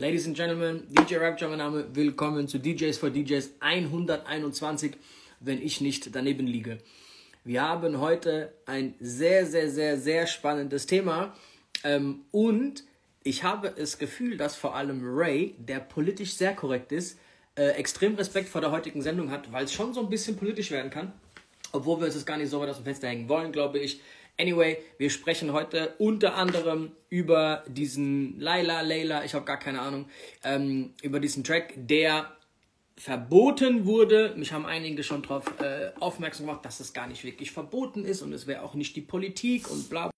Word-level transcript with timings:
Ladies 0.00 0.26
and 0.26 0.34
Gentlemen, 0.34 0.86
DJ 0.88 1.16
Rapture, 1.16 1.50
mein 1.50 1.58
Name. 1.58 1.84
Willkommen 1.94 2.48
zu 2.48 2.58
DJs 2.58 2.96
for 2.96 3.10
DJs 3.10 3.56
121, 3.60 4.92
wenn 5.40 5.60
ich 5.60 5.82
nicht 5.82 6.16
daneben 6.16 6.46
liege. 6.46 6.78
Wir 7.44 7.60
haben 7.60 8.00
heute 8.00 8.54
ein 8.64 8.94
sehr, 8.98 9.44
sehr, 9.44 9.68
sehr, 9.68 9.98
sehr 9.98 10.26
spannendes 10.26 10.86
Thema. 10.86 11.36
Ähm, 11.84 12.22
und 12.30 12.84
ich 13.24 13.44
habe 13.44 13.74
das 13.76 13.98
Gefühl, 13.98 14.38
dass 14.38 14.56
vor 14.56 14.74
allem 14.74 15.02
Ray, 15.04 15.54
der 15.58 15.80
politisch 15.80 16.32
sehr 16.32 16.54
korrekt 16.54 16.92
ist, 16.92 17.18
äh, 17.56 17.72
extrem 17.72 18.14
Respekt 18.14 18.48
vor 18.48 18.62
der 18.62 18.70
heutigen 18.70 19.02
Sendung 19.02 19.30
hat, 19.30 19.52
weil 19.52 19.66
es 19.66 19.74
schon 19.74 19.92
so 19.92 20.00
ein 20.00 20.08
bisschen 20.08 20.34
politisch 20.34 20.70
werden 20.70 20.90
kann. 20.90 21.12
Obwohl 21.72 21.98
wir 21.98 22.06
uns 22.06 22.14
das 22.14 22.24
gar 22.24 22.38
nicht 22.38 22.48
so 22.48 22.58
weit 22.58 22.70
aus 22.70 22.76
dem 22.76 22.86
Fenster 22.86 23.08
hängen 23.08 23.28
wollen, 23.28 23.52
glaube 23.52 23.78
ich. 23.78 24.00
Anyway, 24.38 24.78
wir 24.98 25.10
sprechen 25.10 25.52
heute 25.52 25.94
unter 25.98 26.34
anderem 26.34 26.92
über 27.08 27.64
diesen 27.68 28.38
Laila, 28.38 28.80
Layla, 28.82 29.24
ich 29.24 29.34
habe 29.34 29.44
gar 29.44 29.58
keine 29.58 29.80
Ahnung, 29.80 30.08
ähm, 30.44 30.94
über 31.02 31.20
diesen 31.20 31.44
Track, 31.44 31.74
der 31.76 32.36
verboten 32.96 33.86
wurde. 33.86 34.34
Mich 34.36 34.52
haben 34.52 34.66
einige 34.66 35.02
schon 35.02 35.22
darauf 35.22 35.44
äh, 35.60 35.92
aufmerksam 36.00 36.46
gemacht, 36.46 36.64
dass 36.64 36.80
es 36.80 36.92
gar 36.92 37.06
nicht 37.06 37.24
wirklich 37.24 37.50
verboten 37.50 38.04
ist 38.04 38.20
und 38.20 38.32
es 38.32 38.46
wäre 38.46 38.62
auch 38.62 38.74
nicht 38.74 38.94
die 38.94 39.00
Politik 39.00 39.70
und 39.70 39.88
bla 39.88 40.09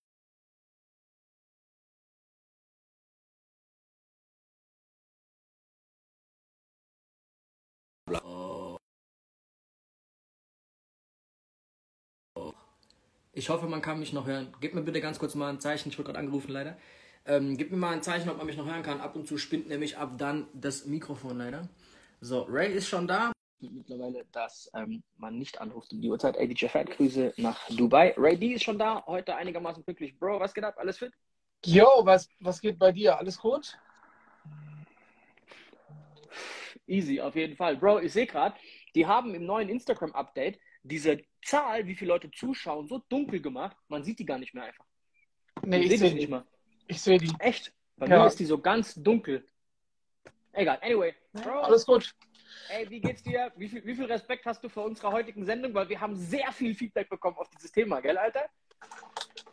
Ich 13.34 13.48
hoffe, 13.48 13.66
man 13.66 13.80
kann 13.80 13.98
mich 13.98 14.12
noch 14.12 14.26
hören. 14.26 14.54
Gib 14.60 14.74
mir 14.74 14.82
bitte 14.82 15.00
ganz 15.00 15.18
kurz 15.18 15.34
mal 15.34 15.48
ein 15.48 15.58
Zeichen. 15.58 15.88
Ich 15.88 15.96
wurde 15.96 16.08
gerade 16.08 16.18
angerufen, 16.18 16.52
leider. 16.52 16.76
Ähm, 17.24 17.56
gib 17.56 17.70
mir 17.70 17.78
mal 17.78 17.94
ein 17.94 18.02
Zeichen, 18.02 18.28
ob 18.28 18.36
man 18.36 18.44
mich 18.44 18.58
noch 18.58 18.66
hören 18.66 18.82
kann. 18.82 19.00
Ab 19.00 19.16
und 19.16 19.26
zu 19.26 19.38
spinnt 19.38 19.68
nämlich 19.68 19.96
ab 19.96 20.18
dann 20.18 20.48
das 20.52 20.84
Mikrofon 20.84 21.38
leider. 21.38 21.66
So, 22.20 22.42
Ray 22.42 22.74
ist 22.74 22.88
schon 22.88 23.08
da. 23.08 23.32
Mittlerweile, 23.60 24.26
dass 24.32 24.70
ähm, 24.74 25.02
man 25.16 25.38
nicht 25.38 25.62
anruft 25.62 25.92
um 25.92 26.02
die 26.02 26.10
Uhrzeit. 26.10 26.36
Ey, 26.36 26.46
DJ 26.46 26.66
Fat, 26.66 26.90
Grüße 26.90 27.32
nach 27.38 27.68
Dubai. 27.70 28.12
Ray 28.18 28.36
D 28.36 28.52
ist 28.52 28.64
schon 28.64 28.78
da. 28.78 29.02
Heute 29.06 29.34
einigermaßen 29.34 29.82
glücklich. 29.82 30.18
Bro, 30.18 30.38
was 30.38 30.52
geht 30.52 30.64
ab? 30.64 30.74
Alles 30.76 30.98
fit? 30.98 31.14
Yo, 31.64 31.86
was, 32.02 32.28
was 32.40 32.60
geht 32.60 32.78
bei 32.78 32.92
dir? 32.92 33.16
Alles 33.16 33.38
gut? 33.38 33.78
Easy, 36.86 37.18
auf 37.18 37.34
jeden 37.34 37.56
Fall. 37.56 37.76
Bro, 37.76 38.00
ich 38.00 38.12
sehe 38.12 38.26
gerade, 38.26 38.56
die 38.94 39.06
haben 39.06 39.34
im 39.34 39.46
neuen 39.46 39.70
Instagram-Update 39.70 40.58
diese 40.82 41.18
Zahl, 41.44 41.86
wie 41.86 41.94
viele 41.94 42.12
Leute 42.12 42.30
zuschauen, 42.30 42.88
so 42.88 43.02
dunkel 43.08 43.40
gemacht, 43.40 43.76
man 43.88 44.04
sieht 44.04 44.18
die 44.18 44.24
gar 44.24 44.38
nicht 44.38 44.54
mehr 44.54 44.64
einfach. 44.64 44.84
Nee, 45.64 45.78
ich, 45.78 45.92
ich 45.92 45.98
sehe 45.98 46.10
die 46.10 46.16
nicht 46.16 46.30
mal. 46.30 46.44
Ich 46.86 47.00
sehe 47.00 47.18
die. 47.18 47.32
Echt? 47.38 47.72
Bei 47.96 48.06
ja. 48.06 48.18
mir 48.18 48.26
ist 48.26 48.38
die 48.38 48.44
so 48.44 48.58
ganz 48.58 48.94
dunkel. 48.94 49.46
Egal, 50.52 50.78
anyway. 50.82 51.14
Bro, 51.32 51.60
Alles 51.60 51.86
gut. 51.86 52.14
Ey, 52.68 52.88
wie 52.90 53.00
geht's 53.00 53.22
dir? 53.22 53.52
Wie 53.56 53.68
viel, 53.68 53.84
wie 53.84 53.94
viel 53.94 54.04
Respekt 54.04 54.44
hast 54.44 54.62
du 54.62 54.68
für 54.68 54.80
unsere 54.80 55.10
heutigen 55.12 55.44
Sendung? 55.44 55.72
Weil 55.74 55.88
wir 55.88 56.00
haben 56.00 56.16
sehr 56.16 56.52
viel 56.52 56.74
Feedback 56.74 57.08
bekommen 57.08 57.36
auf 57.38 57.48
dieses 57.50 57.72
Thema, 57.72 58.00
gell, 58.00 58.18
Alter? 58.18 58.44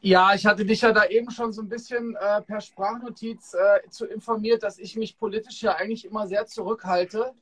Ja, 0.01 0.33
ich 0.33 0.45
hatte 0.45 0.65
dich 0.65 0.81
ja 0.81 0.91
da 0.91 1.05
eben 1.05 1.29
schon 1.29 1.51
so 1.51 1.61
ein 1.61 1.69
bisschen 1.69 2.15
äh, 2.15 2.41
per 2.41 2.61
Sprachnotiz 2.61 3.53
äh, 3.53 3.89
zu 3.89 4.05
informiert, 4.05 4.63
dass 4.63 4.79
ich 4.79 4.95
mich 4.95 5.17
politisch 5.17 5.61
ja 5.61 5.75
eigentlich 5.75 6.05
immer 6.05 6.27
sehr 6.27 6.45
zurückhalte. 6.45 7.33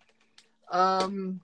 Ähm, 0.72 1.42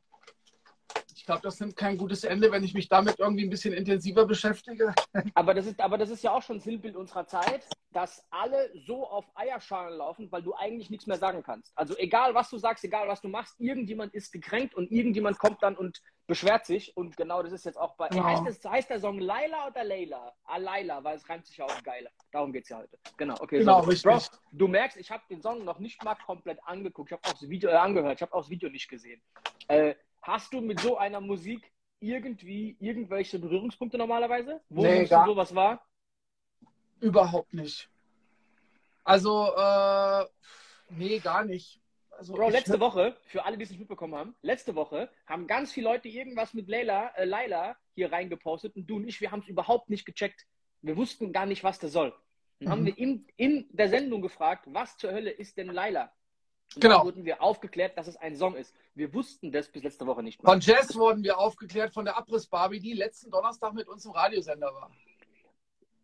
ich 1.23 1.27
glaube, 1.27 1.41
das 1.41 1.57
nimmt 1.61 1.77
kein 1.77 1.97
gutes 1.97 2.25
Ende, 2.25 2.51
wenn 2.51 2.65
ich 2.65 2.73
mich 2.73 2.89
damit 2.89 3.17
irgendwie 3.17 3.45
ein 3.45 3.49
bisschen 3.49 3.73
intensiver 3.73 4.25
beschäftige. 4.25 4.93
Aber 5.35 5.53
das 5.53 5.67
ist, 5.67 5.79
aber 5.79 5.97
das 5.97 6.09
ist 6.09 6.21
ja 6.21 6.33
auch 6.33 6.41
schon 6.41 6.59
Sinnbild 6.59 6.97
unserer 6.97 7.25
Zeit, 7.25 7.65
dass 7.93 8.25
alle 8.29 8.69
so 8.85 9.07
auf 9.07 9.23
Eierschalen 9.33 9.99
laufen, 9.99 10.29
weil 10.33 10.41
du 10.41 10.53
eigentlich 10.53 10.89
nichts 10.89 11.07
mehr 11.07 11.17
sagen 11.17 11.41
kannst. 11.41 11.71
Also 11.77 11.95
egal, 11.97 12.35
was 12.35 12.49
du 12.49 12.57
sagst, 12.57 12.83
egal, 12.83 13.07
was 13.07 13.21
du 13.21 13.29
machst, 13.29 13.57
irgendjemand 13.57 14.13
ist 14.13 14.33
gekränkt 14.33 14.75
und 14.75 14.91
irgendjemand 14.91 15.39
kommt 15.39 15.63
dann 15.63 15.77
und 15.77 16.01
beschwert 16.27 16.65
sich. 16.65 16.97
Und 16.97 17.15
genau 17.15 17.41
das 17.41 17.53
ist 17.53 17.63
jetzt 17.63 17.77
auch 17.77 17.95
bei. 17.95 18.09
Ja. 18.09 18.25
Heißt, 18.25 18.43
das, 18.45 18.69
heißt 18.69 18.89
der 18.89 18.99
Song 18.99 19.17
Laila 19.17 19.67
oder 19.67 19.85
Leila? 19.85 20.33
Ah, 20.43 20.57
Laila, 20.57 21.01
weil 21.05 21.15
es 21.15 21.29
reimt 21.29 21.45
sich 21.45 21.55
ja 21.55 21.63
auch 21.63 21.83
geiler. 21.83 22.09
Darum 22.33 22.51
geht 22.51 22.63
es 22.63 22.69
ja 22.69 22.79
heute. 22.79 22.99
Genau, 23.15 23.35
okay. 23.39 23.59
Genau, 23.59 23.81
so. 23.81 23.89
richtig. 23.89 24.11
Bro, 24.11 24.19
du 24.51 24.67
merkst, 24.67 24.97
ich 24.97 25.09
habe 25.09 25.23
den 25.29 25.41
Song 25.41 25.63
noch 25.63 25.79
nicht 25.79 26.03
mal 26.03 26.15
komplett 26.15 26.59
angeguckt. 26.65 27.11
Ich 27.11 27.13
habe 27.13 27.25
auch 27.25 27.39
das 27.39 27.49
Video 27.49 27.69
äh, 27.69 27.75
angehört. 27.75 28.15
Ich 28.15 28.21
habe 28.21 28.33
auch 28.33 28.41
das 28.41 28.49
Video 28.49 28.69
nicht 28.69 28.89
gesehen. 28.89 29.21
Äh, 29.69 29.95
Hast 30.23 30.53
du 30.53 30.61
mit 30.61 30.79
so 30.79 30.97
einer 30.97 31.19
Musik 31.19 31.69
irgendwie 31.99 32.77
irgendwelche 32.79 33.39
Berührungspunkte 33.39 33.97
normalerweise? 33.97 34.61
Wo 34.69 34.81
nee, 34.81 35.05
gar, 35.05 35.25
sowas 35.25 35.53
war? 35.53 35.85
Überhaupt 37.01 37.53
nicht. 37.53 37.89
Also, 39.03 39.53
äh, 39.53 40.25
nee, 40.89 41.19
gar 41.19 41.43
nicht. 41.43 41.81
Also 42.11 42.33
Bro, 42.33 42.49
letzte 42.49 42.79
Woche, 42.79 43.17
für 43.25 43.43
alle, 43.43 43.57
die 43.57 43.63
es 43.63 43.69
nicht 43.69 43.79
mitbekommen 43.79 44.15
haben, 44.15 44.35
letzte 44.41 44.75
Woche 44.75 45.09
haben 45.25 45.45
ganz 45.45 45.73
viele 45.73 45.89
Leute 45.89 46.07
irgendwas 46.07 46.53
mit 46.53 46.69
Leila, 46.69 47.09
äh, 47.15 47.25
Laila 47.25 47.75
hier 47.95 48.11
reingepostet 48.11 48.75
und 48.77 48.87
du 48.87 48.97
und 48.97 49.07
ich, 49.07 49.19
wir 49.19 49.31
haben 49.31 49.41
es 49.41 49.49
überhaupt 49.49 49.89
nicht 49.89 50.05
gecheckt. 50.05 50.45
Wir 50.81 50.95
wussten 50.95 51.33
gar 51.33 51.45
nicht, 51.45 51.65
was 51.65 51.79
das 51.79 51.91
soll. 51.91 52.13
Dann 52.59 52.67
mhm. 52.67 52.71
haben 52.71 52.85
wir 52.85 52.97
in, 52.97 53.27
in 53.35 53.67
der 53.71 53.89
Sendung 53.89 54.21
gefragt, 54.21 54.65
was 54.67 54.95
zur 54.97 55.11
Hölle 55.11 55.31
ist 55.31 55.57
denn 55.57 55.67
Laila? 55.67 56.13
Genau. 56.75 56.97
dann 56.97 57.05
wurden 57.05 57.25
wir 57.25 57.41
aufgeklärt, 57.41 57.97
dass 57.97 58.07
es 58.07 58.17
ein 58.17 58.35
Song 58.35 58.55
ist. 58.55 58.73
Wir 58.95 59.13
wussten 59.13 59.51
das 59.51 59.69
bis 59.69 59.83
letzte 59.83 60.05
Woche 60.05 60.23
nicht 60.23 60.41
mehr. 60.41 60.51
Von 60.51 60.59
Jazz 60.59 60.95
wurden 60.95 61.23
wir 61.23 61.37
aufgeklärt, 61.37 61.93
von 61.93 62.05
der 62.05 62.17
Abriss-Barbie, 62.17 62.79
die 62.79 62.93
letzten 62.93 63.31
Donnerstag 63.31 63.73
mit 63.73 63.87
uns 63.87 64.05
im 64.05 64.11
Radiosender 64.11 64.73
war. 64.73 64.91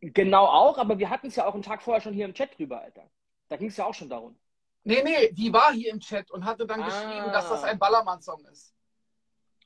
Genau 0.02 0.46
auch, 0.46 0.78
aber 0.78 0.98
wir 0.98 1.10
hatten 1.10 1.28
es 1.28 1.36
ja 1.36 1.46
auch 1.46 1.54
einen 1.54 1.64
Tag 1.64 1.82
vorher 1.82 2.02
schon 2.02 2.14
hier 2.14 2.26
im 2.26 2.34
Chat 2.34 2.58
drüber, 2.58 2.82
Alter. 2.82 3.10
Da 3.50 3.58
ging 3.58 3.68
es 3.68 3.78
ja 3.78 3.86
auch 3.86 3.94
schon 3.94 4.10
darum. 4.10 4.38
Nee, 4.84 5.04
nee, 5.04 5.32
die 5.34 5.52
war 5.52 5.74
hier 5.74 5.92
im 5.92 6.00
Chat 6.00 6.32
und 6.32 6.46
hatte 6.46 6.66
dann 6.66 6.82
ah. 6.82 6.86
geschrieben, 6.86 7.34
dass 7.34 7.50
das 7.50 7.64
ein 7.64 7.78
Ballermann-Song 7.78 8.46
ist. 8.46 8.74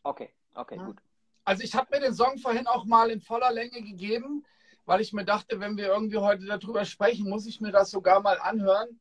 Okay, 0.02 0.34
okay, 0.56 0.78
ja. 0.78 0.86
gut. 0.86 0.98
Also 1.46 1.64
ich 1.64 1.76
habe 1.76 1.88
mir 1.92 2.02
den 2.02 2.14
Song 2.14 2.38
vorhin 2.38 2.68
auch 2.68 2.86
mal 2.86 3.12
in 3.12 3.22
voller 3.22 3.52
Länge 3.52 3.82
gegeben, 3.82 4.46
weil 4.86 5.02
ich 5.02 5.14
mir 5.14 5.26
dachte, 5.26 5.60
wenn 5.60 5.78
wir 5.78 5.88
irgendwie 5.88 6.18
heute 6.18 6.46
darüber 6.46 6.86
sprechen, 6.86 7.30
muss 7.30 7.46
ich 7.46 7.62
mir 7.62 7.72
das 7.72 7.92
sogar 7.92 8.22
mal 8.22 8.40
anhören. 8.40 9.00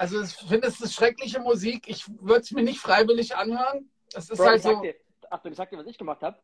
Also 0.00 0.22
ich 0.22 0.32
finde, 0.32 0.66
es 0.66 0.80
ist 0.80 0.94
schreckliche 0.94 1.40
Musik. 1.40 1.86
Ich 1.86 2.08
würde 2.08 2.40
es 2.40 2.52
mir 2.52 2.62
nicht 2.62 2.80
freiwillig 2.80 3.36
anhören. 3.36 3.90
Es 4.14 4.30
ist 4.30 4.38
Bro, 4.38 4.46
halt 4.46 4.62
so. 4.62 4.80
Dir, 4.80 4.94
Achtung, 5.28 5.52
ich 5.52 5.58
sag 5.58 5.68
dir, 5.68 5.76
was 5.76 5.86
ich 5.86 5.98
gemacht 5.98 6.22
habe. 6.22 6.38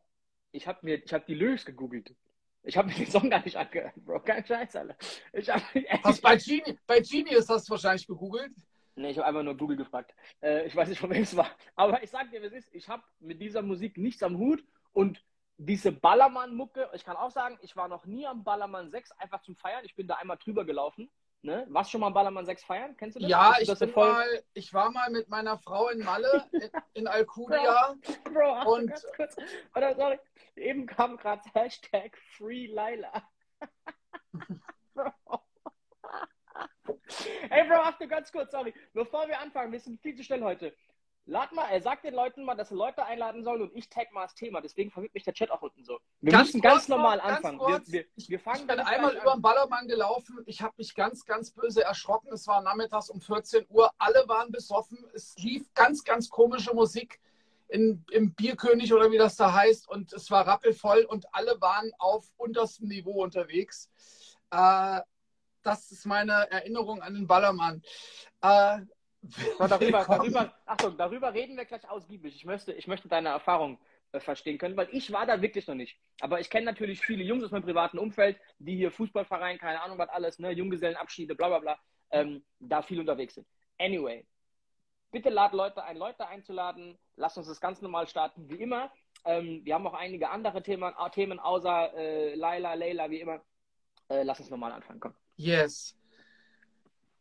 Ich 0.51 0.67
habe 0.67 0.77
mir, 0.83 1.03
ich 1.03 1.11
habe 1.11 1.25
die 1.27 1.33
Lyrics 1.33 1.65
gegoogelt. 1.65 2.13
Ich 2.61 2.77
habe 2.77 2.87
mir 2.87 2.93
den 2.93 3.09
Song 3.09 3.31
gar 3.31 3.43
nicht 3.43 3.57
angehört, 3.57 3.95
Bro. 3.95 4.19
Kein 4.19 4.45
Scheiß, 4.45 4.75
Alter. 4.75 4.95
Ich 5.33 5.49
hab, 5.49 5.63
Hast 6.03 6.21
bei 6.21 6.35
Genie, 6.35 6.77
bei 6.85 6.99
Genius 6.99 7.49
hast 7.49 7.67
du 7.67 7.71
wahrscheinlich 7.71 8.05
gegoogelt? 8.05 8.53
Nee, 8.93 9.09
ich 9.09 9.17
habe 9.17 9.25
einfach 9.25 9.41
nur 9.41 9.57
Google 9.57 9.77
gefragt. 9.77 10.13
Äh, 10.39 10.67
ich 10.67 10.75
weiß 10.75 10.89
nicht, 10.89 10.99
von 10.99 11.09
wem 11.09 11.23
es 11.23 11.35
war. 11.35 11.49
Aber 11.75 12.03
ich 12.03 12.11
sag 12.11 12.29
dir, 12.29 12.43
was 12.43 12.53
ist. 12.53 12.71
Ich 12.75 12.87
habe 12.87 13.01
mit 13.19 13.41
dieser 13.41 13.63
Musik 13.63 13.97
nichts 13.97 14.21
am 14.21 14.37
Hut 14.37 14.63
und 14.93 15.25
diese 15.57 15.91
Ballermann-Mucke, 15.91 16.91
ich 16.93 17.03
kann 17.03 17.17
auch 17.17 17.31
sagen, 17.31 17.57
ich 17.63 17.75
war 17.75 17.87
noch 17.87 18.05
nie 18.05 18.27
am 18.27 18.43
Ballermann 18.43 18.91
6 18.91 19.13
einfach 19.13 19.41
zum 19.41 19.55
Feiern. 19.55 19.83
Ich 19.83 19.95
bin 19.95 20.05
da 20.05 20.17
einmal 20.17 20.37
drüber 20.37 20.63
gelaufen. 20.63 21.09
Ne? 21.43 21.65
Warst 21.69 21.89
du 21.89 21.91
schon 21.91 22.01
mal 22.01 22.09
Ballermann 22.09 22.45
6 22.45 22.63
feiern? 22.63 22.97
Kennst 22.97 23.15
du 23.15 23.21
das? 23.21 23.29
Ja, 23.29 23.55
ich, 23.59 23.67
das 23.67 23.79
mal, 23.95 24.43
ich 24.53 24.73
war 24.73 24.91
mal 24.91 25.09
mit 25.11 25.29
meiner 25.29 25.57
Frau 25.59 25.89
in 25.89 25.99
Malle, 25.99 26.45
in, 26.51 26.69
in 26.93 27.07
Alcudia. 27.07 27.95
Bro, 28.23 28.31
Bro 28.33 28.73
und 28.73 28.87
ganz 28.87 29.05
kurz. 29.15 29.35
Oder, 29.75 29.95
sorry, 29.95 30.19
eben 30.55 30.85
kam 30.85 31.17
gerade 31.17 31.41
Hashtag 31.53 32.17
Free 32.35 32.67
Laila. 32.67 33.23
Bro. 34.93 35.11
Ey, 37.49 37.67
Bro, 37.67 37.75
achte 37.75 38.07
ganz 38.07 38.31
kurz, 38.31 38.51
sorry. 38.51 38.73
Bevor 38.93 39.27
wir 39.27 39.39
anfangen, 39.39 39.71
wir 39.71 39.79
sind 39.79 40.01
viel 40.01 40.15
zu 40.15 40.23
schnell 40.23 40.41
heute. 40.41 40.75
Lad 41.29 41.51
mal, 41.51 41.67
er 41.69 41.81
sagt 41.81 42.05
den 42.05 42.13
Leuten 42.13 42.45
mal, 42.45 42.55
dass 42.55 42.69
sie 42.69 42.75
Leute 42.75 43.05
einladen 43.05 43.43
sollen 43.43 43.61
und 43.61 43.75
ich 43.75 43.89
tag 43.89 44.13
mal 44.13 44.23
das 44.23 44.33
Thema. 44.33 44.61
Deswegen 44.61 44.91
verwirrt 44.91 45.13
mich 45.13 45.25
der 45.25 45.33
Chat 45.33 45.51
auch 45.51 45.61
unten 45.61 45.83
so. 45.83 45.99
Wir 46.21 46.31
ganz 46.31 46.47
müssen 46.47 46.61
ganz 46.61 46.87
normal 46.87 47.17
noch, 47.17 47.25
anfangen. 47.25 47.59
Ganz 47.59 47.91
wir, 47.91 48.05
wir, 48.15 48.29
wir, 48.29 48.39
fangen 48.39 48.61
ich 48.61 48.67
bin 48.67 48.79
einmal 48.79 49.13
über 49.13 49.33
den 49.33 49.41
Ballermann 49.41 49.89
gelaufen. 49.89 50.41
Ich 50.45 50.61
habe 50.61 50.73
mich 50.77 50.95
ganz, 50.95 51.25
ganz 51.25 51.51
böse 51.51 51.83
erschrocken. 51.83 52.31
Es 52.31 52.47
war 52.47 52.61
nachmittags 52.61 53.09
um 53.09 53.19
14 53.19 53.65
Uhr. 53.67 53.91
Alle 53.97 54.23
waren 54.27 54.53
besoffen. 54.53 54.97
Es 55.13 55.35
lief 55.37 55.65
ganz, 55.73 56.05
ganz 56.05 56.29
komische 56.29 56.73
Musik 56.73 57.19
in, 57.67 58.05
im 58.11 58.33
Bierkönig 58.33 58.93
oder 58.93 59.11
wie 59.11 59.17
das 59.17 59.35
da 59.35 59.51
heißt. 59.51 59.89
Und 59.89 60.13
es 60.13 60.31
war 60.31 60.47
rappelvoll 60.47 61.05
und 61.09 61.25
alle 61.33 61.59
waren 61.59 61.91
auf 61.99 62.31
unterstem 62.37 62.87
Niveau 62.87 63.21
unterwegs. 63.21 63.89
Äh, 64.49 65.01
das 65.61 65.91
ist 65.91 66.05
meine 66.05 66.49
Erinnerung 66.49 67.01
an 67.01 67.15
den 67.15 67.27
Ballermann. 67.27 67.81
Äh, 68.41 68.79
so, 69.21 69.67
darüber, 69.67 70.05
darüber, 70.05 70.53
Achtung, 70.65 70.97
darüber 70.97 71.33
reden 71.33 71.57
wir 71.57 71.65
gleich 71.65 71.89
ausgiebig. 71.89 72.35
Ich 72.35 72.45
möchte, 72.45 72.73
ich 72.73 72.87
möchte 72.87 73.07
deine 73.07 73.29
Erfahrung 73.29 73.79
äh, 74.11 74.19
verstehen 74.19 74.57
können, 74.57 74.77
weil 74.77 74.87
ich 74.91 75.11
war 75.11 75.25
da 75.25 75.41
wirklich 75.41 75.67
noch 75.67 75.75
nicht. 75.75 75.99
Aber 76.21 76.39
ich 76.39 76.49
kenne 76.49 76.65
natürlich 76.65 77.01
viele 77.01 77.23
Jungs 77.23 77.43
aus 77.43 77.51
meinem 77.51 77.63
privaten 77.63 77.97
Umfeld, 77.97 78.39
die 78.59 78.75
hier 78.75 78.91
Fußballverein, 78.91 79.57
keine 79.57 79.81
Ahnung 79.81 79.97
was 79.97 80.09
alles, 80.09 80.39
ne, 80.39 80.51
Junggesellenabschiede, 80.51 81.35
bla 81.35 81.49
bla 81.49 81.59
bla, 81.59 81.79
ähm, 82.11 82.43
da 82.59 82.81
viel 82.81 82.99
unterwegs 82.99 83.35
sind. 83.35 83.47
Anyway, 83.79 84.25
bitte 85.11 85.29
lad 85.29 85.53
Leute 85.53 85.83
ein, 85.83 85.97
Leute 85.97 86.27
einzuladen. 86.27 86.97
Lass 87.15 87.37
uns 87.37 87.47
das 87.47 87.59
ganz 87.59 87.81
normal 87.81 88.07
starten, 88.07 88.49
wie 88.49 88.61
immer. 88.61 88.91
Ähm, 89.25 89.61
wir 89.65 89.73
haben 89.73 89.85
auch 89.87 89.93
einige 89.93 90.29
andere 90.29 90.61
Themen, 90.63 90.93
Themen 91.11 91.39
außer 91.39 91.93
äh, 91.95 92.35
Laila, 92.35 92.75
Leila, 92.75 93.09
wie 93.09 93.19
immer. 93.19 93.41
Äh, 94.09 94.23
lass 94.23 94.39
uns 94.39 94.49
normal 94.49 94.71
anfangen, 94.71 94.99
komm. 94.99 95.15
Yes. 95.35 95.97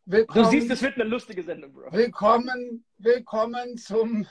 Willkommen, 0.08 0.44
du 0.44 0.50
siehst, 0.50 0.70
es 0.70 0.82
wird 0.82 0.94
eine 0.94 1.10
lustige 1.10 1.42
Sendung, 1.42 1.72
Bro. 1.72 1.90
Willkommen, 1.90 2.84
willkommen 2.96 3.76
zum 3.76 4.24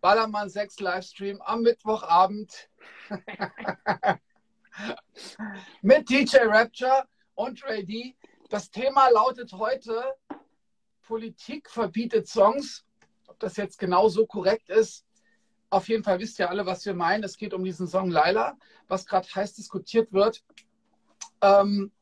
Ballermann 0.00 0.48
6 0.48 0.80
Livestream 0.80 1.38
am 1.42 1.60
Mittwochabend 1.60 2.70
mit 5.82 6.08
DJ 6.08 6.38
Rapture 6.44 7.06
und 7.34 7.62
Ray 7.62 7.84
D. 7.84 8.16
Das 8.48 8.70
Thema 8.70 9.10
lautet 9.10 9.52
heute 9.52 10.02
Politik 11.02 11.68
verbietet 11.68 12.26
Songs. 12.26 12.86
Ob 13.26 13.38
das 13.38 13.58
jetzt 13.58 13.78
genau 13.78 14.08
so 14.08 14.24
korrekt 14.24 14.70
ist, 14.70 15.04
auf 15.68 15.90
jeden 15.90 16.04
Fall 16.04 16.20
wisst 16.20 16.38
ihr 16.38 16.48
alle, 16.48 16.64
was 16.64 16.86
wir 16.86 16.94
meinen. 16.94 17.22
Es 17.22 17.36
geht 17.36 17.52
um 17.52 17.64
diesen 17.64 17.86
Song 17.86 18.10
Laila, 18.10 18.56
was 18.88 19.04
gerade 19.04 19.28
heiß 19.28 19.52
diskutiert 19.56 20.10
wird. 20.14 20.42
Ähm, 21.42 21.92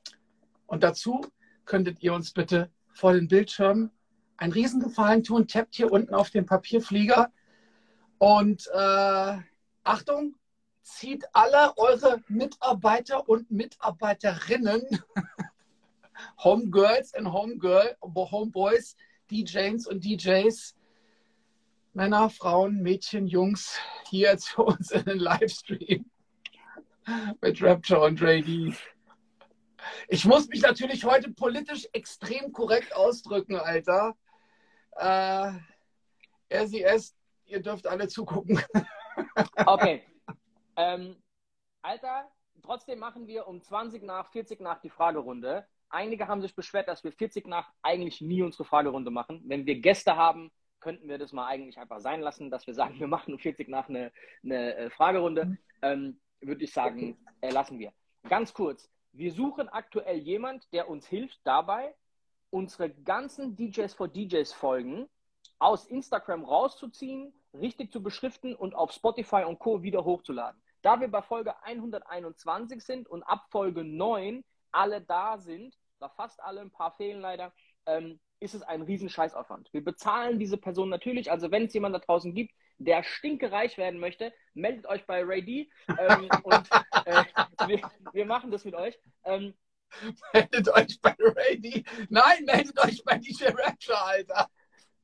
und 0.68 0.84
dazu 0.84 1.22
könntet 1.64 2.00
ihr 2.04 2.14
uns 2.14 2.32
bitte 2.32 2.70
vor 3.00 3.14
den 3.14 3.28
Bildschirmen 3.28 3.90
einen 4.36 4.52
Riesengefallen 4.52 5.24
tun. 5.24 5.48
Tappt 5.48 5.74
hier 5.74 5.90
unten 5.90 6.14
auf 6.14 6.30
den 6.30 6.44
Papierflieger 6.44 7.32
und 8.18 8.68
äh, 8.74 9.38
Achtung, 9.82 10.34
zieht 10.82 11.24
alle 11.32 11.76
eure 11.78 12.22
Mitarbeiter 12.28 13.28
und 13.28 13.50
Mitarbeiterinnen, 13.50 14.82
Homegirls 16.44 17.14
und 17.16 17.32
Homegirl, 17.32 17.96
Homeboys, 18.02 18.96
DJs 19.30 19.86
und 19.86 20.04
DJs, 20.04 20.76
Männer, 21.94 22.28
Frauen, 22.28 22.82
Mädchen, 22.82 23.26
Jungs, 23.26 23.78
hier 24.10 24.36
zu 24.36 24.62
uns 24.64 24.90
in 24.90 25.04
den 25.04 25.18
Livestream 25.18 26.04
mit 27.40 27.62
Rapture 27.62 28.02
und 28.02 28.20
Ray. 28.20 28.74
Ich 30.08 30.24
muss 30.24 30.48
mich 30.48 30.62
natürlich 30.62 31.04
heute 31.04 31.30
politisch 31.32 31.88
extrem 31.92 32.52
korrekt 32.52 32.94
ausdrücken, 32.94 33.56
Alter. 33.56 34.16
Äh, 34.96 35.52
RCS 36.52 37.14
ihr 37.50 37.60
dürft 37.60 37.86
alle 37.86 38.08
zugucken. 38.08 38.60
Okay. 39.66 40.02
Ähm, 40.76 41.16
Alter, 41.82 42.30
trotzdem 42.62 43.00
machen 43.00 43.26
wir 43.26 43.46
um 43.46 43.60
20 43.60 44.02
nach, 44.02 44.30
40 44.30 44.60
nach 44.60 44.80
die 44.80 44.88
Fragerunde. 44.88 45.66
Einige 45.90 46.26
haben 46.26 46.40
sich 46.40 46.54
beschwert, 46.54 46.88
dass 46.88 47.04
wir 47.04 47.12
40 47.12 47.46
nach 47.46 47.70
eigentlich 47.82 48.20
nie 48.20 48.42
unsere 48.42 48.64
Fragerunde 48.64 49.10
machen. 49.10 49.42
Wenn 49.44 49.66
wir 49.66 49.80
Gäste 49.80 50.16
haben, 50.16 50.50
könnten 50.78 51.08
wir 51.08 51.18
das 51.18 51.32
mal 51.32 51.46
eigentlich 51.46 51.78
einfach 51.78 52.00
sein 52.00 52.20
lassen, 52.20 52.50
dass 52.50 52.66
wir 52.66 52.72
sagen, 52.72 52.94
wir 53.00 53.08
machen 53.08 53.34
um 53.34 53.38
40 53.38 53.68
nach 53.68 53.88
eine, 53.88 54.10
eine 54.42 54.74
äh, 54.76 54.90
Fragerunde. 54.90 55.44
Mhm. 55.44 55.58
Ähm, 55.82 56.20
Würde 56.40 56.64
ich 56.64 56.72
sagen, 56.72 57.18
äh, 57.40 57.50
lassen 57.50 57.78
wir. 57.78 57.92
Ganz 58.28 58.54
kurz. 58.54 58.90
Wir 59.12 59.32
suchen 59.32 59.68
aktuell 59.68 60.18
jemand, 60.18 60.72
der 60.72 60.88
uns 60.88 61.06
hilft 61.06 61.40
dabei, 61.44 61.94
unsere 62.50 62.90
ganzen 62.90 63.56
DJs 63.56 63.92
for 63.94 64.08
DJs 64.08 64.52
Folgen 64.52 65.08
aus 65.58 65.86
Instagram 65.86 66.44
rauszuziehen, 66.44 67.32
richtig 67.52 67.92
zu 67.92 68.02
beschriften 68.02 68.54
und 68.54 68.74
auf 68.74 68.92
Spotify 68.92 69.44
und 69.46 69.58
Co. 69.58 69.82
wieder 69.82 70.04
hochzuladen. 70.04 70.60
Da 70.82 71.00
wir 71.00 71.08
bei 71.08 71.22
Folge 71.22 71.62
121 71.62 72.82
sind 72.82 73.08
und 73.08 73.22
ab 73.24 73.46
Folge 73.50 73.84
9 73.84 74.44
alle 74.72 75.00
da 75.00 75.38
sind, 75.38 75.76
da 75.98 76.08
fast 76.08 76.40
alle, 76.42 76.60
ein 76.60 76.70
paar 76.70 76.92
fehlen 76.92 77.20
leider, 77.20 77.52
ähm, 77.86 78.18
ist 78.38 78.54
es 78.54 78.62
ein 78.62 78.82
riesen 78.82 79.10
Scheißaufwand. 79.10 79.72
Wir 79.72 79.84
bezahlen 79.84 80.38
diese 80.38 80.56
Person 80.56 80.88
natürlich, 80.88 81.30
also 81.30 81.50
wenn 81.50 81.64
es 81.64 81.74
jemand 81.74 81.94
da 81.94 81.98
draußen 81.98 82.34
gibt, 82.34 82.54
der 82.80 83.02
stinkereich 83.02 83.76
werden 83.78 84.00
möchte, 84.00 84.32
meldet 84.54 84.86
euch 84.86 85.06
bei 85.06 85.22
Ray 85.22 85.44
D 85.44 85.70
ähm, 85.98 86.28
und 86.42 86.68
äh, 87.04 87.24
wir, 87.66 87.90
wir, 88.12 88.26
machen 88.26 88.50
das 88.50 88.64
mit 88.64 88.74
euch. 88.74 88.98
Ähm, 89.24 89.54
meldet 90.32 90.68
euch 90.70 91.00
bei 91.00 91.14
Ray 91.18 91.60
D. 91.60 91.84
Nein, 92.08 92.44
meldet 92.44 92.78
euch 92.80 93.04
bei 93.04 93.18
DJ 93.18 93.48
Rapture, 93.48 94.02
Alter. 94.02 94.50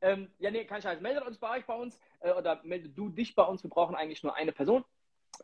Ähm, 0.00 0.30
ja, 0.38 0.50
nee, 0.50 0.64
kein 0.64 0.82
Scheiß. 0.82 1.00
Meldet 1.00 1.26
uns 1.26 1.38
bei 1.38 1.58
euch 1.58 1.66
bei 1.66 1.74
uns 1.74 2.00
äh, 2.20 2.32
oder 2.32 2.60
meldet 2.64 2.96
du 2.96 3.10
dich 3.10 3.34
bei 3.34 3.44
uns. 3.44 3.62
Wir 3.62 3.70
brauchen 3.70 3.94
eigentlich 3.94 4.22
nur 4.22 4.34
eine 4.34 4.52
Person. 4.52 4.84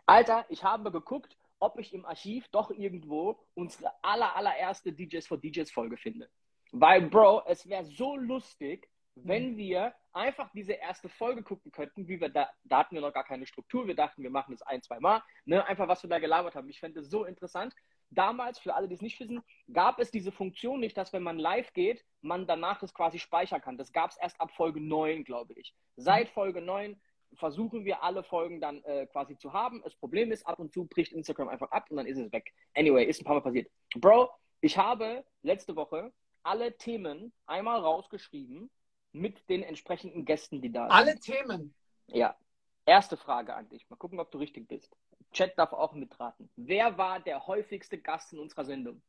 Alter, 0.07 0.47
ich 0.49 0.65
habe 0.65 0.91
geguckt, 0.91 1.37
ob 1.59 1.79
ich 1.79 1.93
im 1.93 2.07
Archiv 2.07 2.49
doch 2.49 2.71
irgendwo 2.71 3.39
unsere 3.55 3.93
aller, 4.03 4.35
allererste 4.37 4.93
DJs 4.93 5.27
for 5.27 5.39
DJs 5.39 5.71
Folge 5.71 5.97
finde. 5.97 6.31
Weil, 6.73 7.03
Bro, 7.03 7.43
es 7.47 7.69
wäre 7.69 7.85
so 7.85 8.17
lustig, 8.17 8.89
wenn 9.15 9.53
mhm. 9.53 9.57
wir 9.57 9.95
einfach 10.13 10.51
diese 10.53 10.73
erste 10.73 11.09
Folge 11.09 11.43
gucken 11.43 11.73
könnten, 11.73 12.09
wie 12.09 12.21
wir 12.21 12.29
da, 12.29 12.49
da 12.65 12.79
hatten 12.79 12.95
wir 12.95 13.03
noch 13.03 13.13
gar 13.13 13.25
keine 13.25 13.47
Struktur, 13.47 13.87
wir 13.87 13.95
dachten, 13.95 14.23
wir 14.23 14.31
machen 14.31 14.53
das 14.53 14.63
ein, 14.63 14.83
zwei 14.83 15.01
Mal, 15.01 15.23
ne, 15.45 15.65
einfach 15.67 15.89
was 15.89 16.03
wir 16.03 16.11
da 16.11 16.19
gelabert 16.19 16.55
haben. 16.55 16.69
Ich 16.69 16.81
fände 16.81 17.01
es 17.01 17.11
so 17.11 17.25
interessant 17.25 17.75
damals, 18.15 18.59
für 18.59 18.75
alle, 18.75 18.89
die 18.89 18.95
es 18.95 19.03
nicht 19.03 19.19
wissen, 19.21 19.43
gab 19.73 19.99
es 19.99 20.11
diese 20.11 20.33
Funktion 20.33 20.81
nicht, 20.81 20.97
dass 20.97 21.13
wenn 21.13 21.23
man 21.23 21.39
live 21.39 21.73
geht, 21.73 22.05
man 22.21 22.47
danach 22.47 22.79
das 22.79 22.95
quasi 22.95 23.19
speichern 23.19 23.61
kann. 23.61 23.79
Das 23.79 23.93
gab 23.93 24.11
es 24.11 24.17
erst 24.19 24.41
ab 24.41 24.51
Folge 24.53 24.81
9, 24.81 25.25
glaube 25.25 25.55
ich. 25.55 25.75
Seit 25.97 26.29
Folge 26.29 26.61
9 26.61 27.01
versuchen 27.35 27.85
wir 27.85 28.03
alle 28.03 28.23
Folgen 28.23 28.61
dann 28.61 28.83
äh, 28.85 29.07
quasi 29.07 29.37
zu 29.39 29.53
haben. 29.53 29.81
Das 29.83 29.95
Problem 29.95 30.31
ist, 30.33 30.47
ab 30.47 30.59
und 30.59 30.73
zu 30.73 30.85
bricht 30.85 31.13
Instagram 31.13 31.49
einfach 31.49 31.71
ab 31.71 31.91
und 31.91 31.97
dann 31.97 32.07
ist 32.07 32.19
es 32.19 32.31
weg. 32.33 32.53
Anyway, 32.75 33.05
ist 33.05 33.21
ein 33.21 33.25
paar 33.25 33.37
Mal 33.37 33.41
passiert. 33.41 33.71
Bro, 33.97 34.31
ich 34.61 34.77
habe 34.77 35.25
letzte 35.43 35.75
Woche 35.75 36.13
alle 36.43 36.77
Themen 36.77 37.33
einmal 37.47 37.81
rausgeschrieben 37.81 38.71
mit 39.13 39.49
den 39.49 39.63
entsprechenden 39.63 40.25
Gästen, 40.25 40.61
die 40.61 40.73
da 40.73 40.85
sind. 40.85 40.93
Alle 40.93 41.19
Themen? 41.19 41.75
Ja. 42.09 42.37
Erste 42.85 43.17
Frage 43.17 43.55
an 43.55 43.69
dich. 43.69 43.89
Mal 43.89 43.97
gucken, 43.97 44.19
ob 44.19 44.31
du 44.31 44.39
richtig 44.39 44.67
bist. 44.67 44.97
Chat 45.33 45.57
darf 45.57 45.73
auch 45.73 45.93
mitraten. 45.93 46.51
Wer 46.57 46.99
war 46.99 47.21
der 47.21 47.47
häufigste 47.47 47.99
Gast 47.99 48.33
in 48.33 48.39
unserer 48.39 48.65
Sendung? 48.65 49.01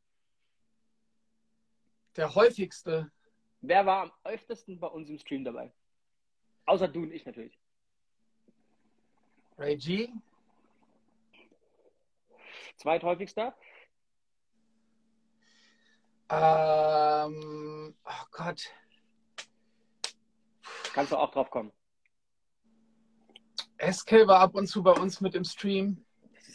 Der 2.15 2.33
häufigste? 2.35 3.11
Wer 3.61 3.85
war 3.85 4.03
am 4.03 4.11
öftesten 4.23 4.79
bei 4.79 4.87
uns 4.87 5.09
im 5.09 5.17
Stream 5.17 5.43
dabei? 5.43 5.73
Außer 6.65 6.87
du 6.87 7.01
und 7.01 7.11
ich 7.11 7.25
natürlich. 7.25 7.57
Ray 9.57 9.77
G. 9.77 10.09
Zweithäufigster? 12.77 13.55
Ähm, 16.29 17.95
oh 18.05 18.25
Gott. 18.31 18.71
Kannst 20.93 21.11
du 21.11 21.17
auch 21.17 21.31
drauf 21.31 21.49
kommen. 21.49 21.71
SK 23.79 24.27
war 24.27 24.39
ab 24.39 24.55
und 24.55 24.67
zu 24.67 24.81
bei 24.81 24.91
uns 24.91 25.19
mit 25.19 25.35
im 25.35 25.43
Stream 25.43 26.05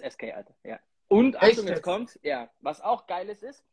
ist 0.01 0.13
SK, 0.13 0.35
Alter. 0.35 0.55
Ja. 0.65 0.79
Und 1.09 1.37
Achtung, 1.37 1.67
jetzt 1.67 1.83
kommt, 1.83 2.19
ja, 2.23 2.51
was 2.61 2.81
auch 2.81 3.07
geil 3.07 3.29
ist, 3.29 3.43
ist, 3.43 3.65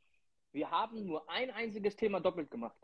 wir 0.52 0.72
haben 0.72 1.06
nur 1.06 1.30
ein 1.30 1.52
einziges 1.52 1.96
Thema 1.96 2.22
doppelt 2.22 2.50
gemacht. 2.50 2.78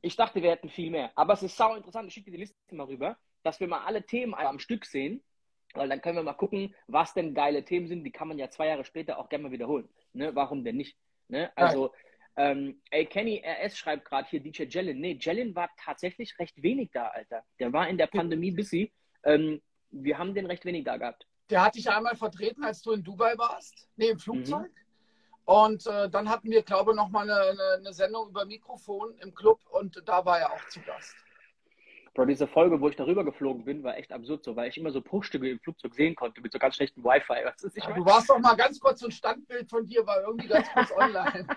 Ich 0.00 0.16
dachte, 0.16 0.42
wir 0.42 0.50
hätten 0.50 0.68
viel 0.68 0.90
mehr. 0.90 1.12
Aber 1.14 1.34
es 1.34 1.42
ist 1.42 1.56
sau 1.56 1.76
interessant. 1.76 2.08
Ich 2.08 2.14
schicke 2.14 2.30
dir 2.30 2.38
die 2.38 2.42
Liste 2.42 2.56
mal 2.74 2.86
rüber, 2.86 3.16
dass 3.42 3.60
wir 3.60 3.68
mal 3.68 3.84
alle 3.84 4.04
Themen 4.04 4.34
am 4.34 4.58
Stück 4.58 4.86
sehen. 4.86 5.22
Weil 5.74 5.88
dann 5.88 6.02
können 6.02 6.16
wir 6.16 6.22
mal 6.22 6.32
gucken, 6.32 6.74
was 6.86 7.14
denn 7.14 7.34
geile 7.34 7.64
Themen 7.64 7.86
sind. 7.86 8.02
Die 8.02 8.10
kann 8.10 8.28
man 8.28 8.38
ja 8.38 8.50
zwei 8.50 8.66
Jahre 8.66 8.84
später 8.84 9.18
auch 9.18 9.28
gerne 9.28 9.44
mal 9.44 9.52
wiederholen. 9.52 9.88
Ne? 10.12 10.34
Warum 10.34 10.64
denn 10.64 10.76
nicht? 10.76 10.98
Ne? 11.28 11.52
Also, 11.56 11.92
ähm, 12.36 12.80
ey, 12.90 13.04
Kenny 13.06 13.42
RS 13.44 13.76
schreibt 13.76 14.06
gerade 14.06 14.28
hier 14.28 14.40
DJ 14.40 14.64
Jellin. 14.64 15.00
Nee, 15.00 15.18
Jellin 15.20 15.54
war 15.54 15.70
tatsächlich 15.76 16.38
recht 16.38 16.62
wenig 16.62 16.90
da, 16.92 17.08
Alter. 17.08 17.44
Der 17.58 17.72
war 17.72 17.88
in 17.88 17.98
der 17.98 18.06
Pandemie 18.06 18.50
busy. 18.50 18.92
Ähm, 19.24 19.60
wir 19.90 20.18
haben 20.18 20.34
den 20.34 20.46
recht 20.46 20.64
wenig 20.64 20.84
da 20.84 20.96
gehabt. 20.96 21.26
Der 21.50 21.62
hat 21.62 21.74
dich 21.74 21.90
einmal 21.90 22.16
vertreten, 22.16 22.64
als 22.64 22.80
du 22.82 22.92
in 22.92 23.02
Dubai 23.02 23.36
warst, 23.36 23.88
nee, 23.96 24.08
im 24.08 24.18
Flugzeug. 24.18 24.68
Mhm. 24.68 24.82
Und 25.44 25.86
äh, 25.86 26.08
dann 26.08 26.28
hatten 26.28 26.50
wir, 26.50 26.62
glaube 26.62 26.92
ich, 26.92 26.96
nochmal 26.96 27.28
eine, 27.28 27.50
eine, 27.50 27.78
eine 27.78 27.92
Sendung 27.92 28.28
über 28.28 28.44
Mikrofon 28.46 29.14
im 29.18 29.34
Club 29.34 29.60
und 29.70 30.00
da 30.06 30.24
war 30.24 30.38
er 30.38 30.52
auch 30.52 30.68
zu 30.68 30.80
Gast. 30.80 31.14
Bro, 32.14 32.26
diese 32.26 32.46
Folge, 32.46 32.78
wo 32.80 32.88
ich 32.90 32.96
darüber 32.96 33.24
geflogen 33.24 33.64
bin, 33.64 33.82
war 33.82 33.96
echt 33.96 34.12
absurd 34.12 34.44
so, 34.44 34.54
weil 34.54 34.68
ich 34.68 34.76
immer 34.76 34.90
so 34.90 35.00
Bruchstücke 35.00 35.48
im 35.48 35.58
Flugzeug 35.60 35.94
sehen 35.94 36.14
konnte 36.14 36.42
mit 36.42 36.52
so 36.52 36.58
ganz 36.58 36.76
schlechtem 36.76 37.02
Wi-Fi. 37.02 37.44
Was 37.44 37.62
ist, 37.62 37.76
ja, 37.76 37.90
du 37.90 38.04
warst 38.04 38.28
doch 38.28 38.38
mal 38.38 38.54
ganz 38.54 38.78
kurz, 38.78 39.00
so 39.00 39.06
ein 39.06 39.12
Standbild 39.12 39.68
von 39.68 39.86
dir 39.86 40.06
war 40.06 40.22
irgendwie 40.22 40.48
ganz 40.48 40.68
kurz 40.72 40.92
online. 40.92 41.46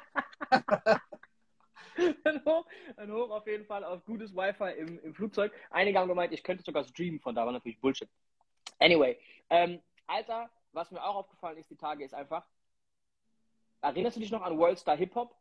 dann, 2.24 2.46
hoch, 2.46 2.66
dann 2.96 3.12
hoch 3.12 3.30
auf 3.30 3.48
jeden 3.48 3.66
Fall 3.66 3.84
auf 3.84 4.04
gutes 4.06 4.36
Wi-Fi 4.36 4.72
im, 4.80 5.00
im 5.00 5.14
Flugzeug. 5.14 5.54
Einige 5.70 6.00
haben 6.00 6.08
gemeint, 6.08 6.34
ich 6.34 6.44
könnte 6.44 6.64
sogar 6.64 6.84
streamen, 6.84 7.20
von 7.20 7.36
da 7.36 7.46
war 7.46 7.52
natürlich 7.52 7.80
Bullshit. 7.80 8.10
Anyway, 8.80 9.18
ähm, 9.50 9.82
Alter, 10.08 10.50
was 10.74 10.92
mir 10.92 11.04
auch 11.04 11.16
aufgefallen 11.16 11.58
ist 11.58 11.70
die 11.70 11.78
Tage, 11.78 12.04
ist 12.04 12.14
einfach, 12.14 12.46
erinnerst 13.82 14.18
du 14.18 14.22
dich 14.22 14.32
noch 14.32 14.42
an 14.42 14.58
Worldstar 14.58 14.98
Hip 14.98 15.16
Hop? 15.16 15.36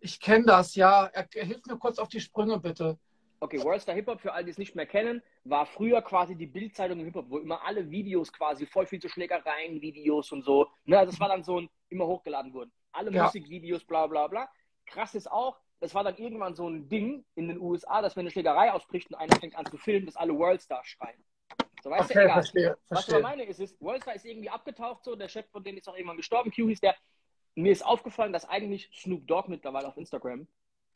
Ich 0.00 0.20
kenne 0.20 0.44
das, 0.44 0.74
ja. 0.74 1.10
Hilft 1.32 1.66
mir 1.66 1.78
kurz 1.78 1.98
auf 1.98 2.08
die 2.08 2.20
Sprünge, 2.20 2.60
bitte. 2.60 2.98
Okay, 3.44 3.62
Worldstar 3.62 3.94
Hip 3.94 4.06
Hop, 4.06 4.22
für 4.22 4.32
alle, 4.32 4.46
die 4.46 4.52
es 4.52 4.56
nicht 4.56 4.74
mehr 4.74 4.86
kennen, 4.86 5.22
war 5.44 5.66
früher 5.66 6.00
quasi 6.00 6.34
die 6.34 6.46
Bildzeitung 6.46 6.98
im 7.00 7.04
Hip 7.04 7.16
Hop, 7.16 7.26
wo 7.28 7.36
immer 7.36 7.62
alle 7.62 7.90
Videos 7.90 8.32
quasi, 8.32 8.64
voll 8.64 8.86
viel 8.86 9.02
zu 9.02 9.10
Schlägereien, 9.10 9.82
Videos 9.82 10.32
und 10.32 10.46
so. 10.46 10.70
Ne, 10.86 10.98
also 10.98 11.10
das 11.10 11.20
war 11.20 11.28
dann 11.28 11.44
so 11.44 11.60
ein, 11.60 11.68
immer 11.90 12.06
hochgeladen 12.06 12.54
wurden. 12.54 12.72
Alle 12.92 13.12
ja. 13.12 13.24
Musikvideos, 13.24 13.84
bla 13.84 14.06
bla 14.06 14.28
bla. 14.28 14.48
Krass 14.86 15.14
ist 15.14 15.30
auch, 15.30 15.60
das 15.80 15.94
war 15.94 16.02
dann 16.02 16.16
irgendwann 16.16 16.54
so 16.54 16.66
ein 16.66 16.88
Ding 16.88 17.22
in 17.34 17.48
den 17.48 17.60
USA, 17.60 18.00
dass 18.00 18.16
wenn 18.16 18.22
eine 18.22 18.30
Schlägerei 18.30 18.72
ausbricht 18.72 19.10
und 19.10 19.16
einer 19.16 19.36
fängt 19.36 19.56
an 19.56 19.66
zu 19.66 19.76
filmen, 19.76 20.06
dass 20.06 20.16
alle 20.16 20.34
Worldstar 20.34 20.82
schreien. 20.82 21.22
So, 21.82 21.90
weißt 21.90 22.04
okay, 22.04 22.14
du, 22.14 22.20
egal. 22.24 22.34
Verstehe, 22.36 22.78
Was 22.88 23.04
verstehe. 23.04 23.16
ich 23.18 23.22
meine 23.22 23.44
ist, 23.44 23.60
ist, 23.60 23.78
Worldstar 23.78 24.14
ist 24.14 24.24
irgendwie 24.24 24.48
abgetaucht, 24.48 25.04
so, 25.04 25.16
der 25.16 25.28
Chef 25.28 25.46
von 25.50 25.62
denen 25.62 25.76
ist 25.76 25.86
auch 25.86 25.96
irgendwann 25.96 26.16
gestorben, 26.16 26.50
Q 26.50 26.68
hieß 26.68 26.80
der. 26.80 26.96
mir 27.56 27.72
ist 27.72 27.84
aufgefallen, 27.84 28.32
dass 28.32 28.48
eigentlich 28.48 28.88
Snoop 28.94 29.26
Dogg 29.26 29.50
mittlerweile 29.50 29.86
auf 29.86 29.98
Instagram 29.98 30.48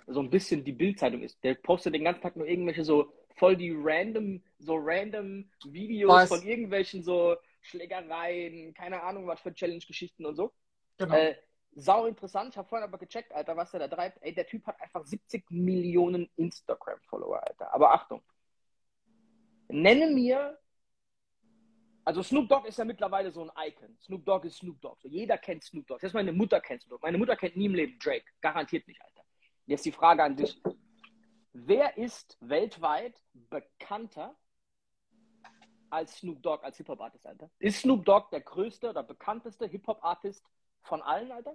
so 0.07 0.21
ein 0.21 0.31
bisschen 0.31 0.65
die 0.65 0.73
Bildzeitung 0.73 1.23
ist. 1.23 1.43
Der 1.45 1.55
postet 1.55 1.95
den 1.95 2.05
ganzen 2.05 2.23
Tag 2.23 2.37
nur 2.37 2.47
irgendwelche 2.47 2.85
so 2.85 3.13
voll 3.37 3.57
die 3.57 3.75
random, 3.77 4.43
so 4.59 4.77
random 4.77 5.51
Videos 5.67 6.13
was? 6.13 6.29
von 6.29 6.43
irgendwelchen 6.43 7.03
so 7.03 7.37
Schlägereien, 7.63 8.75
keine 8.75 9.03
Ahnung, 9.03 9.27
was 9.27 9.41
für 9.41 9.53
Challenge-Geschichten 9.53 10.25
und 10.25 10.37
so. 10.37 10.53
Genau. 10.97 11.15
Äh, 11.15 11.37
sau 11.75 12.07
interessant. 12.07 12.51
Ich 12.51 12.57
habe 12.57 12.69
vorhin 12.69 12.89
aber 12.89 12.99
gecheckt, 12.99 13.33
Alter, 13.33 13.57
was 13.57 13.71
der 13.71 13.81
da 13.81 13.89
treibt. 13.89 14.19
Ey, 14.23 14.35
der 14.35 14.47
Typ 14.47 14.67
hat 14.67 14.81
einfach 14.81 15.05
70 15.05 15.51
Millionen 15.51 16.29
Instagram-Follower, 16.37 17.47
Alter. 17.47 17.73
Aber 17.73 17.93
Achtung. 17.93 18.23
Nenne 19.69 20.09
mir 20.09 20.59
also 22.09 22.23
Snoop 22.23 22.49
Dogg 22.49 22.67
ist 22.67 22.79
ja 22.79 22.87
mittlerweile 22.87 23.31
so 23.31 23.43
ein 23.43 23.69
Icon. 23.69 23.95
Snoop 24.01 24.25
Dogg 24.25 24.47
ist 24.47 24.57
Snoop 24.57 24.81
Dogg. 24.81 24.97
So, 25.03 25.09
jeder 25.09 25.37
kennt 25.37 25.63
Snoop 25.63 25.87
Dogg. 25.87 26.01
Selbst 26.01 26.15
meine 26.15 26.33
Mutter 26.33 26.59
kennt 26.59 26.81
Snoop 26.81 26.93
Dogg. 26.93 27.03
Meine 27.03 27.19
Mutter 27.19 27.37
kennt 27.37 27.55
nie 27.55 27.67
im 27.67 27.75
Leben 27.75 27.99
Drake. 27.99 28.25
Garantiert 28.41 28.89
nicht, 28.89 28.99
Alter. 29.03 29.25
Jetzt 29.69 29.85
die 29.85 29.93
Frage 29.93 30.25
an 30.25 30.35
dich. 30.35 30.59
Wer 31.53 31.99
ist 31.99 32.39
weltweit 32.41 33.21
bekannter 33.35 34.35
als 35.91 36.17
Snoop 36.17 36.43
Dogg 36.43 36.65
als 36.65 36.79
Hip-Hop-Artist, 36.79 37.27
Alter? 37.27 37.51
Ist 37.59 37.81
Snoop 37.81 38.07
Dogg 38.07 38.31
der 38.33 38.41
größte 38.41 38.89
oder 38.89 39.03
bekannteste 39.03 39.67
Hip-Hop-Artist 39.67 40.43
von 40.81 41.03
allen, 41.03 41.31
Alter? 41.31 41.55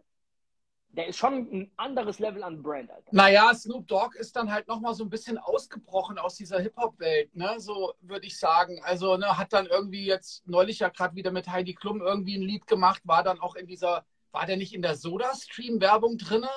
der 0.89 1.07
ist 1.07 1.17
schon 1.17 1.33
ein 1.51 1.71
anderes 1.75 2.19
Level 2.19 2.43
an 2.43 2.61
Brand, 2.61 2.91
Alter. 2.91 3.09
Naja, 3.11 3.51
Snoop 3.55 3.87
Dogg 3.87 4.15
ist 4.15 4.35
dann 4.35 4.51
halt 4.51 4.67
nochmal 4.67 4.93
so 4.93 5.03
ein 5.03 5.09
bisschen 5.09 5.39
ausgebrochen 5.39 6.19
aus 6.19 6.35
dieser 6.35 6.59
Hip-Hop-Welt, 6.59 7.35
ne? 7.35 7.55
So 7.57 7.93
würde 8.01 8.27
ich 8.27 8.37
sagen. 8.37 8.79
Also, 8.83 9.17
ne, 9.17 9.35
hat 9.35 9.53
dann 9.53 9.65
irgendwie 9.65 10.05
jetzt 10.05 10.47
neulich 10.47 10.77
ja 10.79 10.89
gerade 10.89 11.15
wieder 11.15 11.31
mit 11.31 11.49
Heidi 11.49 11.73
Klum 11.73 11.99
irgendwie 11.99 12.37
ein 12.37 12.43
Lied 12.43 12.67
gemacht, 12.67 13.01
war 13.05 13.23
dann 13.23 13.39
auch 13.39 13.55
in 13.55 13.65
dieser, 13.65 14.05
war 14.31 14.45
der 14.45 14.57
nicht 14.57 14.75
in 14.75 14.83
der 14.83 14.95
Soda-Stream-Werbung 14.95 16.19
drinne? 16.19 16.49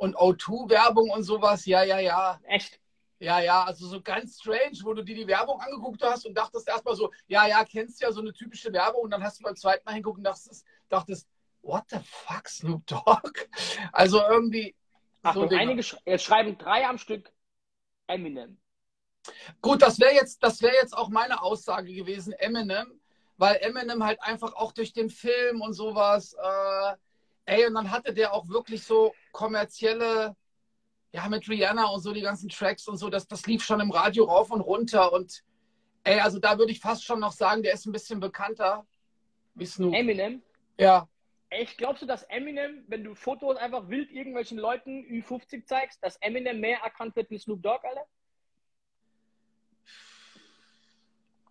Und 0.00 0.16
O2-Werbung 0.16 1.10
und 1.10 1.24
sowas, 1.24 1.66
ja, 1.66 1.82
ja, 1.82 1.98
ja. 1.98 2.40
Echt? 2.44 2.80
Ja, 3.18 3.38
ja, 3.38 3.64
also 3.64 3.86
so 3.86 4.00
ganz 4.00 4.40
strange, 4.40 4.78
wo 4.82 4.94
du 4.94 5.04
dir 5.04 5.14
die 5.14 5.26
Werbung 5.26 5.60
angeguckt 5.60 6.02
hast 6.02 6.24
und 6.24 6.32
dachtest 6.32 6.66
erstmal 6.66 6.96
so, 6.96 7.10
ja, 7.26 7.46
ja, 7.46 7.62
kennst 7.66 8.00
ja 8.00 8.10
so 8.10 8.22
eine 8.22 8.32
typische 8.32 8.72
Werbung 8.72 9.02
und 9.02 9.10
dann 9.10 9.22
hast 9.22 9.38
du 9.38 9.42
beim 9.42 9.56
zweiten 9.56 9.84
Mal 9.84 9.92
hingucken 9.92 10.20
und 10.20 10.24
dachtest, 10.24 10.64
dachtest 10.88 11.28
what 11.60 11.84
the 11.90 11.98
fuck, 12.02 12.48
Snoop 12.48 12.86
Dogg? 12.86 13.46
Also 13.92 14.22
irgendwie. 14.22 14.74
Achtung, 15.20 15.50
so 15.50 15.54
einige 15.54 15.82
sch 15.82 15.96
schreiben 16.16 16.56
drei 16.56 16.86
am 16.86 16.96
Stück 16.96 17.30
Eminem. 18.06 18.58
Gut, 19.60 19.82
das 19.82 20.00
wäre 20.00 20.14
jetzt, 20.14 20.42
das 20.42 20.62
jetzt 20.62 20.96
auch 20.96 21.10
meine 21.10 21.42
Aussage 21.42 21.92
gewesen, 21.92 22.32
Eminem, 22.32 22.98
weil 23.36 23.56
Eminem 23.56 24.02
halt 24.02 24.22
einfach 24.22 24.54
auch 24.54 24.72
durch 24.72 24.94
den 24.94 25.10
Film 25.10 25.60
und 25.60 25.74
sowas, 25.74 26.32
äh, 26.42 26.96
ey, 27.50 27.66
und 27.66 27.74
dann 27.74 27.90
hatte 27.90 28.14
der 28.14 28.32
auch 28.32 28.48
wirklich 28.48 28.84
so 28.84 29.12
kommerzielle, 29.32 30.36
ja, 31.12 31.28
mit 31.28 31.48
Rihanna 31.48 31.86
und 31.86 32.00
so 32.00 32.12
die 32.12 32.20
ganzen 32.20 32.48
Tracks 32.48 32.86
und 32.86 32.96
so, 32.96 33.10
das, 33.10 33.26
das 33.26 33.46
lief 33.46 33.64
schon 33.64 33.80
im 33.80 33.90
Radio 33.90 34.24
rauf 34.24 34.52
und 34.52 34.60
runter 34.60 35.12
und 35.12 35.42
ey, 36.04 36.20
also 36.20 36.38
da 36.38 36.58
würde 36.58 36.70
ich 36.70 36.80
fast 36.80 37.04
schon 37.04 37.18
noch 37.18 37.32
sagen, 37.32 37.62
der 37.62 37.74
ist 37.74 37.86
ein 37.86 37.92
bisschen 37.92 38.20
bekannter 38.20 38.86
wie 39.54 39.66
Snoop. 39.66 39.92
Eminem? 39.92 40.42
Ja. 40.78 41.08
Echt, 41.50 41.78
glaubst 41.78 42.02
du, 42.02 42.06
dass 42.06 42.22
Eminem, 42.24 42.84
wenn 42.86 43.02
du 43.02 43.16
Fotos 43.16 43.56
einfach 43.56 43.88
wild 43.88 44.12
irgendwelchen 44.12 44.56
Leuten 44.56 45.02
Ü50 45.06 45.66
zeigst, 45.66 46.02
dass 46.04 46.16
Eminem 46.18 46.60
mehr 46.60 46.78
erkannt 46.78 47.16
wird 47.16 47.28
wie 47.30 47.38
Snoop 47.38 47.60
Dogg, 47.60 47.84
Alter? 47.84 48.06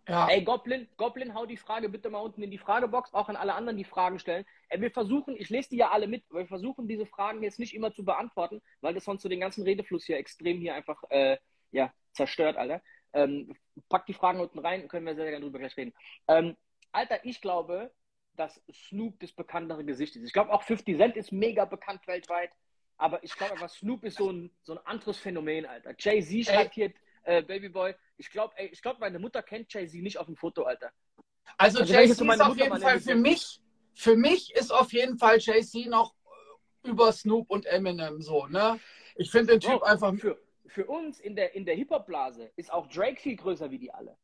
Ja. 0.09 0.27
Ey, 0.27 0.43
Goblin, 0.43 0.87
Goblin, 0.97 1.35
hau 1.35 1.45
die 1.45 1.57
Frage 1.57 1.87
bitte 1.87 2.09
mal 2.09 2.19
unten 2.19 2.41
in 2.41 2.49
die 2.49 2.57
Fragebox, 2.57 3.13
auch 3.13 3.29
an 3.29 3.35
alle 3.35 3.53
anderen, 3.53 3.77
die 3.77 3.83
Fragen 3.83 4.17
stellen. 4.17 4.43
Ey, 4.69 4.81
wir 4.81 4.89
versuchen, 4.89 5.35
ich 5.37 5.49
lese 5.49 5.69
die 5.69 5.77
ja 5.77 5.91
alle 5.91 6.07
mit, 6.07 6.23
wir 6.31 6.47
versuchen 6.47 6.87
diese 6.87 7.05
Fragen 7.05 7.43
jetzt 7.43 7.59
nicht 7.59 7.75
immer 7.75 7.93
zu 7.93 8.03
beantworten, 8.03 8.59
weil 8.81 8.95
das 8.95 9.05
sonst 9.05 9.21
so 9.21 9.29
den 9.29 9.39
ganzen 9.39 9.63
Redefluss 9.63 10.05
hier 10.05 10.17
extrem 10.17 10.57
hier 10.57 10.73
einfach 10.73 11.03
äh, 11.09 11.37
ja, 11.71 11.93
zerstört, 12.13 12.57
Alter. 12.57 12.81
Ähm, 13.13 13.55
pack 13.87 14.07
die 14.07 14.13
Fragen 14.13 14.39
unten 14.39 14.57
rein, 14.57 14.87
können 14.87 15.05
wir 15.05 15.13
sehr, 15.13 15.25
sehr 15.25 15.31
gerne 15.31 15.45
drüber 15.45 15.59
gleich 15.59 15.77
reden. 15.77 15.93
Ähm, 16.27 16.57
Alter, 16.91 17.23
ich 17.23 17.39
glaube, 17.39 17.91
dass 18.35 18.59
Snoop 18.71 19.19
das 19.19 19.31
bekanntere 19.31 19.85
Gesicht 19.85 20.15
ist. 20.15 20.23
Ich 20.23 20.33
glaube 20.33 20.51
auch 20.51 20.63
50 20.63 20.97
Cent 20.97 21.17
ist 21.17 21.31
mega 21.31 21.65
bekannt 21.65 22.07
weltweit, 22.07 22.51
aber 22.97 23.23
ich 23.23 23.35
glaube 23.35 23.53
einfach, 23.53 23.69
Snoop 23.69 24.03
ist 24.03 24.17
so 24.17 24.31
ein, 24.31 24.49
so 24.63 24.73
ein 24.73 24.85
anderes 24.85 25.19
Phänomen, 25.19 25.67
Alter. 25.67 25.93
Jay-Z 25.99 26.45
schreibt 26.45 26.73
hier, 26.73 26.91
äh, 27.29 27.43
Babyboy, 27.43 27.93
ich 28.17 28.31
glaube, 28.31 28.53
ich 28.57 28.81
glaube, 28.81 28.99
meine 28.99 29.19
Mutter 29.19 29.43
kennt 29.43 29.71
Jay-Z 29.71 30.01
nicht 30.01 30.17
auf 30.17 30.25
dem 30.25 30.35
Foto, 30.35 30.63
Alter. 30.63 30.91
Also, 31.57 31.79
also 31.79 31.93
Jay-Z 31.93 32.27
ist 32.27 32.41
auf 32.41 32.57
jeden 32.57 32.79
Fall 32.79 32.99
für 32.99 33.15
mich, 33.15 33.61
für 33.93 34.15
mich 34.15 34.53
ist 34.55 34.71
auf 34.71 34.91
jeden 34.91 35.17
Fall 35.17 35.37
Jay-Z 35.39 35.87
noch 35.87 36.15
über 36.83 37.11
Snoop 37.11 37.49
und 37.51 37.65
Eminem 37.67 38.21
so, 38.21 38.47
ne? 38.47 38.79
Ich 39.15 39.29
finde 39.29 39.53
den 39.53 39.59
Typ 39.59 39.79
Bro, 39.79 39.83
einfach. 39.83 40.15
Für, 40.15 40.39
für 40.65 40.85
uns 40.87 41.19
in 41.19 41.35
der, 41.35 41.53
in 41.53 41.65
der 41.65 41.75
Hip-Hop-Blase 41.75 42.51
ist 42.55 42.73
auch 42.73 42.87
Drake 42.87 43.19
viel 43.19 43.35
größer 43.35 43.69
wie 43.69 43.77
die 43.77 43.91
alle. 43.93 44.17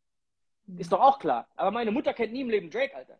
Ist 0.77 0.91
doch 0.91 1.01
auch 1.01 1.19
klar. 1.19 1.47
Aber 1.55 1.69
meine 1.69 1.91
Mutter 1.91 2.13
kennt 2.13 2.33
nie 2.33 2.41
im 2.41 2.49
Leben 2.49 2.71
Drake, 2.71 2.95
Alter. 2.95 3.19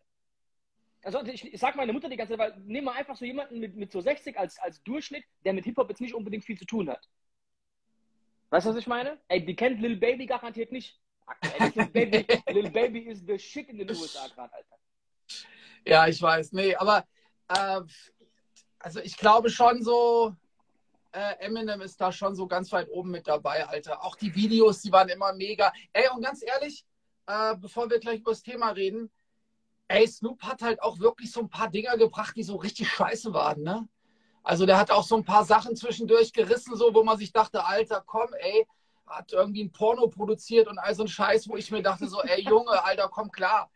Also 1.02 1.22
ich, 1.24 1.52
ich 1.52 1.60
sag 1.60 1.76
meine 1.76 1.92
Mutter 1.92 2.08
die 2.08 2.16
ganze 2.16 2.32
Zeit, 2.32 2.40
weil 2.40 2.60
nimm 2.64 2.84
mal 2.84 2.94
einfach 2.94 3.14
so 3.14 3.24
jemanden 3.24 3.60
mit, 3.60 3.76
mit 3.76 3.92
so 3.92 4.00
60 4.00 4.36
als, 4.36 4.58
als 4.58 4.82
Durchschnitt, 4.82 5.24
der 5.44 5.52
mit 5.52 5.64
Hip-Hop 5.64 5.88
jetzt 5.88 6.00
nicht 6.00 6.14
unbedingt 6.14 6.44
viel 6.44 6.58
zu 6.58 6.64
tun 6.64 6.90
hat. 6.90 7.08
Weißt 8.56 8.64
du, 8.64 8.70
was 8.70 8.78
ich 8.78 8.86
meine? 8.86 9.20
Ey, 9.28 9.44
die 9.44 9.54
kennt 9.54 9.82
Lil 9.82 9.98
Baby 9.98 10.24
garantiert 10.24 10.72
nicht. 10.72 10.98
Ey, 11.42 11.70
Lil, 11.74 11.86
Baby, 11.88 12.26
Lil 12.50 12.70
Baby 12.70 13.00
is 13.00 13.22
the 13.26 13.38
shit 13.38 13.68
in 13.68 13.76
den 13.76 13.90
USA 13.90 14.28
gerade, 14.28 14.50
Alter. 14.50 14.78
Ja, 15.84 16.08
ich 16.08 16.22
weiß. 16.22 16.52
Nee, 16.52 16.74
aber 16.74 17.04
äh, 17.48 17.82
also 18.78 19.00
ich 19.00 19.18
glaube 19.18 19.50
schon 19.50 19.82
so, 19.82 20.34
äh, 21.12 21.34
Eminem 21.40 21.82
ist 21.82 22.00
da 22.00 22.10
schon 22.10 22.34
so 22.34 22.46
ganz 22.46 22.72
weit 22.72 22.88
oben 22.88 23.10
mit 23.10 23.28
dabei, 23.28 23.66
Alter. 23.66 24.02
Auch 24.02 24.16
die 24.16 24.34
Videos, 24.34 24.80
die 24.80 24.90
waren 24.90 25.10
immer 25.10 25.34
mega. 25.34 25.70
Ey, 25.92 26.08
und 26.14 26.22
ganz 26.22 26.42
ehrlich, 26.42 26.86
äh, 27.26 27.54
bevor 27.56 27.90
wir 27.90 28.00
gleich 28.00 28.20
über 28.20 28.30
das 28.30 28.42
Thema 28.42 28.70
reden, 28.70 29.10
ey, 29.88 30.08
Snoop 30.08 30.42
hat 30.42 30.62
halt 30.62 30.80
auch 30.80 30.98
wirklich 30.98 31.30
so 31.30 31.40
ein 31.40 31.50
paar 31.50 31.68
Dinger 31.68 31.98
gebracht, 31.98 32.34
die 32.34 32.42
so 32.42 32.56
richtig 32.56 32.88
scheiße 32.88 33.34
waren, 33.34 33.62
ne? 33.62 33.86
Also 34.46 34.64
der 34.64 34.78
hat 34.78 34.92
auch 34.92 35.02
so 35.02 35.16
ein 35.16 35.24
paar 35.24 35.44
Sachen 35.44 35.74
zwischendurch 35.74 36.32
gerissen, 36.32 36.76
so 36.76 36.94
wo 36.94 37.02
man 37.02 37.18
sich 37.18 37.32
dachte, 37.32 37.64
Alter, 37.64 38.00
komm, 38.06 38.32
ey, 38.38 38.64
hat 39.04 39.32
irgendwie 39.32 39.64
ein 39.64 39.72
Porno 39.72 40.06
produziert 40.06 40.68
und 40.68 40.78
all 40.78 40.94
so 40.94 41.02
ein 41.02 41.08
Scheiß, 41.08 41.48
wo 41.48 41.56
ich 41.56 41.72
mir 41.72 41.82
dachte, 41.82 42.06
so, 42.06 42.22
ey, 42.22 42.42
Junge, 42.42 42.84
Alter, 42.84 43.08
komm 43.08 43.32
klar. 43.32 43.68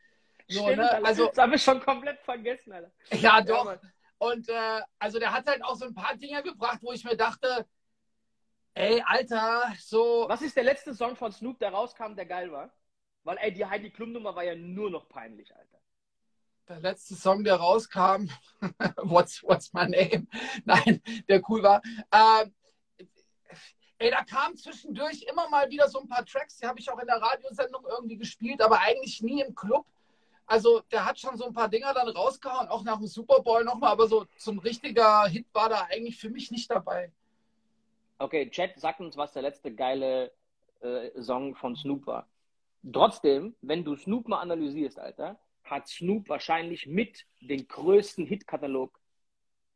So, 0.47 0.63
Stimmt, 0.63 0.77
ne? 0.77 1.05
Also, 1.05 1.27
das 1.27 1.39
habe 1.39 1.57
ich 1.57 1.65
schon 1.65 1.81
komplett 1.81 2.21
vergessen, 2.21 2.73
Alter. 2.73 2.93
Ja, 3.15 3.41
doch. 3.41 3.67
Ja, 3.67 3.81
und 4.19 4.49
äh, 4.49 4.81
also 5.01 5.19
der 5.19 5.33
hat 5.33 5.49
halt 5.49 5.65
auch 5.65 5.75
so 5.75 5.87
ein 5.87 5.95
paar 5.95 6.15
Dinger 6.15 6.43
gebracht, 6.43 6.79
wo 6.83 6.93
ich 6.93 7.03
mir 7.03 7.17
dachte, 7.17 7.67
ey, 8.75 9.03
Alter, 9.05 9.73
so. 9.81 10.27
Was 10.29 10.41
ist 10.41 10.55
der 10.55 10.63
letzte 10.63 10.95
Song 10.95 11.17
von 11.17 11.33
Snoop, 11.33 11.59
der 11.59 11.73
rauskam, 11.73 12.15
der 12.15 12.27
geil 12.27 12.53
war? 12.53 12.73
Weil, 13.25 13.39
ey, 13.39 13.53
die 13.53 13.67
Heidi 13.67 13.91
Klum-Nummer 13.91 14.37
war 14.37 14.45
ja 14.45 14.55
nur 14.55 14.89
noch 14.89 15.09
peinlich, 15.09 15.53
Alter 15.53 15.80
der 16.71 16.81
letzte 16.81 17.17
Song, 17.17 17.43
der 17.43 17.57
rauskam, 17.57 18.29
What's, 19.03 19.43
What's 19.43 19.73
My 19.73 19.89
Name? 19.89 20.27
Nein, 20.65 21.03
der 21.29 21.43
cool 21.51 21.63
war. 21.63 21.83
Ähm, 22.13 22.55
ey, 23.99 24.11
da 24.11 24.23
kamen 24.23 24.57
zwischendurch 24.57 25.23
immer 25.29 25.49
mal 25.49 25.69
wieder 25.69 25.89
so 25.89 26.01
ein 26.01 26.09
paar 26.09 26.25
Tracks, 26.25 26.59
die 26.59 26.67
habe 26.67 26.79
ich 26.79 26.91
auch 26.91 26.99
in 27.01 27.09
der 27.09 27.21
Radiosendung 27.21 27.85
irgendwie 27.91 28.17
gespielt, 28.17 28.63
aber 28.63 28.81
eigentlich 28.81 29.21
nie 29.21 29.43
im 29.43 29.55
Club. 29.55 29.85
Also 30.47 30.81
der 30.93 31.05
hat 31.05 31.19
schon 31.19 31.37
so 31.37 31.47
ein 31.47 31.53
paar 31.53 31.69
Dinger 31.69 31.93
dann 31.93 32.09
rausgehauen, 32.09 32.69
auch 32.69 32.85
nach 32.85 32.99
dem 32.99 33.07
Super 33.09 33.43
Bowl 33.43 33.65
nochmal, 33.65 33.91
aber 33.91 34.07
so 34.07 34.27
zum 34.39 34.61
richtiger 34.61 35.27
Hit 35.27 35.47
war 35.53 35.69
da 35.69 35.89
eigentlich 35.91 36.19
für 36.19 36.31
mich 36.31 36.51
nicht 36.53 36.71
dabei. 36.71 37.11
Okay, 38.19 38.49
Chat, 38.49 38.73
sag 38.77 39.01
uns, 39.01 39.17
was 39.17 39.33
der 39.33 39.43
letzte 39.43 39.75
geile 39.75 40.33
äh, 40.81 41.21
Song 41.21 41.57
von 41.57 41.75
Snoop 41.75 42.07
war. 42.07 42.29
Trotzdem, 42.93 43.57
wenn 43.61 43.85
du 43.85 43.97
Snoop 43.97 44.29
mal 44.29 44.41
analysierst, 44.41 44.99
Alter, 44.99 45.39
hat 45.71 45.89
Snoop 45.89 46.29
wahrscheinlich 46.29 46.87
mit 46.87 47.27
den 47.41 47.67
größten 47.67 48.27
Hitkatalog 48.27 48.99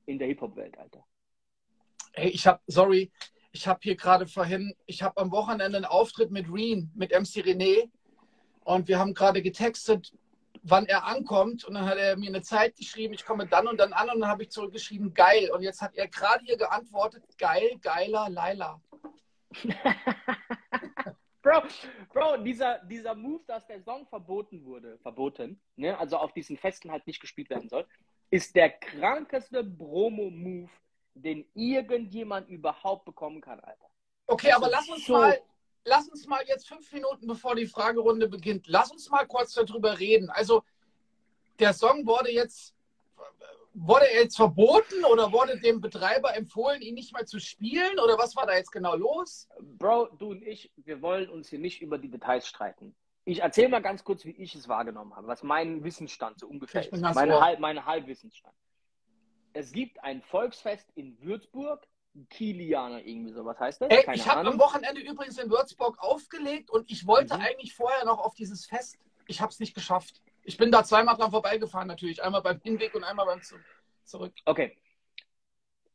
in 0.06 0.18
der 0.18 0.28
Hip-Hop-Welt, 0.28 0.76
Alter. 0.76 1.04
Hey, 2.12 2.30
ich 2.30 2.46
habe, 2.46 2.60
sorry, 2.66 3.10
ich 3.52 3.66
habe 3.66 3.80
hier 3.82 3.96
gerade 3.96 4.26
vorhin, 4.26 4.74
ich 4.86 5.02
habe 5.02 5.20
am 5.20 5.30
Wochenende 5.30 5.76
einen 5.76 5.84
Auftritt 5.84 6.30
mit 6.30 6.52
Reen, 6.52 6.90
mit 6.94 7.12
MC 7.12 7.44
René 7.44 7.90
und 8.64 8.88
wir 8.88 8.98
haben 8.98 9.14
gerade 9.14 9.42
getextet, 9.42 10.12
wann 10.62 10.86
er 10.86 11.04
ankommt 11.04 11.64
und 11.64 11.74
dann 11.74 11.84
hat 11.84 11.98
er 11.98 12.16
mir 12.16 12.28
eine 12.28 12.42
Zeit 12.42 12.76
geschrieben, 12.76 13.14
ich 13.14 13.24
komme 13.24 13.46
dann 13.46 13.68
und 13.68 13.78
dann 13.78 13.92
an 13.92 14.10
und 14.10 14.20
dann 14.20 14.28
habe 14.28 14.42
ich 14.44 14.50
zurückgeschrieben, 14.50 15.12
geil. 15.14 15.50
Und 15.52 15.62
jetzt 15.62 15.82
hat 15.82 15.94
er 15.94 16.08
gerade 16.08 16.44
hier 16.44 16.56
geantwortet, 16.56 17.22
geil, 17.38 17.78
geiler, 17.82 18.28
Laila. 18.30 18.80
Bro, 21.44 21.62
Bro, 22.10 22.38
dieser, 22.38 22.78
dieser 22.86 23.14
Move, 23.14 23.44
dass 23.46 23.66
der 23.66 23.82
Song 23.82 24.06
verboten 24.06 24.64
wurde, 24.64 24.98
verboten, 25.00 25.60
ne, 25.76 25.96
also 25.98 26.16
auf 26.16 26.32
diesen 26.32 26.56
Festen 26.56 26.90
halt 26.90 27.06
nicht 27.06 27.20
gespielt 27.20 27.50
werden 27.50 27.68
soll, 27.68 27.86
ist 28.30 28.56
der 28.56 28.70
krankeste 28.70 29.62
Bromo-Move, 29.62 30.70
den 31.12 31.46
irgendjemand 31.52 32.48
überhaupt 32.48 33.04
bekommen 33.04 33.42
kann, 33.42 33.60
Alter. 33.60 33.90
Okay, 34.26 34.48
das 34.48 34.56
aber 34.56 34.70
lass 34.70 34.88
uns 34.88 35.04
so 35.04 35.12
mal, 35.12 35.38
lass 35.84 36.08
uns 36.08 36.26
mal 36.26 36.42
jetzt 36.46 36.66
fünf 36.66 36.90
Minuten 36.90 37.26
bevor 37.26 37.54
die 37.54 37.66
Fragerunde 37.66 38.26
beginnt, 38.26 38.66
lass 38.66 38.90
uns 38.90 39.10
mal 39.10 39.26
kurz 39.26 39.52
darüber 39.52 39.98
reden. 39.98 40.30
Also, 40.30 40.64
der 41.58 41.74
Song 41.74 42.06
wurde 42.06 42.32
jetzt 42.32 42.74
wurde 43.74 44.08
er 44.10 44.22
jetzt 44.22 44.36
verboten 44.36 45.04
oder 45.04 45.32
wurde 45.32 45.58
dem 45.58 45.80
Betreiber 45.80 46.36
empfohlen, 46.36 46.80
ihn 46.80 46.94
nicht 46.94 47.12
mehr 47.12 47.26
zu 47.26 47.40
spielen? 47.40 47.98
Oder 47.98 48.16
was 48.18 48.36
war 48.36 48.46
da 48.46 48.54
jetzt 48.54 48.70
genau 48.70 48.94
los? 48.94 49.48
Bro, 49.60 50.10
du 50.18 50.30
und 50.30 50.42
ich, 50.42 50.70
wir 50.76 51.02
wollen 51.02 51.28
uns 51.28 51.48
hier 51.48 51.58
nicht 51.58 51.82
über 51.82 51.98
die 51.98 52.08
Details 52.08 52.46
streiten. 52.46 52.94
Ich 53.24 53.40
erzähle 53.40 53.70
mal 53.70 53.82
ganz 53.82 54.04
kurz, 54.04 54.24
wie 54.24 54.30
ich 54.30 54.54
es 54.54 54.68
wahrgenommen 54.68 55.14
habe, 55.16 55.26
was 55.26 55.42
mein 55.42 55.82
Wissensstand 55.82 56.38
so 56.38 56.46
ungefähr 56.46 56.82
ist. 56.82 57.00
Meine, 57.00 57.40
Halb, 57.40 57.58
meine 57.58 57.84
Halbwissensstand. 57.84 58.54
Es 59.54 59.72
gibt 59.72 60.02
ein 60.02 60.20
Volksfest 60.22 60.90
in 60.94 61.18
Würzburg, 61.20 61.86
Kilianer 62.28 63.04
irgendwie 63.04 63.32
so. 63.32 63.44
Was 63.44 63.58
heißt 63.58 63.80
das? 63.80 63.88
Ey, 63.88 64.04
ich 64.14 64.28
habe 64.28 64.48
am 64.48 64.58
Wochenende 64.58 65.00
übrigens 65.00 65.38
in 65.38 65.50
Würzburg 65.50 65.98
aufgelegt 66.00 66.70
und 66.70 66.90
ich 66.90 67.06
wollte 67.06 67.34
mhm. 67.36 67.42
eigentlich 67.42 67.74
vorher 67.74 68.04
noch 68.04 68.18
auf 68.18 68.34
dieses 68.34 68.66
Fest. 68.66 68.98
Ich 69.26 69.40
habe 69.40 69.50
es 69.50 69.58
nicht 69.58 69.74
geschafft. 69.74 70.20
Ich 70.44 70.56
bin 70.56 70.70
da 70.70 70.84
zweimal 70.84 71.16
dran 71.16 71.30
vorbeigefahren 71.30 71.88
natürlich. 71.88 72.22
Einmal 72.22 72.42
beim 72.42 72.60
Hinweg 72.60 72.94
und 72.94 73.04
einmal 73.04 73.26
beim 73.26 73.40
Zurück. 74.04 74.32
Okay. 74.44 74.76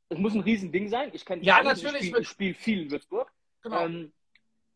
Es 0.10 0.18
muss 0.18 0.34
ein 0.34 0.42
Riesending 0.42 0.90
sein. 0.90 1.12
Ich 1.14 1.24
kenne 1.24 1.44
ja, 1.44 1.62
natürlich. 1.62 2.12
Ich 2.14 2.28
spiele 2.28 2.56
viel 2.56 2.84
in 2.84 2.92
Würzburg. 2.92 3.32
Genau. 3.62 3.86
Ähm, 3.86 4.12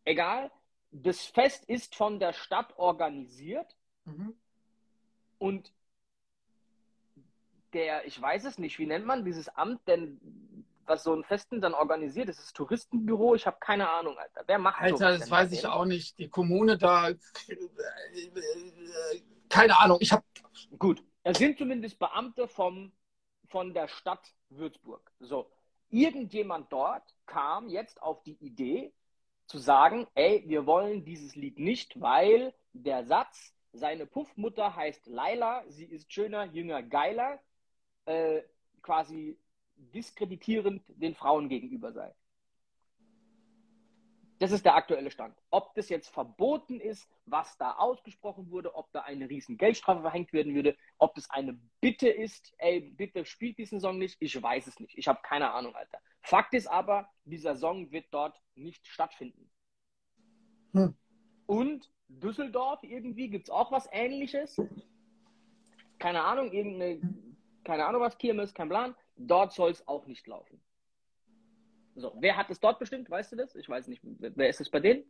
egal. 0.06 0.52
Das 0.92 1.26
Fest 1.26 1.66
ist 1.66 1.96
von 1.96 2.20
der 2.20 2.34
Stadt 2.34 2.78
organisiert. 2.78 3.76
Mhm. 4.06 4.36
Und 5.40 5.74
der, 7.74 8.06
ich 8.06 8.22
weiß 8.22 8.46
es 8.46 8.60
nicht, 8.60 8.78
wie 8.78 8.86
nennt 8.86 9.06
man 9.06 9.26
dieses 9.26 9.50
Amt 9.50 9.88
denn, 9.88 10.20
was 10.86 11.04
so 11.04 11.14
ein 11.16 11.24
Festen 11.24 11.62
dann 11.62 11.74
organisiert? 11.74 12.30
Das 12.30 12.38
ist 12.38 12.56
Touristenbüro, 12.56 13.34
ich 13.36 13.48
habe 13.48 13.58
keine 13.60 13.90
Ahnung, 13.90 14.18
Alter. 14.18 14.44
Wer 14.46 14.60
macht 14.60 14.82
Alter, 14.82 15.18
das 15.18 15.32
weiß 15.32 15.52
ich 15.54 15.66
auch 15.66 15.86
nicht. 15.86 16.20
Die 16.20 16.30
Kommune 16.30 16.78
da, 16.78 17.10
keine 19.54 19.80
Ahnung, 19.80 19.98
ich 20.02 20.12
habe. 20.12 20.24
Gut, 20.80 21.04
es 21.22 21.38
sind 21.38 21.60
zumindest 21.60 22.00
Beamte 22.00 22.48
vom, 22.48 22.92
von 23.50 23.74
der 23.74 23.88
Stadt 23.88 24.34
Würzburg. 24.50 25.12
So, 25.20 25.52
irgendjemand 25.90 26.74
dort 26.74 27.04
kam 27.28 27.70
jetzt 27.70 28.02
auf 28.02 28.24
die 28.24 28.38
Idee 28.44 28.92
zu 29.46 29.60
sagen, 29.60 30.08
ey, 30.16 30.44
wir 30.48 30.66
wollen 30.66 31.06
dieses 31.06 31.36
Lied 31.36 31.60
nicht, 31.60 32.02
weil 32.02 32.54
der 32.74 33.06
Satz, 33.06 33.54
seine 33.74 34.08
Puffmutter 34.08 34.76
heißt 34.76 35.06
Laila, 35.06 35.64
sie 35.68 35.86
ist 35.86 36.12
schöner, 36.12 36.46
jünger, 36.46 36.82
geiler, 36.82 37.40
äh, 38.06 38.42
quasi 38.82 39.38
diskreditierend 39.76 40.82
den 40.88 41.14
Frauen 41.14 41.48
gegenüber 41.48 41.92
sei. 41.92 42.14
Das 44.44 44.52
ist 44.52 44.66
der 44.66 44.76
aktuelle 44.76 45.10
Stand. 45.10 45.38
Ob 45.52 45.74
das 45.74 45.88
jetzt 45.88 46.10
verboten 46.10 46.82
ist, 46.82 47.10
was 47.26 47.58
da 47.58 47.78
ausgesprochen 47.78 48.52
wurde, 48.52 48.76
ob 48.76 48.92
da 48.92 49.04
eine 49.04 49.30
riesen 49.30 49.58
Geldstrafe 49.58 50.02
verhängt 50.02 50.34
werden 50.34 50.54
würde, 50.54 50.76
ob 50.98 51.16
das 51.16 51.30
eine 51.30 51.58
Bitte 51.80 52.10
ist, 52.10 52.54
ey, 52.58 52.82
bitte 52.82 53.24
spielt 53.24 53.58
diesen 53.58 53.80
Song 53.80 53.98
nicht, 53.98 54.18
ich 54.20 54.44
weiß 54.44 54.68
es 54.68 54.82
nicht. 54.82 54.98
Ich 54.98 55.08
habe 55.08 55.22
keine 55.24 55.52
Ahnung, 55.52 55.74
Alter. 55.78 55.98
Fakt 56.20 56.54
ist 56.56 56.68
aber, 56.68 57.10
dieser 57.24 57.56
Song 57.56 57.90
wird 57.94 58.08
dort 58.12 58.38
nicht 58.56 58.86
stattfinden. 58.86 59.50
Hm. 60.74 60.94
Und 61.46 61.90
Düsseldorf 62.10 62.84
irgendwie 62.84 63.30
gibt 63.30 63.48
es 63.48 63.50
auch 63.50 63.72
was 63.72 63.88
ähnliches. 63.94 64.62
Keine 66.00 66.22
Ahnung, 66.22 66.52
irgendeine, 66.52 67.00
keine 67.64 67.86
Ahnung 67.86 68.02
was, 68.02 68.18
Kirmes, 68.18 68.54
kein 68.54 68.68
Plan. 68.68 68.94
Dort 69.16 69.54
soll 69.54 69.72
es 69.72 69.88
auch 69.88 70.06
nicht 70.06 70.28
laufen. 70.28 70.62
So, 71.96 72.14
wer 72.20 72.38
hat 72.38 72.50
es 72.50 72.60
dort 72.60 72.80
bestimmt? 72.80 73.10
Weißt 73.10 73.32
du 73.32 73.36
das? 73.36 73.56
Ich 73.56 73.70
weiß 73.70 73.88
nicht. 73.88 74.02
Wer 74.04 74.50
ist 74.50 74.62
es 74.62 74.70
bei 74.70 74.80
denen? 74.80 75.04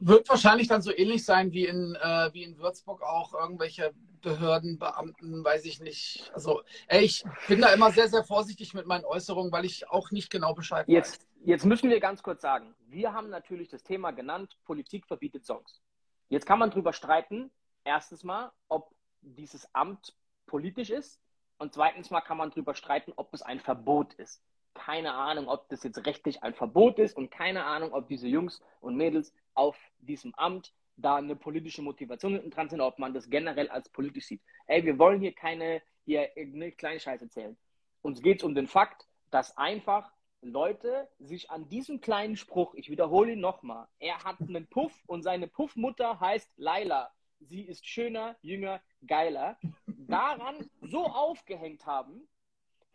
Wird 0.00 0.28
wahrscheinlich 0.28 0.68
dann 0.68 0.82
so 0.82 0.90
ähnlich 0.94 1.24
sein 1.24 1.52
wie 1.52 1.66
in, 1.66 1.94
äh, 1.94 2.30
wie 2.32 2.42
in 2.42 2.58
Würzburg 2.58 3.02
auch 3.02 3.34
irgendwelche 3.34 3.94
Behörden, 4.22 4.78
Beamten, 4.78 5.44
weiß 5.44 5.64
ich 5.66 5.80
nicht. 5.80 6.30
Also, 6.34 6.62
ey, 6.88 7.04
ich 7.04 7.24
bin 7.46 7.60
da 7.60 7.72
immer 7.72 7.90
sehr, 7.90 8.08
sehr 8.08 8.24
vorsichtig 8.24 8.74
mit 8.74 8.86
meinen 8.86 9.04
Äußerungen, 9.04 9.52
weil 9.52 9.64
ich 9.64 9.88
auch 9.90 10.10
nicht 10.10 10.30
genau 10.30 10.54
Bescheid 10.54 10.88
jetzt, 10.88 11.20
weiß. 11.20 11.28
Jetzt 11.44 11.64
müssen 11.64 11.90
wir 11.90 12.00
ganz 12.00 12.22
kurz 12.22 12.42
sagen, 12.42 12.74
wir 12.88 13.12
haben 13.12 13.28
natürlich 13.28 13.68
das 13.68 13.82
Thema 13.82 14.10
genannt, 14.12 14.56
Politik 14.64 15.06
verbietet 15.06 15.44
Songs. 15.44 15.80
Jetzt 16.28 16.46
kann 16.46 16.58
man 16.58 16.70
darüber 16.70 16.92
streiten, 16.92 17.50
erstens 17.84 18.24
mal, 18.24 18.52
ob 18.68 18.94
dieses 19.20 19.72
Amt 19.74 20.14
politisch 20.46 20.90
ist 20.90 21.20
und 21.58 21.74
zweitens 21.74 22.10
mal 22.10 22.20
kann 22.20 22.36
man 22.36 22.50
darüber 22.50 22.74
streiten, 22.74 23.12
ob 23.16 23.32
es 23.34 23.42
ein 23.42 23.60
Verbot 23.60 24.14
ist 24.14 24.42
keine 24.76 25.14
Ahnung, 25.14 25.48
ob 25.48 25.68
das 25.68 25.82
jetzt 25.82 26.04
rechtlich 26.06 26.42
ein 26.42 26.54
Verbot 26.54 26.98
ist 26.98 27.16
und 27.16 27.30
keine 27.30 27.64
Ahnung, 27.64 27.92
ob 27.92 28.08
diese 28.08 28.28
Jungs 28.28 28.60
und 28.80 28.96
Mädels 28.96 29.34
auf 29.54 29.76
diesem 29.98 30.34
Amt 30.34 30.72
da 30.96 31.16
eine 31.16 31.36
politische 31.36 31.82
Motivation 31.82 32.32
hinten 32.32 32.50
dran 32.50 32.68
sind, 32.68 32.80
ob 32.80 32.98
man 32.98 33.12
das 33.12 33.28
generell 33.28 33.68
als 33.68 33.88
politisch 33.88 34.26
sieht. 34.26 34.40
Ey, 34.66 34.84
wir 34.84 34.98
wollen 34.98 35.20
hier 35.20 35.32
keine 35.32 35.82
hier 36.06 36.30
eine 36.36 36.72
kleine 36.72 37.00
Scheiße 37.00 37.24
erzählen. 37.24 37.56
Uns 38.00 38.22
geht 38.22 38.38
es 38.38 38.44
um 38.44 38.54
den 38.54 38.68
Fakt, 38.68 39.06
dass 39.30 39.58
einfach 39.58 40.10
Leute 40.40 41.08
sich 41.18 41.50
an 41.50 41.68
diesem 41.68 42.00
kleinen 42.00 42.36
Spruch, 42.36 42.74
ich 42.74 42.88
wiederhole 42.88 43.32
ihn 43.32 43.40
nochmal, 43.40 43.88
er 43.98 44.22
hat 44.22 44.40
einen 44.40 44.66
Puff 44.68 44.92
und 45.06 45.22
seine 45.22 45.48
Puffmutter 45.48 46.20
heißt 46.20 46.50
Laila. 46.56 47.12
Sie 47.40 47.62
ist 47.62 47.84
schöner, 47.86 48.36
jünger, 48.40 48.80
geiler. 49.06 49.58
Daran 49.86 50.70
so 50.80 51.04
aufgehängt 51.04 51.84
haben, 51.84 52.26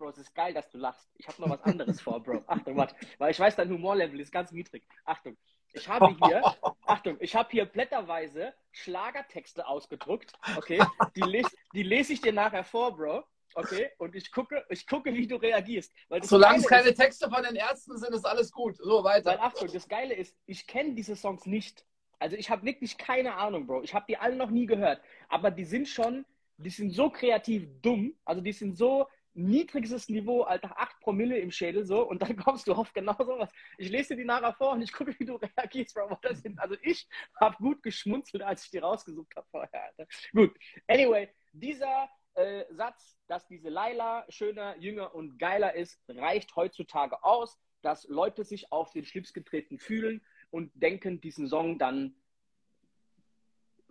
Bro, 0.02 0.10
es 0.10 0.18
ist 0.18 0.34
geil, 0.34 0.52
dass 0.52 0.68
du 0.72 0.80
lachst. 0.80 1.08
Ich 1.20 1.28
habe 1.28 1.40
noch 1.44 1.50
was 1.52 1.62
anderes 1.62 2.02
vor, 2.02 2.20
Bro. 2.24 2.44
Achtung, 2.48 2.76
warte. 2.76 2.96
Weil 3.20 3.30
ich 3.30 3.40
weiß, 3.40 3.56
dein 3.56 3.70
Humorlevel 3.70 4.20
ist 4.20 4.32
ganz 4.32 4.52
niedrig. 4.52 4.84
Achtung. 5.06 5.38
Ich 5.74 5.88
habe 5.88 6.16
hier, 6.26 6.42
Achtung, 6.88 7.18
ich 7.20 7.36
habe 7.36 7.50
hier 7.52 7.66
blätterweise 7.66 8.52
Schlagertexte 8.72 9.68
ausgedruckt. 9.68 10.34
Okay, 10.58 10.84
die, 11.16 11.22
les, 11.22 11.46
die 11.76 11.84
lese 11.84 12.14
ich 12.14 12.22
dir 12.22 12.34
nachher 12.34 12.64
vor, 12.64 12.96
Bro. 12.98 13.24
Okay, 13.54 13.92
und 14.00 14.16
ich 14.16 14.32
gucke, 14.32 14.66
ich 14.70 14.88
gucke, 14.88 15.14
wie 15.14 15.28
du 15.28 15.36
reagierst. 15.36 15.94
Solange 16.22 16.58
es 16.58 16.68
keine 16.68 16.90
ist, 16.90 16.98
Texte 16.98 17.30
von 17.30 17.44
den 17.44 17.56
Ärzten 17.56 17.96
sind, 18.00 18.16
ist 18.16 18.26
alles 18.26 18.52
gut. 18.52 18.78
So, 18.78 19.04
weiter. 19.04 19.30
Weil, 19.30 19.40
Achtung, 19.40 19.70
das 19.72 19.88
Geile 19.88 20.16
ist, 20.16 20.36
ich 20.48 20.66
kenne 20.66 20.96
diese 20.96 21.16
Songs 21.16 21.46
nicht. 21.46 21.86
Also 22.18 22.36
ich 22.38 22.50
habe 22.50 22.66
wirklich 22.66 22.98
keine 22.98 23.36
Ahnung, 23.36 23.68
Bro. 23.68 23.84
Ich 23.84 23.94
habe 23.94 24.06
die 24.10 24.18
alle 24.18 24.36
noch 24.36 24.50
nie 24.50 24.66
gehört. 24.66 25.00
Aber 25.30 25.52
die 25.52 25.66
sind 25.66 25.88
schon, 25.88 26.26
die 26.58 26.72
sind 26.72 26.90
so 26.90 27.12
kreativ 27.12 27.68
dumm. 27.84 28.16
Also 28.26 28.42
die 28.42 28.54
sind 28.54 28.76
so, 28.76 29.08
niedrigstes 29.34 30.10
Niveau, 30.10 30.44
Alter, 30.44 30.78
8 30.78 31.00
Promille 31.00 31.38
im 31.40 31.52
Schädel 31.52 31.86
so 31.86 32.08
und 32.08 32.22
dann 32.22 32.36
kommst 32.38 32.68
du 32.68 32.74
auf 32.74 32.94
genau 32.94 33.16
sowas. 33.18 33.50
Ich 33.78 33.90
lese 33.90 34.10
dir 34.10 34.22
die 34.22 34.26
nachher 34.26 34.54
vor 34.54 34.74
und 34.74 34.82
ich 34.82 34.92
gucke, 34.92 35.18
wie 35.20 35.26
du 35.26 35.36
reagierst, 35.36 35.94
Bro. 35.94 36.18
Also 36.58 36.76
ich 36.82 37.08
habe 37.40 37.56
gut 37.58 37.84
geschmunzelt, 37.84 38.44
als 38.44 38.66
ich 38.66 38.72
die 38.72 38.80
rausgesucht 38.80 39.36
habe 39.36 39.48
vorher, 39.50 39.84
Alter. 39.84 40.08
Gut, 40.34 40.58
anyway, 40.88 41.30
dieser 41.54 42.10
äh, 42.36 42.66
Satz, 42.72 43.18
dass 43.28 43.48
diese 43.48 43.70
Laila 43.70 44.26
schöner, 44.30 44.78
jünger 44.78 45.14
und 45.14 45.38
geiler 45.38 45.76
ist, 45.76 46.00
reicht 46.08 46.56
heutzutage 46.56 47.24
aus, 47.24 47.60
dass 47.82 48.08
Leute 48.08 48.44
sich 48.44 48.72
auf 48.72 48.92
den 48.92 49.06
Schlips 49.06 49.34
getreten 49.34 49.80
fühlen 49.80 50.22
und 50.50 50.72
denken, 50.76 51.22
diesen 51.22 51.48
Song 51.48 51.80
dann 51.80 52.16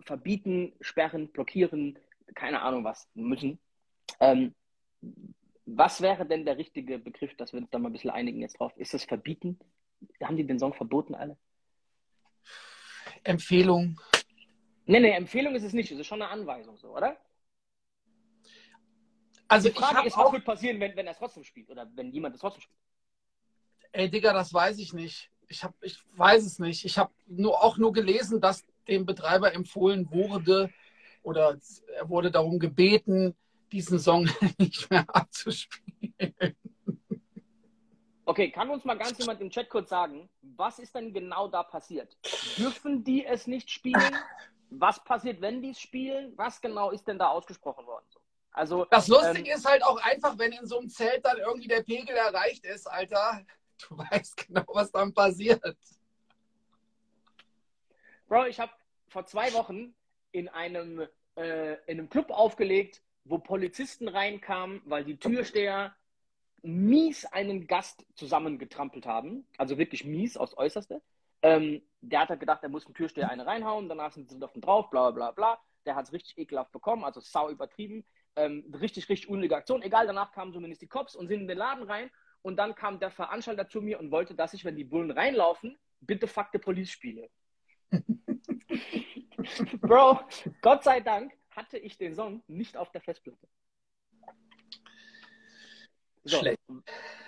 verbieten, 0.01 0.73
sperren, 0.81 1.31
blockieren, 1.31 1.99
keine 2.35 2.61
Ahnung 2.61 2.83
was 2.83 3.09
müssen. 3.13 3.59
Ähm, 4.19 4.55
was 5.65 6.01
wäre 6.01 6.25
denn 6.25 6.45
der 6.45 6.57
richtige 6.57 6.99
Begriff, 6.99 7.35
dass 7.37 7.53
wir 7.53 7.59
uns 7.59 7.69
da 7.69 7.79
mal 7.79 7.89
ein 7.89 7.93
bisschen 7.93 8.09
einigen 8.09 8.41
jetzt 8.41 8.59
drauf? 8.59 8.75
Ist 8.77 8.93
das 8.93 9.03
verbieten? 9.03 9.59
Haben 10.21 10.37
die 10.37 10.45
den 10.45 10.59
Song 10.59 10.73
verboten 10.73 11.15
alle? 11.15 11.37
Empfehlung. 13.23 13.99
Nee, 14.85 14.99
nee, 14.99 15.11
Empfehlung 15.11 15.55
ist 15.55 15.63
es 15.63 15.73
nicht. 15.73 15.91
Es 15.91 15.99
ist 15.99 16.07
schon 16.07 16.21
eine 16.21 16.31
Anweisung, 16.31 16.77
so, 16.77 16.95
oder? 16.95 17.17
Also 19.47 19.69
die 19.69 19.75
Frage 19.75 20.07
ist, 20.07 20.17
was 20.17 20.31
wird 20.31 20.45
passieren, 20.45 20.79
wenn, 20.79 20.95
wenn 20.95 21.05
er 21.05 21.11
es 21.11 21.17
trotzdem 21.17 21.43
spielt 21.43 21.69
oder 21.69 21.89
wenn 21.95 22.11
jemand 22.11 22.35
es 22.35 22.41
trotzdem 22.41 22.61
spielt? 22.61 22.79
Ey, 23.91 24.09
Digga, 24.09 24.33
das 24.33 24.53
weiß 24.53 24.79
ich 24.79 24.93
nicht. 24.93 25.29
Ich, 25.47 25.63
hab, 25.63 25.75
ich 25.81 25.97
weiß 26.15 26.45
es 26.45 26.59
nicht. 26.59 26.85
Ich 26.85 26.97
habe 26.97 27.11
nur, 27.27 27.61
auch 27.61 27.77
nur 27.77 27.91
gelesen, 27.91 28.39
dass 28.39 28.63
dem 28.87 29.05
Betreiber 29.05 29.53
empfohlen 29.53 30.09
wurde 30.09 30.71
oder 31.21 31.59
er 31.95 32.09
wurde 32.09 32.31
darum 32.31 32.59
gebeten, 32.59 33.35
diesen 33.71 33.99
Song 33.99 34.29
nicht 34.57 34.89
mehr 34.89 35.05
abzuspielen. 35.13 36.55
Okay, 38.25 38.51
kann 38.51 38.69
uns 38.69 38.85
mal 38.85 38.97
ganz 38.97 39.17
jemand 39.17 39.41
im 39.41 39.49
Chat 39.49 39.69
kurz 39.69 39.89
sagen, 39.89 40.29
was 40.41 40.79
ist 40.79 40.95
denn 40.95 41.13
genau 41.13 41.47
da 41.47 41.63
passiert? 41.63 42.17
Dürfen 42.57 43.03
die 43.03 43.25
es 43.25 43.47
nicht 43.47 43.69
spielen? 43.69 44.15
Was 44.69 45.03
passiert, 45.03 45.41
wenn 45.41 45.61
die 45.61 45.71
es 45.71 45.79
spielen? 45.81 46.31
Was 46.37 46.61
genau 46.61 46.91
ist 46.91 47.07
denn 47.07 47.19
da 47.19 47.29
ausgesprochen 47.29 47.85
worden? 47.85 48.05
Also, 48.53 48.85
das 48.85 49.07
Lustige 49.07 49.49
ähm, 49.49 49.57
ist 49.57 49.65
halt 49.65 49.83
auch 49.83 50.01
einfach, 50.01 50.37
wenn 50.37 50.51
in 50.51 50.65
so 50.65 50.79
einem 50.79 50.89
Zelt 50.89 51.25
dann 51.25 51.37
irgendwie 51.37 51.67
der 51.67 51.83
Pegel 51.83 52.15
erreicht 52.15 52.65
ist, 52.65 52.85
Alter, 52.85 53.45
du 53.87 53.97
weißt 54.11 54.47
genau, 54.47 54.65
was 54.67 54.91
dann 54.91 55.13
passiert. 55.13 55.61
Bro, 58.27 58.45
ich 58.45 58.59
habe 58.59 58.71
vor 59.07 59.25
zwei 59.25 59.51
Wochen 59.53 59.93
in 60.31 60.47
einem, 60.47 61.05
äh, 61.35 61.73
in 61.85 61.99
einem 61.99 62.09
Club 62.09 62.29
aufgelegt, 62.29 63.01
wo 63.23 63.37
Polizisten 63.37 64.07
reinkamen, 64.07 64.81
weil 64.85 65.03
die 65.03 65.17
Türsteher 65.17 65.95
mies 66.63 67.25
einen 67.25 67.67
Gast 67.67 68.05
zusammengetrampelt 68.15 69.05
haben. 69.05 69.45
Also 69.57 69.77
wirklich 69.77 70.05
mies 70.05 70.37
aufs 70.37 70.57
Äußerste. 70.57 71.01
Ähm, 71.41 71.81
der 72.01 72.21
hat 72.21 72.29
halt 72.29 72.39
gedacht, 72.39 72.61
er 72.63 72.69
muss 72.69 72.85
dem 72.85 72.93
Türsteher 72.93 73.29
eine 73.29 73.45
reinhauen, 73.45 73.89
danach 73.89 74.11
sind 74.11 74.29
sie 74.29 74.41
auf 74.43 74.55
ihn 74.55 74.61
drauf, 74.61 74.89
bla 74.89 75.11
bla 75.11 75.31
bla. 75.31 75.59
Der 75.85 75.95
hat 75.95 76.05
es 76.05 76.13
richtig 76.13 76.37
ekelhaft 76.37 76.71
bekommen, 76.71 77.03
also 77.03 77.19
sau 77.19 77.49
übertrieben. 77.49 78.05
ähm, 78.35 78.71
richtig, 78.79 79.09
richtig 79.09 79.29
unnötige 79.29 79.57
Aktion. 79.57 79.81
Egal, 79.81 80.07
danach 80.07 80.31
kamen 80.31 80.53
zumindest 80.53 80.81
die 80.81 80.87
Cops 80.87 81.15
und 81.15 81.27
sind 81.27 81.41
in 81.41 81.47
den 81.47 81.57
Laden 81.57 81.83
rein. 81.83 82.09
Und 82.43 82.57
dann 82.57 82.75
kam 82.75 82.99
der 82.99 83.11
Veranstalter 83.11 83.67
zu 83.67 83.81
mir 83.81 83.99
und 83.99 84.11
wollte, 84.11 84.35
dass 84.35 84.53
ich, 84.53 84.63
wenn 84.65 84.75
die 84.75 84.83
Bullen 84.83 85.11
reinlaufen, 85.11 85.77
bitte 85.99 86.27
Fuck 86.27 86.47
the 86.53 86.59
Police 86.59 86.89
spiele. 86.91 87.29
Bro, 89.81 90.21
Gott 90.61 90.83
sei 90.83 91.01
Dank 91.01 91.33
hatte 91.51 91.77
ich 91.77 91.97
den 91.97 92.15
Song 92.15 92.43
nicht 92.47 92.77
auf 92.77 92.91
der 92.91 93.01
Festplatte. 93.01 93.47
So, 96.23 96.39
Schlecht. 96.39 96.59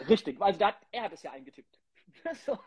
Richtig, 0.07 0.41
also 0.41 0.65
hat, 0.65 0.77
er 0.91 1.03
hat 1.03 1.13
es 1.13 1.23
ja 1.23 1.31
eingetippt. 1.31 1.79
so, 2.45 2.57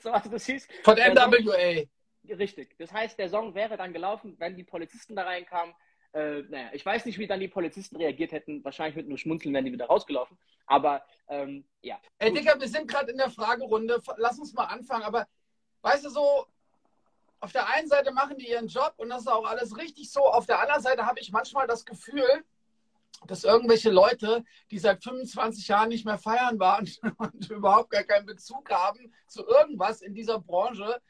so, 0.00 0.10
also 0.10 0.30
das 0.30 0.46
hieß, 0.46 0.68
Von 0.84 0.96
NWA. 0.96 1.42
Song, 1.42 2.38
richtig. 2.38 2.76
Das 2.78 2.92
heißt, 2.92 3.18
der 3.18 3.28
Song 3.28 3.54
wäre 3.54 3.76
dann 3.76 3.92
gelaufen, 3.92 4.36
wenn 4.38 4.56
die 4.56 4.64
Polizisten 4.64 5.16
da 5.16 5.24
reinkamen. 5.24 5.74
Äh, 6.12 6.42
naja, 6.42 6.70
ich 6.72 6.86
weiß 6.86 7.04
nicht, 7.04 7.18
wie 7.18 7.26
dann 7.26 7.40
die 7.40 7.48
Polizisten 7.48 7.96
reagiert 7.96 8.32
hätten. 8.32 8.64
Wahrscheinlich 8.64 8.96
mit 8.96 9.08
nur 9.08 9.18
Schmunzeln 9.18 9.52
wären 9.52 9.64
die 9.64 9.72
wieder 9.72 9.86
rausgelaufen. 9.86 10.38
Aber 10.66 11.04
ähm, 11.28 11.66
ja. 11.82 12.00
Ey, 12.18 12.32
Digga, 12.32 12.58
wir 12.58 12.68
sind 12.68 12.88
gerade 12.88 13.10
in 13.10 13.18
der 13.18 13.30
Fragerunde. 13.30 14.00
Lass 14.16 14.38
uns 14.38 14.52
mal 14.54 14.64
anfangen. 14.64 15.02
Aber 15.02 15.26
weißt 15.82 16.04
du 16.04 16.10
so, 16.10 16.46
auf 17.40 17.52
der 17.52 17.68
einen 17.68 17.88
Seite 17.88 18.12
machen 18.12 18.38
die 18.38 18.48
ihren 18.48 18.68
Job 18.68 18.94
und 18.96 19.08
das 19.08 19.22
ist 19.22 19.28
auch 19.28 19.46
alles 19.46 19.76
richtig 19.76 20.10
so. 20.10 20.20
Auf 20.20 20.46
der 20.46 20.60
anderen 20.60 20.82
Seite 20.82 21.06
habe 21.06 21.20
ich 21.20 21.32
manchmal 21.32 21.66
das 21.66 21.84
Gefühl, 21.84 22.44
dass 23.26 23.44
irgendwelche 23.44 23.90
Leute, 23.90 24.44
die 24.70 24.78
seit 24.78 25.02
25 25.02 25.68
Jahren 25.68 25.88
nicht 25.88 26.04
mehr 26.04 26.18
feiern 26.18 26.58
waren 26.58 26.88
und 27.18 27.50
überhaupt 27.50 27.90
gar 27.90 28.04
keinen 28.04 28.26
Bezug 28.26 28.70
haben 28.70 29.12
zu 29.26 29.46
irgendwas 29.46 30.02
in 30.02 30.14
dieser 30.14 30.40
Branche, 30.40 31.00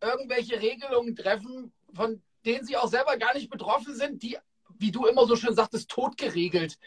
irgendwelche 0.00 0.60
Regelungen 0.60 1.16
treffen, 1.16 1.72
von 1.94 2.22
denen 2.44 2.64
sie 2.64 2.76
auch 2.76 2.88
selber 2.88 3.16
gar 3.16 3.34
nicht 3.34 3.50
betroffen 3.50 3.94
sind, 3.94 4.22
die, 4.22 4.38
wie 4.78 4.92
du 4.92 5.06
immer 5.06 5.26
so 5.26 5.36
schön 5.36 5.54
sagtest, 5.54 5.90
tot 5.90 6.16
geregelt. 6.16 6.78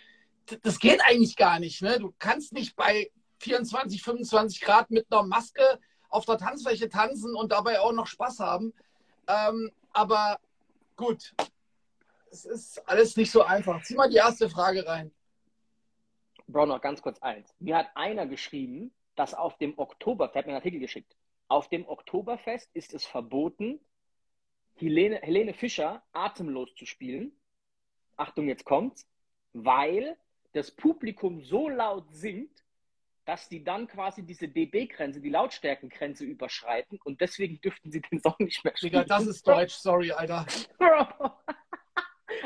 Das 0.61 0.79
geht 0.79 1.01
eigentlich 1.05 1.35
gar 1.35 1.59
nicht. 1.59 1.81
Ne? 1.81 1.99
Du 1.99 2.13
kannst 2.17 2.53
nicht 2.53 2.75
bei 2.75 3.11
24, 3.39 4.01
25 4.01 4.61
Grad 4.61 4.89
mit 4.89 5.05
einer 5.11 5.23
Maske 5.23 5.79
auf 6.13 6.25
der 6.25 6.37
Tanzfläche 6.37 6.89
tanzen 6.89 7.35
und 7.35 7.51
dabei 7.51 7.79
auch 7.79 7.91
noch 7.91 8.07
Spaß 8.07 8.39
haben. 8.39 8.73
Ähm, 9.27 9.71
aber 9.91 10.39
gut, 10.95 11.33
es 12.31 12.45
ist 12.45 12.87
alles 12.87 13.17
nicht 13.17 13.31
so 13.31 13.43
einfach. 13.43 13.81
Zieh 13.83 13.95
mal 13.95 14.09
die 14.09 14.17
erste 14.17 14.49
Frage 14.49 14.85
rein. 14.85 15.11
Bro, 16.47 16.67
noch 16.67 16.81
ganz 16.81 17.01
kurz 17.01 17.19
eins. 17.19 17.53
Mir 17.59 17.77
hat 17.77 17.87
einer 17.95 18.27
geschrieben, 18.27 18.93
dass 19.15 19.33
auf 19.33 19.57
dem 19.57 19.77
Oktoberfest, 19.77 20.35
hat 20.35 20.45
mir 20.45 20.51
einen 20.51 20.61
Artikel 20.61 20.79
geschickt, 20.79 21.15
auf 21.47 21.69
dem 21.69 21.87
Oktoberfest 21.87 22.69
ist 22.73 22.93
es 22.93 23.05
verboten, 23.05 23.79
Helene, 24.75 25.17
Helene 25.21 25.53
Fischer 25.53 26.03
atemlos 26.11 26.73
zu 26.75 26.85
spielen. 26.85 27.31
Achtung, 28.17 28.47
jetzt 28.47 28.65
kommt's, 28.65 29.07
weil 29.53 30.17
das 30.53 30.71
Publikum 30.71 31.41
so 31.41 31.69
laut 31.69 32.05
singt, 32.11 32.62
dass 33.25 33.47
die 33.49 33.63
dann 33.63 33.87
quasi 33.87 34.23
diese 34.23 34.47
dB-Grenze, 34.47 35.21
die 35.21 35.29
Lautstärkengrenze 35.29 36.25
überschreiten 36.25 36.99
und 37.03 37.21
deswegen 37.21 37.59
dürften 37.61 37.91
sie 37.91 38.01
den 38.01 38.19
Song 38.21 38.35
nicht 38.39 38.63
mehr 38.63 38.75
spielen. 38.75 38.93
Digga, 38.93 39.03
das 39.05 39.27
ist 39.27 39.47
Deutsch, 39.47 39.73
sorry, 39.75 40.11
Alter. 40.11 40.45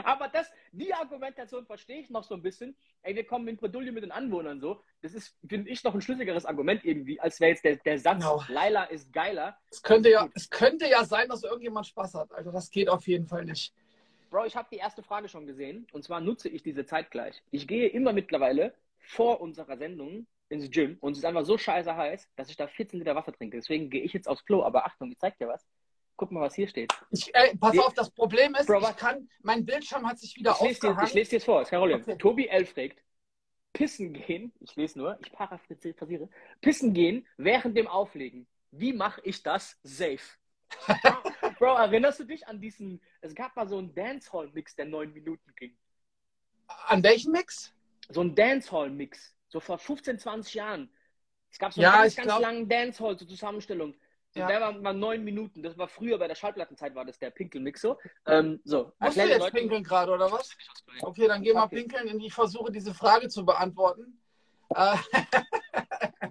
Aber 0.04 0.28
das, 0.28 0.52
die 0.72 0.94
Argumentation 0.94 1.66
verstehe 1.66 2.00
ich 2.00 2.10
noch 2.10 2.24
so 2.24 2.36
ein 2.36 2.42
bisschen. 2.42 2.76
Ey, 3.04 3.16
wir 3.16 3.26
kommen 3.26 3.48
in 3.48 3.58
Bredouille 3.58 3.92
mit 3.92 4.04
den 4.04 4.12
Anwohnern 4.12 4.60
so. 4.60 4.82
Das 5.02 5.14
ist, 5.14 5.36
finde 5.48 5.70
ich, 5.70 5.84
noch 5.84 5.96
ein 5.96 6.02
schlüssigeres 6.02 6.46
Argument 6.46 6.84
irgendwie, 6.84 7.20
als 7.20 7.40
wäre 7.40 7.52
jetzt 7.52 7.64
der, 7.64 7.78
der 7.78 7.98
Satz, 7.98 8.20
genau. 8.20 8.44
Laila 8.48 8.84
ist 8.86 9.12
geiler. 9.14 9.58
Es 9.72 9.82
könnte, 9.82 10.10
ja, 10.10 10.28
es 10.36 10.50
könnte 10.50 10.88
ja 10.88 11.04
sein, 11.06 11.30
dass 11.30 11.44
irgendjemand 11.44 11.88
Spaß 11.88 12.16
hat. 12.16 12.32
Also 12.34 12.52
das 12.52 12.70
geht 12.70 12.90
auf 12.90 13.08
jeden 13.08 13.28
Fall 13.28 13.46
nicht. 13.46 13.74
Bro, 14.30 14.46
ich 14.46 14.56
habe 14.56 14.68
die 14.72 14.78
erste 14.78 15.04
Frage 15.04 15.30
schon 15.30 15.48
gesehen 15.48 15.88
und 15.94 16.04
zwar 16.04 16.20
nutze 16.20 16.50
ich 16.50 16.62
diese 16.62 16.86
Zeit 16.86 17.12
gleich. 17.12 17.42
Ich 17.52 17.68
gehe 17.68 17.88
immer 17.88 18.12
mittlerweile 18.12 18.74
vor 19.00 19.40
unserer 19.40 19.78
Sendung 19.78 20.28
ins 20.50 20.70
Gym 20.70 20.98
und 21.02 21.14
es 21.14 21.20
ist 21.20 21.26
einfach 21.26 21.46
so 21.46 21.58
scheiße 21.58 21.96
heiß, 21.96 22.30
dass 22.36 22.50
ich 22.50 22.56
da 22.56 22.68
14 22.68 23.00
Liter 23.00 23.16
Wasser 23.16 23.34
trinke. 23.34 23.58
Deswegen 23.58 23.90
gehe 23.90 24.02
ich 24.02 24.14
jetzt 24.14 24.28
aufs 24.28 24.46
Klo. 24.46 24.64
Aber 24.64 24.86
Achtung, 24.86 25.12
ich 25.12 25.20
zeig 25.20 25.38
dir 25.38 25.48
was. 25.48 25.66
Guck 26.16 26.32
mal, 26.32 26.42
was 26.42 26.56
hier 26.56 26.68
steht. 26.68 26.92
Ich, 27.12 27.34
ey, 27.36 27.56
pass 27.58 27.74
Die, 27.74 27.80
auf, 27.80 27.94
das 27.94 28.10
Problem 28.10 28.56
ist, 28.56 28.66
Bro, 28.66 28.80
ich 28.80 28.96
kann, 28.96 29.30
mein 29.44 29.66
Bildschirm 29.66 30.08
hat 30.08 30.18
sich 30.18 30.36
wieder 30.36 30.56
dir, 30.60 30.70
Ich 30.70 31.14
lese 31.14 31.30
dir 31.30 31.36
jetzt 31.38 31.46
vor, 31.46 31.62
ist 31.62 31.70
kein 31.70 31.80
Problem. 31.80 32.02
Okay. 32.02 32.18
Tobi 32.18 32.48
L. 32.48 32.66
fragt, 32.66 33.04
pissen 33.74 34.14
gehen, 34.14 34.52
ich 34.60 34.76
lese 34.76 34.98
nur, 34.98 35.20
ich 35.22 35.32
paraphrasiere, 35.32 36.30
pissen 36.62 36.94
gehen 36.94 37.28
während 37.38 37.78
dem 37.78 37.88
Auflegen. 37.88 38.48
Wie 38.72 38.94
mache 38.94 39.22
ich 39.24 39.44
das 39.44 39.78
safe? 39.84 40.38
Bro, 41.60 41.76
erinnerst 41.76 42.20
du 42.20 42.24
dich 42.24 42.48
an 42.48 42.60
diesen, 42.60 43.00
es 43.22 43.36
gab 43.36 43.56
mal 43.56 43.68
so 43.68 43.78
einen 43.78 43.94
Dancehall-Mix, 43.94 44.76
der 44.76 44.86
neun 44.86 45.14
Minuten 45.14 45.54
ging. 45.56 45.78
An 46.88 47.04
welchen 47.04 47.32
Mix? 47.32 47.74
So 48.10 48.22
ein 48.22 48.34
Dancehall-Mix, 48.34 49.37
so 49.48 49.60
vor 49.60 49.78
15, 49.78 50.20
20 50.20 50.54
Jahren. 50.54 50.90
Es 51.50 51.60
gab 51.60 51.74
so 51.74 51.82
einen 51.82 51.92
ja, 51.92 52.02
ganz, 52.02 52.16
ganz 52.16 52.28
glaub... 52.28 52.42
langen 52.42 52.68
Dancehall, 52.68 53.18
so 53.18 53.26
Zusammenstellung. 53.26 53.96
Ja. 54.36 54.48
Der 54.48 54.62
war, 54.62 54.84
war 54.84 54.94
neun 54.94 55.24
Minuten. 55.24 55.64
Das 55.64 55.78
war 55.78 55.88
früher 55.88 56.18
bei 56.18 56.28
der 56.28 56.36
Schallplattenzeit, 56.36 56.94
war 56.94 57.06
das 57.06 57.18
der 57.18 57.32
Pinkelmix 57.32 57.82
so. 57.82 57.98
Ähm, 58.26 58.60
so. 58.64 58.92
Musst 59.00 59.18
du 59.18 59.22
jetzt 59.22 59.40
Leute, 59.40 59.58
pinkeln 59.58 59.84
gerade, 59.84 60.12
oder 60.12 60.32
was? 60.32 60.56
Okay, 61.02 61.28
dann 61.28 61.42
geh 61.42 61.54
mal 61.54 61.68
pinkeln 61.68 62.08
und 62.10 62.20
ich 62.22 62.34
versuche 62.34 62.72
diese 62.72 62.94
Frage 62.94 63.30
zu 63.30 63.46
beantworten. 63.46 64.22
Äh, 64.70 64.98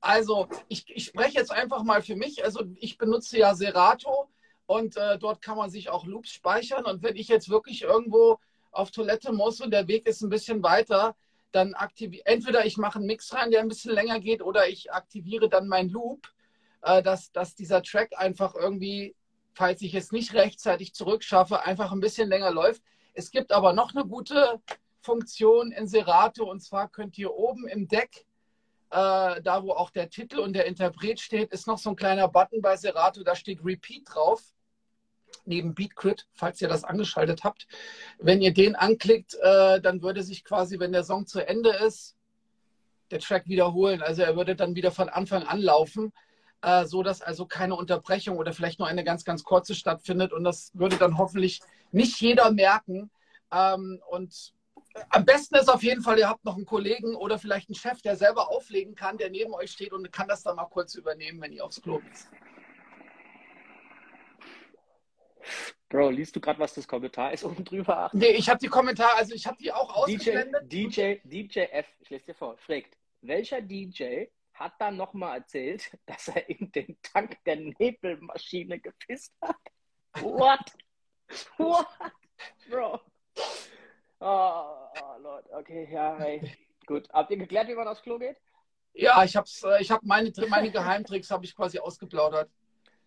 also, 0.00 0.48
ich, 0.68 0.84
ich 0.94 1.06
spreche 1.06 1.38
jetzt 1.38 1.50
einfach 1.50 1.82
mal 1.82 2.02
für 2.02 2.16
mich. 2.16 2.44
Also, 2.44 2.62
ich 2.76 2.96
benutze 2.98 3.38
ja 3.38 3.54
Serato 3.54 4.30
und 4.66 4.96
äh, 4.96 5.18
dort 5.18 5.42
kann 5.42 5.56
man 5.56 5.70
sich 5.70 5.88
auch 5.88 6.06
Loops 6.06 6.30
speichern. 6.30 6.84
Und 6.84 7.02
wenn 7.02 7.16
ich 7.16 7.28
jetzt 7.28 7.48
wirklich 7.48 7.82
irgendwo 7.82 8.38
auf 8.70 8.90
Toilette 8.90 9.32
muss 9.32 9.60
und 9.60 9.72
der 9.72 9.88
Weg 9.88 10.06
ist 10.06 10.22
ein 10.22 10.30
bisschen 10.30 10.62
weiter, 10.62 11.16
dann 11.52 11.74
aktiviere 11.74 12.26
entweder 12.26 12.66
ich 12.66 12.76
mache 12.76 12.96
einen 12.96 13.06
Mix 13.06 13.32
rein, 13.32 13.50
der 13.50 13.60
ein 13.60 13.68
bisschen 13.68 13.92
länger 13.92 14.20
geht, 14.20 14.42
oder 14.42 14.68
ich 14.68 14.92
aktiviere 14.92 15.48
dann 15.48 15.68
meinen 15.68 15.90
Loop 15.90 16.28
äh, 16.82 17.02
dass, 17.02 17.32
dass 17.32 17.54
dieser 17.54 17.82
Track 17.82 18.12
einfach 18.16 18.54
irgendwie, 18.54 19.14
falls 19.54 19.80
ich 19.82 19.94
es 19.94 20.12
nicht 20.12 20.34
rechtzeitig 20.34 20.94
zurückschaffe, 20.94 21.64
einfach 21.64 21.92
ein 21.92 22.00
bisschen 22.00 22.28
länger 22.28 22.50
läuft. 22.50 22.82
Es 23.14 23.30
gibt 23.30 23.52
aber 23.52 23.72
noch 23.72 23.94
eine 23.94 24.04
gute 24.04 24.60
Funktion 25.00 25.72
in 25.72 25.86
Serato 25.86 26.48
und 26.50 26.60
zwar 26.60 26.88
könnt 26.88 27.16
ihr 27.18 27.32
oben 27.32 27.66
im 27.68 27.88
Deck, 27.88 28.26
äh, 28.90 29.40
da 29.42 29.62
wo 29.62 29.72
auch 29.72 29.90
der 29.90 30.10
Titel 30.10 30.38
und 30.38 30.52
der 30.54 30.66
Interpret 30.66 31.20
steht, 31.20 31.52
ist 31.52 31.66
noch 31.66 31.78
so 31.78 31.90
ein 31.90 31.96
kleiner 31.96 32.28
Button 32.28 32.60
bei 32.60 32.76
Serato, 32.76 33.22
da 33.22 33.34
steht 33.34 33.64
Repeat 33.64 34.02
drauf 34.12 34.42
neben 35.44 35.74
Beatcrit, 35.74 36.26
falls 36.32 36.60
ihr 36.60 36.68
das 36.68 36.84
angeschaltet 36.84 37.44
habt. 37.44 37.66
Wenn 38.18 38.42
ihr 38.42 38.52
den 38.52 38.76
anklickt, 38.76 39.34
äh, 39.40 39.80
dann 39.80 40.02
würde 40.02 40.22
sich 40.22 40.44
quasi, 40.44 40.78
wenn 40.78 40.92
der 40.92 41.04
Song 41.04 41.26
zu 41.26 41.46
Ende 41.46 41.70
ist, 41.70 42.16
der 43.10 43.20
Track 43.20 43.46
wiederholen. 43.46 44.02
Also 44.02 44.22
er 44.22 44.36
würde 44.36 44.56
dann 44.56 44.74
wieder 44.74 44.90
von 44.90 45.08
Anfang 45.08 45.42
an 45.42 45.60
laufen 45.60 46.12
äh, 46.62 46.86
so 46.86 47.02
dass 47.02 47.20
also 47.20 47.44
keine 47.44 47.76
Unterbrechung 47.76 48.38
oder 48.38 48.52
vielleicht 48.52 48.78
nur 48.78 48.88
eine 48.88 49.04
ganz, 49.04 49.24
ganz 49.24 49.44
kurze 49.44 49.74
stattfindet. 49.74 50.32
Und 50.32 50.44
das 50.44 50.70
würde 50.74 50.96
dann 50.96 51.18
hoffentlich 51.18 51.60
nicht 51.90 52.20
jeder 52.20 52.50
merken. 52.52 53.10
Ähm, 53.52 54.00
und 54.08 54.54
am 55.10 55.24
besten 55.24 55.56
ist 55.56 55.68
auf 55.68 55.82
jeden 55.82 56.02
Fall, 56.02 56.18
ihr 56.18 56.28
habt 56.28 56.44
noch 56.44 56.56
einen 56.56 56.66
Kollegen 56.66 57.14
oder 57.14 57.38
vielleicht 57.38 57.68
einen 57.68 57.74
Chef, 57.74 58.00
der 58.02 58.16
selber 58.16 58.50
auflegen 58.50 58.94
kann, 58.94 59.18
der 59.18 59.30
neben 59.30 59.54
euch 59.54 59.72
steht 59.72 59.92
und 59.92 60.10
kann 60.12 60.28
das 60.28 60.42
dann 60.42 60.56
mal 60.56 60.66
kurz 60.66 60.94
übernehmen, 60.94 61.40
wenn 61.40 61.52
ihr 61.52 61.64
aufs 61.64 61.82
Klo 61.82 61.98
geht. 61.98 62.51
Bro, 65.88 66.10
liest 66.10 66.34
du 66.36 66.40
gerade, 66.40 66.58
was 66.58 66.74
das 66.74 66.86
Kommentar 66.86 67.32
ist 67.32 67.44
oben 67.44 67.64
drüber? 67.64 68.10
Nee, 68.12 68.32
ich 68.32 68.48
habe 68.48 68.58
die 68.58 68.68
Kommentare, 68.68 69.16
also 69.16 69.34
ich 69.34 69.46
habe 69.46 69.56
die 69.58 69.72
auch 69.72 69.94
ausgeblendet. 69.94 70.72
DJ, 70.72 71.16
DJ, 71.24 71.42
DJ 71.44 71.58
F, 71.70 71.86
ich 72.00 72.10
lese 72.10 72.26
dir 72.26 72.34
vor, 72.34 72.56
fragt, 72.58 72.96
welcher 73.20 73.60
DJ 73.60 74.26
hat 74.54 74.74
dann 74.78 74.96
nochmal 74.96 75.38
erzählt, 75.38 75.90
dass 76.06 76.28
er 76.28 76.48
in 76.48 76.70
den 76.72 76.96
Tank 77.02 77.38
der 77.44 77.56
Nebelmaschine 77.56 78.78
gepisst 78.78 79.34
hat. 79.40 79.56
What? 80.20 80.60
What? 81.56 81.86
Bro. 82.68 83.00
Oh, 84.20 84.88
oh 85.00 85.18
Lord. 85.20 85.50
Okay, 85.52 85.88
ja, 85.90 86.16
hey. 86.18 86.40
Gut. 86.86 87.08
Habt 87.12 87.30
ihr 87.30 87.38
geklärt, 87.38 87.68
wie 87.68 87.74
man 87.74 87.88
aufs 87.88 88.02
Klo 88.02 88.18
geht? 88.18 88.36
Ja, 88.94 89.24
ich 89.24 89.34
hab's, 89.36 89.62
äh, 89.62 89.80
ich 89.80 89.90
habe 89.90 90.06
meine, 90.06 90.30
meine 90.48 90.70
Geheimtricks 90.70 91.30
habe 91.30 91.44
ich 91.44 91.54
quasi 91.56 91.78
ausgeplaudert. 91.78 92.50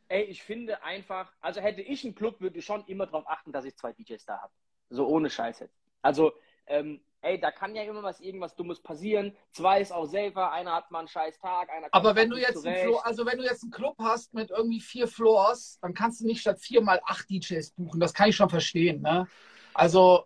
Ey, 0.08 0.24
ich 0.24 0.44
finde 0.44 0.84
einfach, 0.84 1.32
also 1.41 1.62
hätte 1.62 1.82
ich 1.82 2.04
einen 2.04 2.15
Club, 2.15 2.39
würde 2.39 2.60
ich 2.60 2.65
schon 2.65 2.86
immer 2.86 3.06
darauf 3.06 3.28
achten, 3.28 3.52
dass 3.52 3.65
ich 3.65 3.76
zwei 3.76 3.94
DJs 3.94 4.24
da 4.26 4.41
habe. 4.41 4.54
So 4.89 5.08
ohne 5.08 5.30
Scheiße. 5.30 5.70
Also, 6.02 6.34
ähm, 6.68 7.02
ey, 7.22 7.39
da 7.39 7.52
kann 7.52 7.76
ja 7.76 7.84
immer 7.84 8.04
was 8.04 8.20
irgendwas 8.20 8.56
Dummes 8.56 8.80
passieren. 8.82 9.36
Zwei 9.52 9.82
ist 9.82 9.91
auch 9.91 10.06
safer, 10.06 10.52
einer 10.52 10.74
hat 10.74 10.91
mal 10.91 11.00
einen 11.00 11.08
scheiß 11.08 11.39
Tag, 11.39 11.70
einer 11.70 11.88
Aber 11.91 12.15
wenn 12.15 12.30
du 12.30 12.38
jetzt 12.38 12.65
einen 12.65 12.76
Floor, 12.76 13.06
also 13.06 13.26
wenn 13.26 13.39
du 13.39 13.44
jetzt 13.44 13.63
einen 13.63 13.72
Club 13.72 13.96
hast 14.00 14.34
mit 14.34 14.52
irgendwie 14.52 14.80
vier 14.80 15.08
Floors, 15.08 15.80
dann 15.82 15.94
kannst 15.94 16.22
du 16.22 16.28
nicht 16.28 16.41
statt 16.41 16.60
vier 16.60 16.82
mal 16.82 17.02
acht 17.06 17.30
DJs 17.30 17.72
buchen. 17.72 18.00
Das 18.00 18.13
kann 18.13 18.30
ich 18.30 18.36
schon 18.36 18.50
verstehen, 18.50 19.02
ne? 19.02 19.28
Also. 19.74 20.26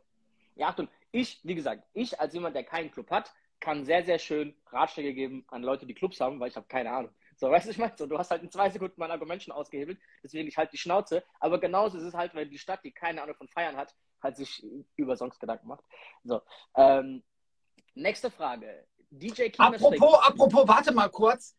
Ja, 0.56 0.68
Achtung, 0.68 0.90
ich, 1.12 1.40
wie 1.44 1.56
gesagt, 1.56 1.84
ich 1.94 2.20
als 2.20 2.34
jemand, 2.34 2.56
der 2.56 2.64
keinen 2.64 2.92
Club 2.92 3.10
hat, 3.12 3.34
kann 3.60 3.86
sehr, 3.86 4.04
sehr 4.04 4.20
schön 4.20 4.54
Ratschläge 4.68 5.14
geben 5.14 5.46
an 5.48 5.64
Leute, 5.64 5.86
die 5.86 5.94
Clubs 5.94 6.20
haben, 6.20 6.40
weil 6.40 6.50
ich 6.50 6.56
habe 6.56 6.68
keine 6.68 6.92
Ahnung. 6.92 7.12
So, 7.40 7.50
weißt 7.50 7.68
du, 7.68 7.72
ich 7.72 7.78
meine, 7.78 7.94
so, 7.98 8.06
du 8.06 8.18
hast 8.18 8.32
halt 8.32 8.44
in 8.44 8.52
zwei 8.52 8.70
Sekunden 8.70 8.96
mein 8.98 9.12
Argument 9.12 9.42
schon 9.42 9.54
ausgehebelt, 9.54 9.98
deswegen 10.22 10.50
ich 10.50 10.58
halt 10.58 10.74
die 10.74 10.78
Schnauze. 10.78 11.24
Aber 11.40 11.58
genauso 11.58 11.98
ist 11.98 12.04
es 12.04 12.14
halt, 12.14 12.36
wenn 12.36 12.50
die 12.50 12.58
Stadt, 12.58 12.84
die 12.84 12.92
keine 12.92 13.24
Ahnung 13.24 13.36
von 13.36 13.48
Feiern 13.48 13.78
hat, 13.78 13.96
halt 14.22 14.36
sich 14.36 14.62
über 14.98 15.16
Songs 15.16 15.40
Gedanken 15.40 15.70
macht. 15.70 15.86
So, 16.26 16.42
ähm, 16.76 17.24
nächste 17.96 18.30
Frage. 18.30 18.86
DJ 19.10 19.52
apropos, 19.58 20.20
apropos, 20.22 20.68
warte 20.68 20.94
mal 20.94 21.10
kurz. 21.10 21.56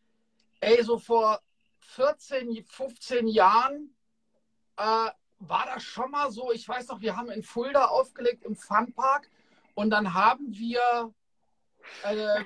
Ey, 0.59 0.83
so 0.83 0.99
vor 0.99 1.41
14, 1.79 2.63
15 2.63 3.27
Jahren 3.27 3.95
äh, 4.77 5.09
war 5.39 5.65
das 5.65 5.81
schon 5.81 6.11
mal 6.11 6.29
so. 6.31 6.51
Ich 6.51 6.69
weiß 6.69 6.89
noch, 6.89 7.01
wir 7.01 7.17
haben 7.17 7.31
in 7.31 7.41
Fulda 7.41 7.85
aufgelegt 7.85 8.43
im 8.43 8.55
Funpark 8.55 9.31
und 9.73 9.89
dann 9.89 10.13
haben 10.13 10.45
wir, 10.51 11.11
äh, 12.03 12.43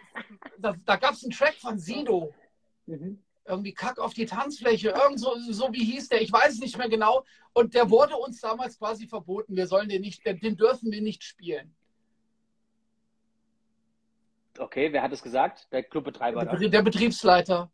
da, 0.57 0.73
da 0.85 0.95
gab 0.95 1.15
es 1.15 1.23
einen 1.23 1.33
Track 1.33 1.55
von 1.55 1.77
Sido. 1.77 2.33
Mhm. 2.85 3.24
Irgendwie 3.47 3.73
Kack 3.73 3.99
auf 3.99 4.13
die 4.13 4.25
Tanzfläche, 4.25 4.89
irgend 4.89 5.19
so, 5.19 5.35
so 5.51 5.71
wie 5.71 5.83
hieß 5.83 6.09
der, 6.09 6.21
ich 6.21 6.31
weiß 6.31 6.53
es 6.53 6.59
nicht 6.59 6.77
mehr 6.77 6.89
genau. 6.89 7.23
Und 7.53 7.75
der 7.75 7.89
wurde 7.89 8.15
uns 8.15 8.41
damals 8.41 8.79
quasi 8.79 9.07
verboten. 9.07 9.55
Wir 9.55 9.67
sollen 9.67 9.87
den 9.87 10.01
nicht, 10.01 10.25
den 10.25 10.57
dürfen 10.57 10.91
wir 10.91 11.01
nicht 11.01 11.23
spielen. 11.23 11.75
Okay, 14.57 14.91
wer 14.91 15.03
hat 15.03 15.11
es 15.11 15.21
gesagt? 15.21 15.67
Der 15.71 15.83
Clubbetreiber. 15.83 16.45
Der, 16.45 16.69
der 16.69 16.81
Betriebsleiter. 16.81 17.71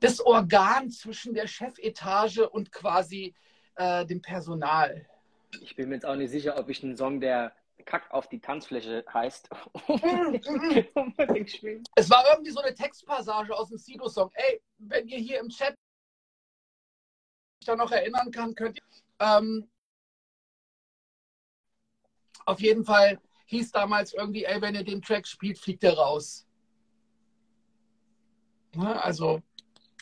Das 0.00 0.20
Organ 0.20 0.90
zwischen 0.90 1.34
der 1.34 1.46
Chefetage 1.46 2.48
und 2.48 2.72
quasi 2.72 3.34
äh, 3.74 4.06
dem 4.06 4.22
Personal. 4.22 5.06
Ich 5.60 5.76
bin 5.76 5.88
mir 5.88 5.96
jetzt 5.96 6.06
auch 6.06 6.16
nicht 6.16 6.30
sicher, 6.30 6.58
ob 6.58 6.68
ich 6.68 6.82
einen 6.82 6.96
Song, 6.96 7.20
der 7.20 7.52
Kack 7.86 8.10
auf 8.10 8.28
die 8.28 8.40
Tanzfläche 8.40 9.04
heißt. 9.12 9.48
es 11.94 12.10
war 12.10 12.24
irgendwie 12.32 12.50
so 12.50 12.60
eine 12.60 12.74
Textpassage 12.74 13.56
aus 13.56 13.68
dem 13.68 13.78
Sido-Song. 13.78 14.30
Ey, 14.34 14.60
wenn 14.78 15.08
ihr 15.08 15.18
hier 15.18 15.40
im 15.40 15.48
Chat 15.48 15.74
da 17.64 17.76
noch 17.76 17.90
erinnern 17.90 18.30
kann, 18.30 18.54
könnt 18.54 18.76
ihr. 18.76 18.82
Ähm, 19.20 19.70
auf 22.44 22.60
jeden 22.60 22.84
Fall 22.84 23.18
hieß 23.46 23.72
damals 23.72 24.12
irgendwie, 24.12 24.44
ey, 24.44 24.60
wenn 24.60 24.74
ihr 24.74 24.84
den 24.84 25.00
Track 25.00 25.26
spielt, 25.26 25.58
fliegt 25.58 25.84
er 25.84 25.96
raus. 25.96 26.46
Ne, 28.74 29.02
also. 29.02 29.40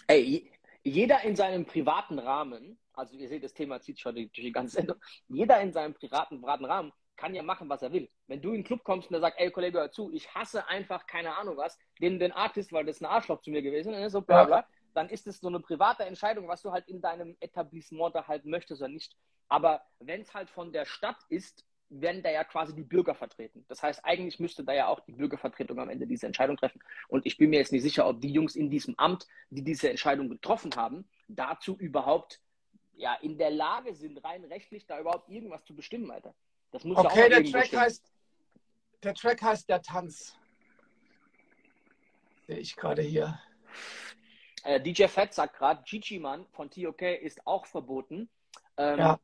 Ey, 0.06 0.50
jeder 0.82 1.22
in 1.22 1.36
seinem 1.36 1.64
privaten 1.64 2.18
Rahmen, 2.18 2.78
also 2.92 3.16
ihr 3.16 3.28
seht, 3.28 3.44
das 3.44 3.54
Thema 3.54 3.80
zieht 3.80 4.00
schon 4.00 4.14
durch 4.14 4.30
die 4.32 4.52
ganze 4.52 4.76
Sendung, 4.76 4.96
jeder 5.28 5.60
in 5.60 5.72
seinem 5.72 5.94
privaten, 5.94 6.40
privaten 6.40 6.64
Rahmen 6.64 6.92
kann 7.16 7.34
ja 7.34 7.42
machen, 7.42 7.68
was 7.68 7.82
er 7.82 7.92
will. 7.92 8.08
Wenn 8.26 8.42
du 8.42 8.50
in 8.50 8.56
den 8.56 8.64
Club 8.64 8.84
kommst 8.84 9.08
und 9.08 9.12
der 9.12 9.20
sagt, 9.20 9.38
ey 9.38 9.50
Kollege, 9.50 9.78
hör 9.78 9.90
zu, 9.90 10.12
ich 10.12 10.34
hasse 10.34 10.66
einfach, 10.68 11.06
keine 11.06 11.36
Ahnung 11.36 11.56
was, 11.56 11.78
den, 12.00 12.18
den 12.18 12.32
Artist, 12.32 12.72
weil 12.72 12.84
das 12.84 13.00
ein 13.00 13.06
Arschloch 13.06 13.40
zu 13.42 13.50
mir 13.50 13.62
gewesen 13.62 13.94
ist, 13.94 14.12
so 14.12 14.20
bla 14.20 14.44
bla, 14.44 14.66
dann 14.94 15.08
ist 15.08 15.26
es 15.26 15.40
so 15.40 15.48
eine 15.48 15.60
private 15.60 16.04
Entscheidung, 16.04 16.48
was 16.48 16.62
du 16.62 16.72
halt 16.72 16.88
in 16.88 17.00
deinem 17.00 17.36
Etablissement 17.40 18.14
da 18.14 18.26
halt 18.26 18.44
möchtest 18.44 18.80
oder 18.80 18.90
nicht. 18.90 19.16
Aber 19.48 19.82
wenn 19.98 20.22
es 20.22 20.32
halt 20.32 20.50
von 20.50 20.72
der 20.72 20.84
Stadt 20.84 21.18
ist, 21.28 21.64
werden 21.90 22.22
da 22.22 22.30
ja 22.30 22.44
quasi 22.44 22.74
die 22.74 22.82
Bürger 22.82 23.14
vertreten. 23.14 23.64
Das 23.68 23.82
heißt, 23.82 24.04
eigentlich 24.04 24.40
müsste 24.40 24.64
da 24.64 24.72
ja 24.72 24.88
auch 24.88 25.00
die 25.00 25.12
Bürgervertretung 25.12 25.78
am 25.78 25.90
Ende 25.90 26.06
diese 26.06 26.26
Entscheidung 26.26 26.56
treffen. 26.56 26.80
Und 27.08 27.26
ich 27.26 27.36
bin 27.36 27.50
mir 27.50 27.58
jetzt 27.58 27.72
nicht 27.72 27.82
sicher, 27.82 28.08
ob 28.08 28.20
die 28.20 28.32
Jungs 28.32 28.56
in 28.56 28.70
diesem 28.70 28.94
Amt, 28.98 29.26
die 29.50 29.62
diese 29.62 29.90
Entscheidung 29.90 30.28
getroffen 30.28 30.74
haben, 30.76 31.06
dazu 31.28 31.76
überhaupt 31.76 32.40
ja, 32.96 33.14
in 33.14 33.38
der 33.38 33.50
Lage 33.50 33.94
sind, 33.94 34.24
rein 34.24 34.44
rechtlich 34.44 34.86
da 34.86 35.00
überhaupt 35.00 35.28
irgendwas 35.28 35.64
zu 35.64 35.74
bestimmen, 35.74 36.10
Alter. 36.10 36.34
Das 36.74 36.82
muss 36.82 36.98
okay, 36.98 37.06
ja 37.06 37.24
auch 37.24 37.28
der 37.28 37.44
Track 37.44 37.72
heißt, 37.72 38.12
der 39.04 39.14
Track 39.14 39.42
heißt 39.42 39.68
Der 39.68 39.80
Tanz. 39.80 40.36
Sehe 42.48 42.58
ich 42.58 42.74
gerade 42.74 43.00
hier. 43.00 43.38
Äh, 44.64 44.80
DJ 44.80 45.04
Fett 45.04 45.32
sagt 45.32 45.56
gerade, 45.56 45.84
Gigi 45.84 46.18
Man 46.18 46.48
von 46.48 46.68
TOK 46.68 47.02
ist 47.02 47.46
auch 47.46 47.64
verboten. 47.66 48.28
Ähm, 48.76 48.98
ja, 48.98 49.20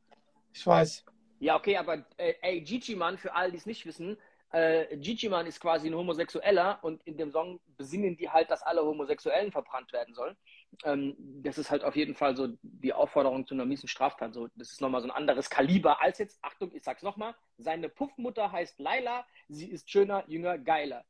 ich 0.53 0.65
weiß. 0.65 1.03
Ja, 1.41 1.57
okay, 1.57 1.75
aber 1.75 2.05
äh, 2.15 2.35
ey, 2.41 2.61
Gigi 2.61 2.95
Man, 2.95 3.17
für 3.17 3.33
alle, 3.33 3.51
die 3.51 3.57
es 3.57 3.65
nicht 3.65 3.85
wissen, 3.85 4.17
äh, 4.53 4.95
Gigi 4.95 5.27
Man 5.27 5.45
ist 5.45 5.59
quasi 5.59 5.89
ein 5.89 5.95
Homosexueller 5.95 6.79
und 6.83 7.03
in 7.03 7.17
dem 7.17 7.31
Song 7.31 7.59
besingen 7.75 8.15
die 8.15 8.29
halt, 8.29 8.49
dass 8.49 8.63
alle 8.63 8.81
Homosexuellen 8.81 9.51
verbrannt 9.51 9.91
werden 9.91 10.13
sollen. 10.13 10.37
Ähm, 10.83 11.15
das 11.43 11.57
ist 11.57 11.69
halt 11.69 11.83
auf 11.83 11.95
jeden 11.95 12.15
Fall 12.15 12.35
so 12.35 12.49
die 12.61 12.93
Aufforderung 12.93 13.45
zu 13.45 13.53
einer 13.53 13.65
miesen 13.65 13.87
Straftat. 13.87 14.33
So, 14.33 14.47
das 14.55 14.71
ist 14.71 14.81
nochmal 14.81 15.01
so 15.01 15.07
ein 15.07 15.15
anderes 15.15 15.49
Kaliber 15.49 16.01
als 16.01 16.17
jetzt, 16.19 16.39
Achtung, 16.43 16.71
ich 16.73 16.83
sag's 16.83 17.03
nochmal, 17.03 17.35
seine 17.57 17.89
Puffmutter 17.89 18.51
heißt 18.51 18.79
Laila, 18.79 19.25
sie 19.49 19.69
ist 19.69 19.89
schöner, 19.89 20.23
jünger, 20.27 20.57
geiler. 20.57 21.05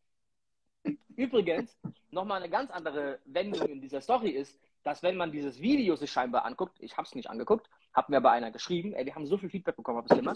Übrigens, 1.15 1.77
nochmal 2.09 2.41
eine 2.41 2.49
ganz 2.49 2.71
andere 2.71 3.19
Wendung 3.25 3.67
in 3.67 3.81
dieser 3.81 4.01
Story 4.01 4.31
ist, 4.31 4.59
dass 4.83 5.03
wenn 5.03 5.15
man 5.15 5.31
dieses 5.31 5.61
Video 5.61 5.95
sich 5.95 6.11
scheinbar 6.11 6.45
anguckt, 6.45 6.77
ich 6.79 6.97
habe 6.97 7.05
es 7.05 7.15
nicht 7.15 7.29
angeguckt, 7.29 7.69
habe 7.93 8.11
mir 8.11 8.17
aber 8.17 8.31
einer 8.31 8.51
geschrieben, 8.51 8.93
ey, 8.93 9.05
wir 9.05 9.15
haben 9.15 9.27
so 9.27 9.37
viel 9.37 9.49
Feedback 9.49 9.75
bekommen 9.75 9.99
auf 9.99 10.05
das 10.07 10.17
Thema, 10.17 10.35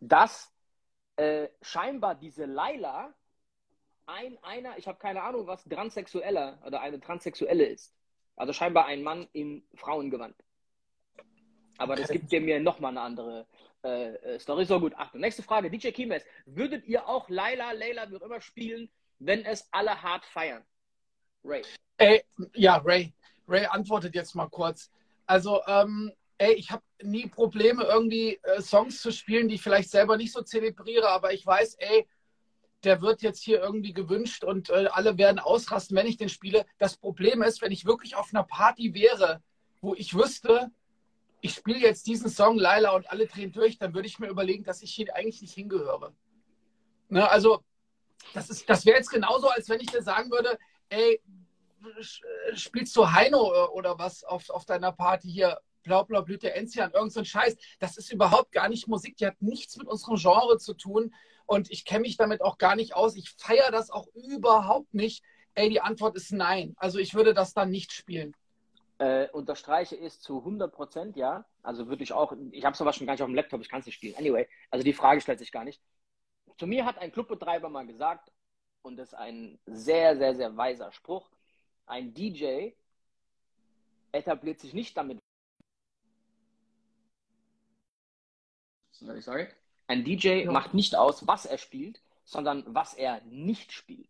dass 0.00 0.52
äh, 1.16 1.48
scheinbar 1.60 2.14
diese 2.14 2.46
Laila 2.46 3.12
ein 4.06 4.38
einer, 4.42 4.76
ich 4.78 4.86
habe 4.86 4.98
keine 4.98 5.22
Ahnung 5.22 5.46
was, 5.46 5.64
Transsexueller 5.64 6.58
oder 6.66 6.80
eine 6.80 7.00
Transsexuelle 7.00 7.64
ist. 7.64 7.94
Also 8.36 8.52
scheinbar 8.52 8.86
ein 8.86 9.02
Mann 9.02 9.28
im 9.32 9.62
Frauengewand. 9.74 10.34
Aber 11.78 11.96
das 11.96 12.08
gibt 12.08 12.30
mir 12.30 12.60
nochmal 12.60 12.92
eine 12.92 13.00
andere 13.00 13.46
äh, 13.84 14.14
äh, 14.14 14.38
Story. 14.38 14.64
So 14.64 14.80
gut, 14.80 14.94
Achtung. 14.96 15.20
Nächste 15.20 15.42
Frage. 15.42 15.70
DJ 15.70 15.88
Kimes, 15.88 16.24
würdet 16.46 16.86
ihr 16.86 17.08
auch 17.08 17.28
Laila, 17.28 17.72
Layla, 17.72 18.10
wie 18.10 18.16
auch 18.16 18.22
immer 18.22 18.40
spielen, 18.40 18.90
wenn 19.18 19.44
es 19.44 19.68
alle 19.72 20.02
hart 20.02 20.24
feiern? 20.24 20.64
Ray. 21.44 21.62
Ey, 21.98 22.22
ja, 22.54 22.76
Ray. 22.76 23.12
Ray 23.46 23.66
antwortet 23.66 24.14
jetzt 24.14 24.34
mal 24.34 24.48
kurz. 24.48 24.90
Also, 25.26 25.60
ähm, 25.66 26.12
ey, 26.38 26.54
ich 26.54 26.70
habe 26.70 26.82
nie 27.02 27.26
Probleme, 27.26 27.84
irgendwie 27.84 28.40
äh, 28.42 28.60
Songs 28.60 29.00
zu 29.00 29.12
spielen, 29.12 29.48
die 29.48 29.56
ich 29.56 29.62
vielleicht 29.62 29.90
selber 29.90 30.16
nicht 30.16 30.32
so 30.32 30.42
zelebriere, 30.42 31.08
aber 31.08 31.32
ich 31.32 31.44
weiß, 31.44 31.74
ey, 31.74 32.06
der 32.84 33.00
wird 33.00 33.22
jetzt 33.22 33.42
hier 33.42 33.60
irgendwie 33.60 33.92
gewünscht 33.92 34.44
und 34.44 34.70
äh, 34.70 34.88
alle 34.90 35.18
werden 35.18 35.38
ausrasten, 35.38 35.96
wenn 35.96 36.06
ich 36.06 36.16
den 36.16 36.28
spiele. 36.28 36.66
Das 36.78 36.96
Problem 36.96 37.42
ist, 37.42 37.62
wenn 37.62 37.72
ich 37.72 37.84
wirklich 37.84 38.16
auf 38.16 38.32
einer 38.32 38.44
Party 38.44 38.94
wäre, 38.94 39.42
wo 39.80 39.94
ich 39.94 40.14
wüsste, 40.14 40.70
ich 41.40 41.54
spiele 41.54 41.80
jetzt 41.80 42.06
diesen 42.06 42.30
Song 42.30 42.58
Laila 42.58 42.90
und 42.90 43.10
alle 43.10 43.26
drehen 43.26 43.52
durch, 43.52 43.78
dann 43.78 43.94
würde 43.94 44.08
ich 44.08 44.18
mir 44.18 44.28
überlegen, 44.28 44.64
dass 44.64 44.82
ich 44.82 44.94
hier 44.94 45.14
eigentlich 45.14 45.42
nicht 45.42 45.54
hingehöre. 45.54 46.14
Ne, 47.08 47.28
also, 47.28 47.62
das, 48.32 48.48
das 48.64 48.86
wäre 48.86 48.96
jetzt 48.96 49.10
genauso, 49.10 49.48
als 49.48 49.68
wenn 49.68 49.80
ich 49.80 49.90
dir 49.90 50.02
sagen 50.02 50.30
würde, 50.30 50.58
ey, 50.88 51.20
spielst 52.54 52.96
du 52.96 53.10
Heino 53.10 53.52
äh, 53.52 53.68
oder 53.72 53.98
was 53.98 54.24
auf, 54.24 54.48
auf 54.50 54.64
deiner 54.64 54.92
Party 54.92 55.30
hier? 55.30 55.58
Blau, 55.82 56.02
Blau, 56.02 56.22
Blüte, 56.22 56.54
Enzian, 56.54 56.92
irgend 56.92 57.12
so 57.12 57.20
ein 57.20 57.26
Scheiß. 57.26 57.56
Das 57.78 57.98
ist 57.98 58.10
überhaupt 58.10 58.52
gar 58.52 58.70
nicht 58.70 58.88
Musik, 58.88 59.18
die 59.18 59.26
hat 59.26 59.42
nichts 59.42 59.76
mit 59.76 59.86
unserem 59.86 60.16
Genre 60.16 60.56
zu 60.56 60.72
tun 60.72 61.14
und 61.46 61.70
ich 61.70 61.84
kenne 61.84 62.00
mich 62.00 62.16
damit 62.16 62.42
auch 62.42 62.58
gar 62.58 62.76
nicht 62.76 62.94
aus. 62.94 63.16
Ich 63.16 63.30
feiere 63.30 63.70
das 63.70 63.90
auch 63.90 64.06
überhaupt 64.14 64.94
nicht. 64.94 65.22
Ey, 65.54 65.68
die 65.68 65.80
Antwort 65.80 66.16
ist 66.16 66.32
nein. 66.32 66.74
Also 66.76 66.98
ich 66.98 67.14
würde 67.14 67.34
das 67.34 67.54
dann 67.54 67.70
nicht 67.70 67.92
spielen. 67.92 68.34
Äh, 68.98 69.28
unterstreiche 69.30 69.96
ist 69.96 70.22
zu 70.22 70.38
100 70.38 70.72
Prozent, 70.72 71.16
ja. 71.16 71.44
Also 71.62 71.88
würde 71.88 72.04
ich 72.04 72.12
auch, 72.12 72.34
ich 72.52 72.64
habe 72.64 72.74
es 72.74 72.80
aber 72.80 72.92
schon 72.92 73.06
gar 73.06 73.14
nicht 73.14 73.22
auf 73.22 73.28
dem 73.28 73.34
Laptop, 73.34 73.60
ich 73.60 73.68
kann 73.68 73.80
es 73.80 73.86
nicht 73.86 73.96
spielen. 73.96 74.16
Anyway, 74.16 74.48
also 74.70 74.84
die 74.84 74.92
Frage 74.92 75.20
stellt 75.20 75.38
sich 75.38 75.52
gar 75.52 75.64
nicht. 75.64 75.80
Zu 76.58 76.66
mir 76.66 76.84
hat 76.84 76.98
ein 76.98 77.10
Clubbetreiber 77.10 77.68
mal 77.68 77.86
gesagt, 77.86 78.30
und 78.82 78.96
das 78.96 79.08
ist 79.08 79.14
ein 79.14 79.58
sehr, 79.66 80.16
sehr, 80.16 80.36
sehr 80.36 80.56
weiser 80.56 80.92
Spruch, 80.92 81.28
ein 81.86 82.14
DJ 82.14 82.70
etabliert 84.12 84.60
sich 84.60 84.74
nicht 84.74 84.96
damit. 84.96 85.18
Sorry, 88.92 89.20
sorry. 89.20 89.48
Ein 89.86 90.04
DJ 90.04 90.44
ja. 90.44 90.52
macht 90.52 90.74
nicht 90.74 90.96
aus, 90.96 91.26
was 91.26 91.46
er 91.46 91.58
spielt, 91.58 92.00
sondern 92.24 92.64
was 92.66 92.94
er 92.94 93.20
nicht 93.24 93.72
spielt. 93.72 94.08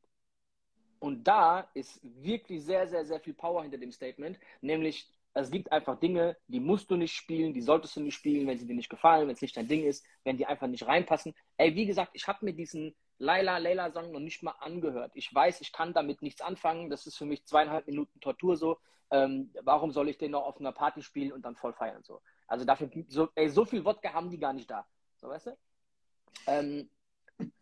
Und 1.01 1.25
da 1.25 1.69
ist 1.75 2.01
wirklich 2.03 2.65
sehr, 2.65 2.87
sehr, 2.89 3.05
sehr 3.05 3.21
viel 3.21 3.35
Power 3.35 3.63
hinter 3.63 3.79
dem 3.79 3.93
Statement, 3.93 4.39
nämlich 4.61 5.09
es 5.35 5.51
gibt 5.51 5.73
einfach 5.73 5.99
Dinge, 5.99 6.37
die 6.47 6.61
musst 6.61 6.91
du 6.91 6.97
nicht 6.97 7.13
spielen, 7.13 7.53
die 7.53 7.61
solltest 7.61 7.97
du 7.97 8.01
nicht 8.01 8.15
spielen, 8.15 8.47
wenn 8.47 8.57
sie 8.57 8.67
dir 8.67 8.77
nicht 8.77 8.89
gefallen, 8.89 9.27
wenn 9.27 9.35
es 9.35 9.43
nicht 9.43 9.57
dein 9.57 9.67
Ding 9.67 9.85
ist, 9.85 10.07
wenn 10.23 10.37
die 10.37 10.47
einfach 10.47 10.69
nicht 10.69 10.87
reinpassen. 10.87 11.35
Ey, 11.57 11.75
wie 11.75 11.87
gesagt, 11.87 12.13
ich 12.15 12.29
habe 12.29 12.45
mir 12.45 12.53
diesen 12.53 12.95
Laila 13.19 13.59
Leila 13.59 13.91
Song 13.91 14.13
noch 14.13 14.21
nicht 14.21 14.43
mal 14.45 14.55
angehört. 14.61 15.11
Ich 15.15 15.35
weiß, 15.35 15.61
ich 15.61 15.73
kann 15.73 15.93
damit 15.93 16.23
nichts 16.23 16.41
anfangen. 16.41 16.89
Das 16.89 17.07
ist 17.07 17.17
für 17.17 17.27
mich 17.27 17.45
zweieinhalb 17.47 17.87
Minuten 17.87 18.21
Tortur 18.21 18.57
so. 18.57 18.79
Ähm, 19.11 19.53
warum 19.63 19.91
soll 19.91 20.09
ich 20.09 20.19
den 20.19 20.31
noch 20.31 20.45
auf 20.45 20.59
einer 20.59 20.73
Party 20.73 21.03
spielen 21.03 21.33
und 21.33 21.43
dann 21.45 21.57
voll 21.57 21.73
feiern 21.73 22.03
so? 22.05 22.21
Also 22.47 22.65
dafür 22.65 22.89
so, 23.09 23.29
ey, 23.35 23.49
so 23.49 23.65
viel 23.65 23.85
Wodka 23.85 24.13
haben 24.13 24.31
die 24.31 24.39
gar 24.39 24.53
nicht 24.53 24.71
da. 24.71 24.87
So, 25.25 25.31
weißt 25.31 25.47
du? 25.47 25.57
Ähm, 26.47 26.91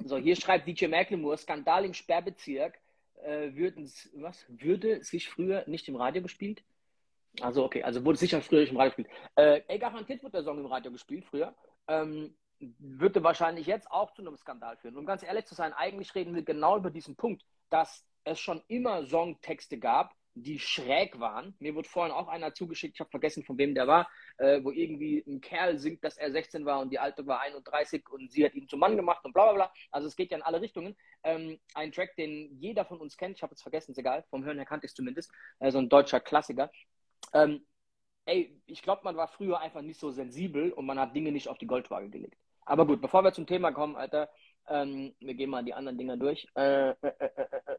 so, 0.05 0.16
hier 0.16 0.35
schreibt 0.35 0.66
DJ 0.66 0.88
Macklemore, 0.88 1.38
Skandal 1.38 1.85
im 1.85 1.94
Sperrbezirk. 1.94 2.77
Äh, 3.22 3.55
würden, 3.55 3.88
was? 4.14 4.44
Würde 4.48 5.05
sich 5.05 5.29
früher 5.29 5.62
nicht 5.68 5.87
im 5.87 5.94
Radio 5.94 6.22
gespielt? 6.22 6.64
Also, 7.40 7.64
okay, 7.64 7.85
also 7.85 8.05
wurde 8.05 8.18
sicher 8.18 8.42
früher 8.42 8.62
nicht 8.62 8.72
im 8.72 8.79
Radio 8.79 8.96
gespielt. 8.96 9.16
Äh, 9.37 9.62
ey, 9.68 9.79
garantiert 9.79 10.25
wird 10.25 10.35
der 10.35 10.42
Song 10.42 10.59
im 10.59 10.66
Radio 10.66 10.90
gespielt 10.90 11.25
früher. 11.25 11.55
Ähm, 11.87 12.35
würde 12.59 13.22
wahrscheinlich 13.22 13.68
jetzt 13.68 13.88
auch 13.92 14.12
zu 14.12 14.22
einem 14.22 14.37
Skandal 14.37 14.77
führen. 14.79 14.96
Um 14.96 15.07
ganz 15.07 15.22
ehrlich 15.22 15.46
zu 15.46 15.55
sein, 15.55 15.72
eigentlich 15.72 16.16
reden 16.16 16.35
wir 16.35 16.42
genau 16.42 16.79
über 16.79 16.90
diesen 16.90 17.14
Punkt, 17.14 17.44
dass 17.70 18.05
es 18.25 18.40
schon 18.40 18.61
immer 18.66 19.07
Songtexte 19.07 19.79
gab, 19.79 20.16
die 20.35 20.59
schräg 20.59 21.21
waren. 21.21 21.55
Mir 21.59 21.75
wurde 21.75 21.88
vorhin 21.88 22.12
auch 22.12 22.29
einer 22.29 22.55
zugeschickt, 22.55 22.95
ich 22.95 23.01
habe 23.01 23.11
vergessen, 23.11 23.45
von 23.45 23.59
wem 23.59 23.75
der 23.75 23.87
war, 23.87 24.09
äh, 24.38 24.62
wo 24.64 24.71
irgendwie 24.71 25.23
ein 25.27 25.40
Kerl 25.40 25.79
singt, 25.79 26.03
dass 26.05 26.16
er 26.16 26.33
16 26.33 26.64
war 26.64 26.81
und 26.81 26.90
die 26.90 26.99
alte 26.99 27.27
war 27.27 27.40
31 27.40 28.09
und 28.11 28.31
sie 28.33 28.45
hat 28.45 28.55
ihn 28.55 28.68
zum 28.68 28.81
Mann 28.81 28.97
gemacht 28.97 29.25
und 29.25 29.33
bla 29.33 29.45
bla 29.45 29.53
bla. 29.53 29.73
Also 29.90 30.09
es 30.09 30.16
geht 30.16 30.31
ja 30.31 30.38
in 30.38 30.42
alle 30.42 30.61
Richtungen. 30.61 30.97
Ähm, 31.23 31.59
ein 31.75 31.92
Track, 31.92 32.16
den 32.16 32.57
jeder 32.59 32.85
von 32.85 32.99
uns 33.01 33.16
kennt, 33.16 33.37
ich 33.37 33.42
habe 33.42 33.55
es 33.55 33.62
vergessen, 33.62 33.92
ist 33.92 33.99
egal, 33.99 34.25
vom 34.31 34.45
Hören 34.45 34.57
her 34.57 34.66
kannte 34.66 34.87
ich 34.87 34.92
es 34.92 34.97
zumindest, 34.97 35.31
äh, 35.61 35.71
so 35.71 35.79
ein 35.79 35.88
deutscher 35.88 36.21
Klassiker. 36.21 36.71
Ähm, 37.35 37.66
ey, 38.27 38.61
ich 38.66 38.83
glaube, 38.83 39.03
man 39.05 39.16
war 39.16 39.29
früher 39.29 39.61
einfach 39.61 39.83
nicht 39.83 40.01
so 40.01 40.11
sensibel 40.11 40.73
und 40.73 40.87
man 40.87 40.99
hat 40.99 41.14
Dinge 41.14 41.33
nicht 41.33 41.49
auf 41.49 41.59
die 41.59 41.66
Goldwaage 41.66 42.11
gelegt. 42.11 42.38
Aber 42.64 42.87
gut, 42.87 43.01
bevor 43.01 43.25
wir 43.25 43.33
zum 43.33 43.47
Thema 43.47 43.73
kommen, 43.73 43.97
Alter, 43.97 44.31
ähm, 44.68 45.14
wir 45.21 45.35
gehen 45.35 45.51
mal 45.51 45.64
die 45.64 45.75
anderen 45.75 45.99
Dinger 45.99 46.16
durch. 46.16 46.47
Äh, 46.55 46.90
äh, 46.90 46.97
äh, 47.03 47.31
äh, 47.37 47.61
äh 47.66 47.77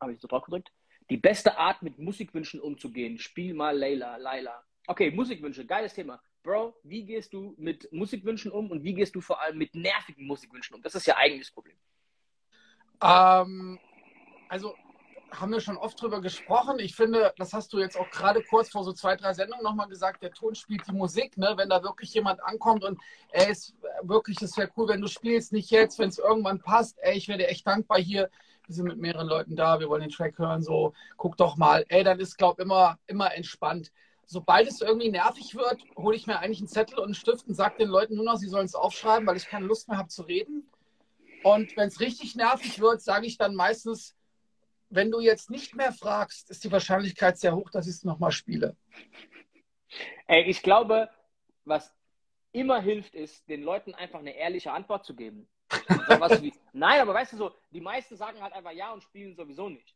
Habe 0.00 0.12
ich 0.12 0.20
so 0.20 0.28
drauf 0.28 0.44
gedrückt? 0.44 0.70
Die 1.10 1.16
beste 1.16 1.56
Art, 1.58 1.82
mit 1.82 1.98
Musikwünschen 1.98 2.60
umzugehen. 2.60 3.18
Spiel 3.18 3.54
mal 3.54 3.76
Layla, 3.76 4.16
Laila. 4.16 4.64
Okay, 4.86 5.10
Musikwünsche, 5.10 5.66
geiles 5.66 5.94
Thema. 5.94 6.20
Bro, 6.42 6.76
wie 6.84 7.04
gehst 7.04 7.32
du 7.32 7.54
mit 7.58 7.92
Musikwünschen 7.92 8.52
um 8.52 8.70
und 8.70 8.84
wie 8.84 8.94
gehst 8.94 9.14
du 9.14 9.20
vor 9.20 9.40
allem 9.40 9.58
mit 9.58 9.74
nervigen 9.74 10.26
Musikwünschen 10.26 10.76
um? 10.76 10.82
Das 10.82 10.94
ist 10.94 11.06
ja 11.06 11.16
eigentlich 11.16 11.48
das 11.48 11.50
Problem. 11.50 11.76
Ähm, 13.02 13.78
also 14.48 14.74
haben 15.32 15.52
wir 15.52 15.60
schon 15.60 15.76
oft 15.76 16.00
drüber 16.00 16.20
gesprochen. 16.20 16.78
Ich 16.78 16.94
finde, 16.94 17.32
das 17.36 17.52
hast 17.52 17.72
du 17.72 17.78
jetzt 17.78 17.96
auch 17.96 18.08
gerade 18.10 18.42
kurz 18.42 18.70
vor 18.70 18.84
so 18.84 18.92
zwei, 18.92 19.16
drei 19.16 19.34
Sendungen 19.34 19.64
nochmal 19.64 19.88
gesagt, 19.88 20.22
der 20.22 20.30
Ton 20.30 20.54
spielt 20.54 20.86
die 20.86 20.92
Musik, 20.92 21.36
ne? 21.36 21.54
wenn 21.56 21.68
da 21.68 21.82
wirklich 21.82 22.14
jemand 22.14 22.42
ankommt 22.42 22.84
und 22.84 23.00
ey, 23.30 23.50
ist 23.50 23.74
wirklich, 24.02 24.40
es 24.40 24.56
wäre 24.56 24.70
cool, 24.76 24.88
wenn 24.88 25.00
du 25.00 25.08
spielst, 25.08 25.52
nicht 25.52 25.70
jetzt, 25.70 25.98
wenn 25.98 26.08
es 26.08 26.18
irgendwann 26.18 26.60
passt, 26.60 26.98
ey, 27.00 27.16
ich 27.16 27.28
werde 27.28 27.48
echt 27.48 27.66
dankbar 27.66 27.98
hier. 27.98 28.30
Wir 28.66 28.74
sind 28.74 28.86
mit 28.86 28.98
mehreren 28.98 29.28
Leuten 29.28 29.56
da, 29.56 29.78
wir 29.80 29.88
wollen 29.88 30.02
den 30.02 30.10
Track 30.10 30.38
hören, 30.38 30.62
so, 30.62 30.92
guck 31.16 31.36
doch 31.36 31.56
mal. 31.56 31.84
Ey, 31.88 32.02
dann 32.02 32.18
ist, 32.18 32.36
glaube 32.36 32.62
ich, 32.62 32.64
immer, 32.64 32.98
immer 33.06 33.34
entspannt. 33.34 33.92
Sobald 34.26 34.66
es 34.66 34.80
irgendwie 34.80 35.10
nervig 35.10 35.54
wird, 35.54 35.80
hole 35.96 36.16
ich 36.16 36.26
mir 36.26 36.40
eigentlich 36.40 36.58
einen 36.58 36.68
Zettel 36.68 36.98
und 36.98 37.04
einen 37.04 37.14
Stift 37.14 37.46
und 37.46 37.54
sage 37.54 37.76
den 37.78 37.88
Leuten 37.88 38.16
nur 38.16 38.24
noch, 38.24 38.36
sie 38.36 38.48
sollen 38.48 38.66
es 38.66 38.74
aufschreiben, 38.74 39.26
weil 39.26 39.36
ich 39.36 39.46
keine 39.46 39.66
Lust 39.66 39.88
mehr 39.88 39.98
habe 39.98 40.08
zu 40.08 40.22
reden. 40.22 40.68
Und 41.44 41.76
wenn 41.76 41.86
es 41.86 42.00
richtig 42.00 42.34
nervig 42.34 42.80
wird, 42.80 43.00
sage 43.00 43.26
ich 43.26 43.38
dann 43.38 43.54
meistens, 43.54 44.16
wenn 44.88 45.12
du 45.12 45.20
jetzt 45.20 45.48
nicht 45.48 45.76
mehr 45.76 45.92
fragst, 45.92 46.50
ist 46.50 46.64
die 46.64 46.72
Wahrscheinlichkeit 46.72 47.38
sehr 47.38 47.54
hoch, 47.54 47.70
dass 47.70 47.86
ich 47.86 47.94
es 47.94 48.04
nochmal 48.04 48.32
spiele. 48.32 48.76
Ey, 50.26 50.42
ich 50.42 50.62
glaube, 50.62 51.08
was 51.64 51.94
immer 52.52 52.80
hilft, 52.80 53.14
ist, 53.14 53.48
den 53.48 53.62
Leuten 53.62 53.94
einfach 53.94 54.18
eine 54.18 54.34
ehrliche 54.36 54.72
Antwort 54.72 55.04
zu 55.04 55.14
geben. 55.14 55.48
Wie, 56.42 56.52
nein, 56.72 57.00
aber 57.00 57.14
weißt 57.14 57.32
du 57.32 57.36
so, 57.36 57.52
die 57.70 57.80
meisten 57.80 58.16
sagen 58.16 58.40
halt 58.40 58.52
einfach 58.52 58.72
ja 58.72 58.92
und 58.92 59.02
spielen 59.02 59.34
sowieso 59.34 59.68
nicht. 59.68 59.94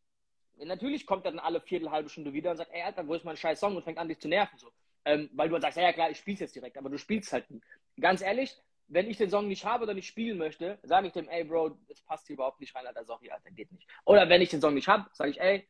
Natürlich 0.57 1.07
kommt 1.07 1.25
er 1.25 1.31
dann 1.31 1.41
alle 1.41 1.61
Viertel, 1.61 1.91
halbe 1.91 2.09
Stunde 2.09 2.33
wieder 2.33 2.51
und 2.51 2.57
sagt, 2.57 2.73
ey 2.73 2.83
Alter, 2.83 3.07
wo 3.07 3.15
ist 3.15 3.25
mein 3.25 3.37
scheiß 3.37 3.61
Song 3.61 3.77
und 3.77 3.83
fängt 3.83 3.99
an, 3.99 4.09
dich 4.09 4.19
zu 4.19 4.29
nerven. 4.29 4.59
So. 4.59 4.71
Ähm, 5.05 5.31
weil 5.33 5.49
du 5.49 5.55
dann 5.55 5.63
sagst, 5.63 5.79
ja, 5.79 5.85
ja 5.85 5.93
klar, 5.93 6.11
ich 6.11 6.19
spiel's 6.19 6.41
jetzt 6.41 6.55
direkt, 6.55 6.77
aber 6.77 6.91
du 6.91 6.99
spielst 6.99 7.33
halt 7.33 7.51
nie. 7.51 7.63
Ganz 7.99 8.21
ehrlich, 8.21 8.57
wenn 8.89 9.09
ich 9.09 9.17
den 9.17 9.31
Song 9.31 9.49
nicht 9.49 9.65
habe 9.65 9.85
oder 9.85 9.95
nicht 9.95 10.09
spielen 10.09 10.37
möchte, 10.37 10.79
sage 10.83 11.07
ich 11.07 11.13
dem, 11.13 11.29
ey 11.29 11.45
Bro, 11.45 11.79
das 11.89 12.01
passt 12.03 12.27
hier 12.27 12.35
überhaupt 12.35 12.61
nicht 12.61 12.75
rein, 12.75 12.87
Alter, 12.87 13.05
sorry, 13.05 13.31
Alter, 13.31 13.51
geht 13.51 13.73
nicht. 13.73 13.89
Oder 14.05 14.29
wenn 14.29 14.43
ich 14.43 14.51
den 14.51 14.61
Song 14.61 14.75
nicht 14.75 14.89
habe, 14.89 15.09
sage 15.13 15.31
ich, 15.31 15.41
ey, 15.41 15.67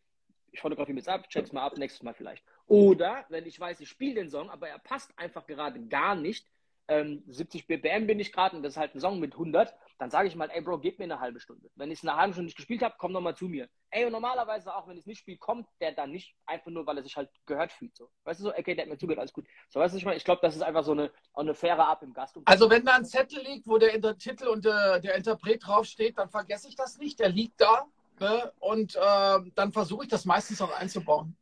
ich 0.52 0.60
fotografiere 0.60 0.96
jetzt 0.96 1.08
ab, 1.08 1.28
check's 1.28 1.52
mal 1.52 1.62
ab, 1.62 1.76
nächstes 1.76 2.02
Mal 2.02 2.14
vielleicht. 2.14 2.44
Oder 2.66 3.26
wenn 3.28 3.46
ich 3.46 3.60
weiß, 3.60 3.80
ich 3.80 3.88
spiele 3.88 4.14
den 4.14 4.30
Song, 4.30 4.50
aber 4.50 4.68
er 4.68 4.78
passt 4.78 5.16
einfach 5.18 5.46
gerade 5.46 5.80
gar 5.86 6.14
nicht, 6.14 6.46
ähm, 6.90 7.22
70 7.28 7.68
BPM 7.68 8.06
bin 8.08 8.18
ich 8.18 8.32
gerade 8.32 8.56
und 8.56 8.64
das 8.64 8.72
ist 8.72 8.76
halt 8.76 8.94
ein 8.94 9.00
Song 9.00 9.20
mit 9.20 9.34
100, 9.34 9.72
dann 9.98 10.10
sage 10.10 10.26
ich 10.26 10.34
mal, 10.34 10.50
ey 10.50 10.60
Bro, 10.60 10.80
gib 10.80 10.98
mir 10.98 11.04
eine 11.04 11.20
halbe 11.20 11.38
Stunde. 11.38 11.70
Wenn 11.76 11.90
ich 11.92 12.00
es 12.00 12.08
eine 12.08 12.16
halbe 12.18 12.32
Stunde 12.34 12.46
nicht 12.46 12.56
gespielt 12.56 12.82
habe, 12.82 12.96
komm 12.98 13.12
nochmal 13.12 13.36
zu 13.36 13.46
mir. 13.46 13.68
Ey, 13.90 14.04
und 14.04 14.12
normalerweise 14.12 14.74
auch, 14.74 14.88
wenn 14.88 14.96
ich 14.96 15.02
es 15.02 15.06
nicht 15.06 15.20
spiele, 15.20 15.38
kommt 15.38 15.68
der 15.80 15.92
dann 15.92 16.10
nicht 16.10 16.34
einfach 16.46 16.70
nur, 16.70 16.86
weil 16.86 16.96
er 16.96 17.04
sich 17.04 17.16
halt 17.16 17.30
gehört 17.46 17.70
fühlt. 17.70 17.96
So. 17.96 18.10
Weißt 18.24 18.40
du 18.40 18.44
so, 18.44 18.50
okay, 18.50 18.74
der 18.74 18.84
hat 18.84 18.90
mir 18.90 18.98
zugehört, 18.98 19.20
alles 19.20 19.32
gut. 19.32 19.46
So, 19.68 19.78
weißt 19.78 19.94
du, 19.94 19.98
ich 19.98 20.04
meine, 20.04 20.16
ich 20.16 20.24
glaube, 20.24 20.40
das 20.42 20.56
ist 20.56 20.62
einfach 20.62 20.82
so 20.82 20.92
eine, 20.92 21.12
eine 21.34 21.54
faire 21.54 21.86
Ab 21.86 22.02
im 22.02 22.12
Gast. 22.12 22.36
Also 22.44 22.68
wenn 22.68 22.84
da 22.84 22.96
ein 22.96 23.04
Zettel 23.04 23.40
liegt, 23.42 23.68
wo 23.68 23.78
der 23.78 24.18
Titel 24.18 24.48
und 24.48 24.64
der, 24.64 24.98
der 24.98 25.14
Interpret 25.14 25.64
draufsteht, 25.64 26.18
dann 26.18 26.28
vergesse 26.28 26.68
ich 26.68 26.74
das 26.74 26.98
nicht. 26.98 27.20
Der 27.20 27.28
liegt 27.28 27.60
da 27.60 27.86
ne? 28.18 28.52
und 28.58 28.96
äh, 28.96 29.38
dann 29.54 29.72
versuche 29.72 30.04
ich 30.04 30.10
das 30.10 30.24
meistens 30.24 30.60
auch 30.60 30.72
einzubauen. 30.72 31.36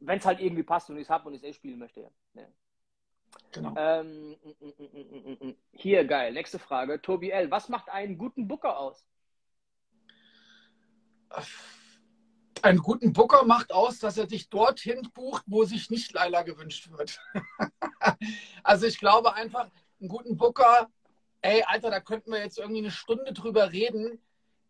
Wenn 0.00 0.18
es 0.18 0.24
halt 0.24 0.40
irgendwie 0.40 0.62
passt 0.62 0.88
und 0.88 0.96
ich 0.96 1.02
es 1.02 1.10
habe 1.10 1.28
und 1.28 1.34
ich 1.34 1.42
es 1.42 1.48
eh 1.48 1.52
spielen 1.52 1.78
möchte. 1.78 2.10
Ja. 2.34 2.46
Genau. 3.52 3.74
Ähm, 3.76 4.36
hier, 5.72 6.04
geil. 6.04 6.32
Nächste 6.32 6.58
Frage. 6.58 7.00
Tobi 7.00 7.30
L. 7.30 7.50
Was 7.50 7.68
macht 7.68 7.88
einen 7.88 8.16
guten 8.16 8.46
Booker 8.46 8.78
aus? 8.78 9.06
Einen 12.62 12.78
guten 12.78 13.12
Booker 13.12 13.44
macht 13.44 13.72
aus, 13.72 13.98
dass 13.98 14.18
er 14.18 14.26
dich 14.26 14.50
dorthin 14.50 15.08
bucht, 15.14 15.44
wo 15.46 15.64
sich 15.64 15.90
nicht 15.90 16.12
Leila 16.12 16.42
gewünscht 16.42 16.90
wird. 16.90 17.20
also 18.62 18.86
ich 18.86 18.98
glaube 18.98 19.34
einfach, 19.34 19.70
einen 20.00 20.08
guten 20.08 20.36
Booker, 20.36 20.88
ey, 21.40 21.62
Alter, 21.62 21.90
da 21.90 22.00
könnten 22.00 22.32
wir 22.32 22.40
jetzt 22.40 22.58
irgendwie 22.58 22.80
eine 22.80 22.90
Stunde 22.90 23.32
drüber 23.32 23.72
reden. 23.72 24.20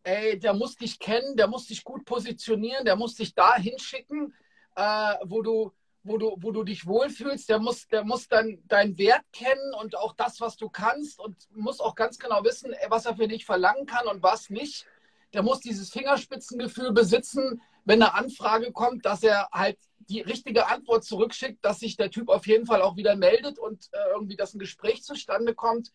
Ey, 0.03 0.39
der 0.39 0.55
muss 0.55 0.77
dich 0.77 0.99
kennen, 0.99 1.37
der 1.37 1.49
muss 1.49 1.67
dich 1.67 1.85
gut 1.85 2.05
positionieren, 2.05 2.85
der 2.85 2.97
muss 2.97 3.17
dich 3.17 3.35
da 3.35 3.57
hinschicken, 3.57 4.35
äh, 4.77 5.15
wo 5.25 5.43
du 5.43 5.73
wo 6.03 6.17
du, 6.17 6.37
wo 6.39 6.51
du 6.51 6.65
dich 6.65 6.87
wohlfühlst, 6.87 7.49
der 7.49 7.59
muss, 7.59 7.87
der 7.89 8.05
muss 8.05 8.29
dann 8.29 8.63
deinen 8.69 8.97
Wert 8.99 9.25
kennen 9.33 9.75
und 9.81 9.97
auch 9.97 10.15
das, 10.15 10.41
was 10.41 10.57
du 10.57 10.69
kannst 10.69 11.21
und 11.21 11.37
muss 11.55 11.81
auch 11.81 11.95
ganz 11.95 12.19
genau 12.19 12.43
wissen, 12.43 12.75
was 12.89 13.07
er 13.07 13.17
für 13.17 13.29
dich 13.29 13.45
verlangen 13.45 13.87
kann 13.87 14.07
und 14.07 14.23
was 14.23 14.51
nicht. 14.51 14.87
Der 15.35 15.43
muss 15.43 15.61
dieses 15.61 15.91
Fingerspitzengefühl 15.91 16.93
besitzen, 16.93 17.61
wenn 17.85 18.03
eine 18.03 18.15
Anfrage 18.15 18.73
kommt, 18.73 19.05
dass 19.05 19.23
er 19.23 19.49
halt 19.53 19.79
die 20.09 20.21
richtige 20.21 20.67
Antwort 20.67 21.05
zurückschickt, 21.05 21.65
dass 21.65 21.81
sich 21.81 21.97
der 21.97 22.11
Typ 22.11 22.29
auf 22.29 22.47
jeden 22.47 22.67
Fall 22.67 22.83
auch 22.83 22.97
wieder 22.97 23.15
meldet 23.15 23.59
und 23.59 23.89
äh, 23.93 23.99
irgendwie, 24.15 24.37
dass 24.37 24.55
ein 24.55 24.59
Gespräch 24.59 25.03
zustande 25.03 25.55
kommt. 25.55 25.93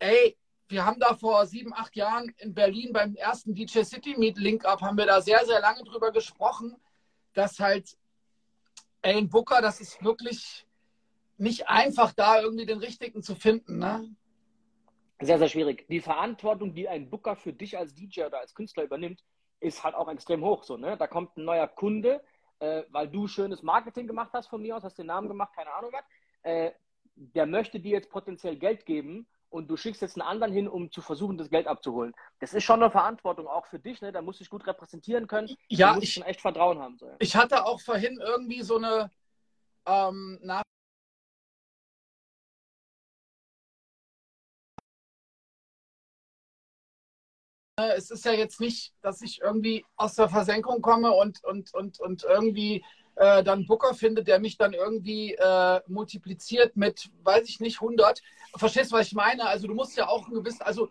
Ey, 0.00 0.36
wir 0.68 0.84
haben 0.84 1.00
da 1.00 1.14
vor 1.14 1.46
sieben, 1.46 1.72
acht 1.72 1.96
Jahren 1.96 2.34
in 2.38 2.54
Berlin 2.54 2.92
beim 2.92 3.14
ersten 3.14 3.54
DJ 3.54 3.82
City 3.82 4.16
Meet 4.18 4.38
Link 4.38 4.64
Up, 4.64 4.80
haben 4.80 4.98
wir 4.98 5.06
da 5.06 5.20
sehr, 5.20 5.44
sehr 5.46 5.60
lange 5.60 5.82
drüber 5.84 6.12
gesprochen, 6.12 6.76
dass 7.32 7.60
halt 7.60 7.96
ein 9.02 9.28
Booker, 9.28 9.62
das 9.62 9.80
ist 9.80 10.02
wirklich 10.02 10.66
nicht 11.36 11.68
einfach, 11.68 12.12
da 12.12 12.40
irgendwie 12.40 12.66
den 12.66 12.78
richtigen 12.78 13.22
zu 13.22 13.34
finden. 13.34 13.78
Ne? 13.78 14.14
Sehr, 15.20 15.38
sehr 15.38 15.48
schwierig. 15.48 15.86
Die 15.88 16.00
Verantwortung, 16.00 16.74
die 16.74 16.88
ein 16.88 17.08
Booker 17.10 17.36
für 17.36 17.52
dich 17.52 17.76
als 17.78 17.94
DJ 17.94 18.24
oder 18.24 18.40
als 18.40 18.54
Künstler 18.54 18.84
übernimmt, 18.84 19.22
ist 19.60 19.82
halt 19.82 19.94
auch 19.94 20.10
extrem 20.10 20.44
hoch. 20.44 20.64
So, 20.64 20.76
ne? 20.76 20.96
Da 20.96 21.06
kommt 21.06 21.36
ein 21.36 21.44
neuer 21.44 21.66
Kunde, 21.66 22.22
äh, 22.60 22.82
weil 22.90 23.08
du 23.08 23.26
schönes 23.26 23.62
Marketing 23.62 24.06
gemacht 24.06 24.30
hast 24.32 24.48
von 24.48 24.62
mir 24.62 24.76
aus, 24.76 24.84
hast 24.84 24.98
den 24.98 25.06
Namen 25.06 25.28
gemacht, 25.28 25.52
keine 25.54 25.72
Ahnung 25.72 25.92
was. 25.92 26.04
Äh, 26.42 26.72
der 27.14 27.46
möchte 27.46 27.80
dir 27.80 27.92
jetzt 27.92 28.10
potenziell 28.10 28.56
Geld 28.56 28.86
geben 28.86 29.26
und 29.50 29.68
du 29.68 29.76
schickst 29.76 30.02
jetzt 30.02 30.16
einen 30.16 30.28
anderen 30.28 30.52
hin, 30.52 30.68
um 30.68 30.90
zu 30.90 31.00
versuchen, 31.00 31.38
das 31.38 31.50
Geld 31.50 31.66
abzuholen. 31.66 32.14
Das 32.40 32.54
ist 32.54 32.64
schon 32.64 32.82
eine 32.82 32.90
Verantwortung 32.90 33.46
auch 33.46 33.66
für 33.66 33.78
dich, 33.78 34.00
ne? 34.00 34.12
Da 34.12 34.22
musst 34.22 34.40
du 34.40 34.44
dich 34.44 34.50
gut 34.50 34.66
repräsentieren 34.66 35.26
können. 35.26 35.48
Ja, 35.68 35.92
musst 35.92 36.04
ich 36.04 36.12
schon 36.14 36.22
echt 36.24 36.40
Vertrauen 36.40 36.78
haben. 36.78 36.98
So, 36.98 37.06
ja. 37.06 37.16
Ich 37.18 37.36
hatte 37.36 37.64
auch 37.64 37.80
vorhin 37.80 38.18
irgendwie 38.20 38.62
so 38.62 38.76
eine 38.76 39.10
ähm, 39.86 40.38
nach 40.42 40.62
es 47.96 48.10
ist 48.10 48.24
ja 48.24 48.32
jetzt 48.32 48.60
nicht, 48.60 48.92
dass 49.02 49.22
ich 49.22 49.40
irgendwie 49.40 49.84
aus 49.96 50.16
der 50.16 50.28
Versenkung 50.28 50.82
komme 50.82 51.12
und, 51.12 51.42
und, 51.44 51.72
und, 51.74 52.00
und 52.00 52.24
irgendwie 52.24 52.84
äh, 53.18 53.42
dann 53.42 53.66
Booker 53.66 53.94
finde, 53.94 54.22
der 54.22 54.38
mich 54.38 54.56
dann 54.56 54.72
irgendwie 54.72 55.34
äh, 55.34 55.80
multipliziert 55.88 56.76
mit, 56.76 57.10
weiß 57.24 57.48
ich 57.48 57.60
nicht, 57.60 57.80
100. 57.80 58.22
Verstehst 58.56 58.92
du, 58.92 58.96
was 58.96 59.08
ich 59.08 59.14
meine? 59.14 59.46
Also 59.46 59.66
du 59.66 59.74
musst 59.74 59.96
ja 59.96 60.08
auch 60.08 60.28
ein 60.28 60.34
gewisses, 60.34 60.60
also 60.60 60.88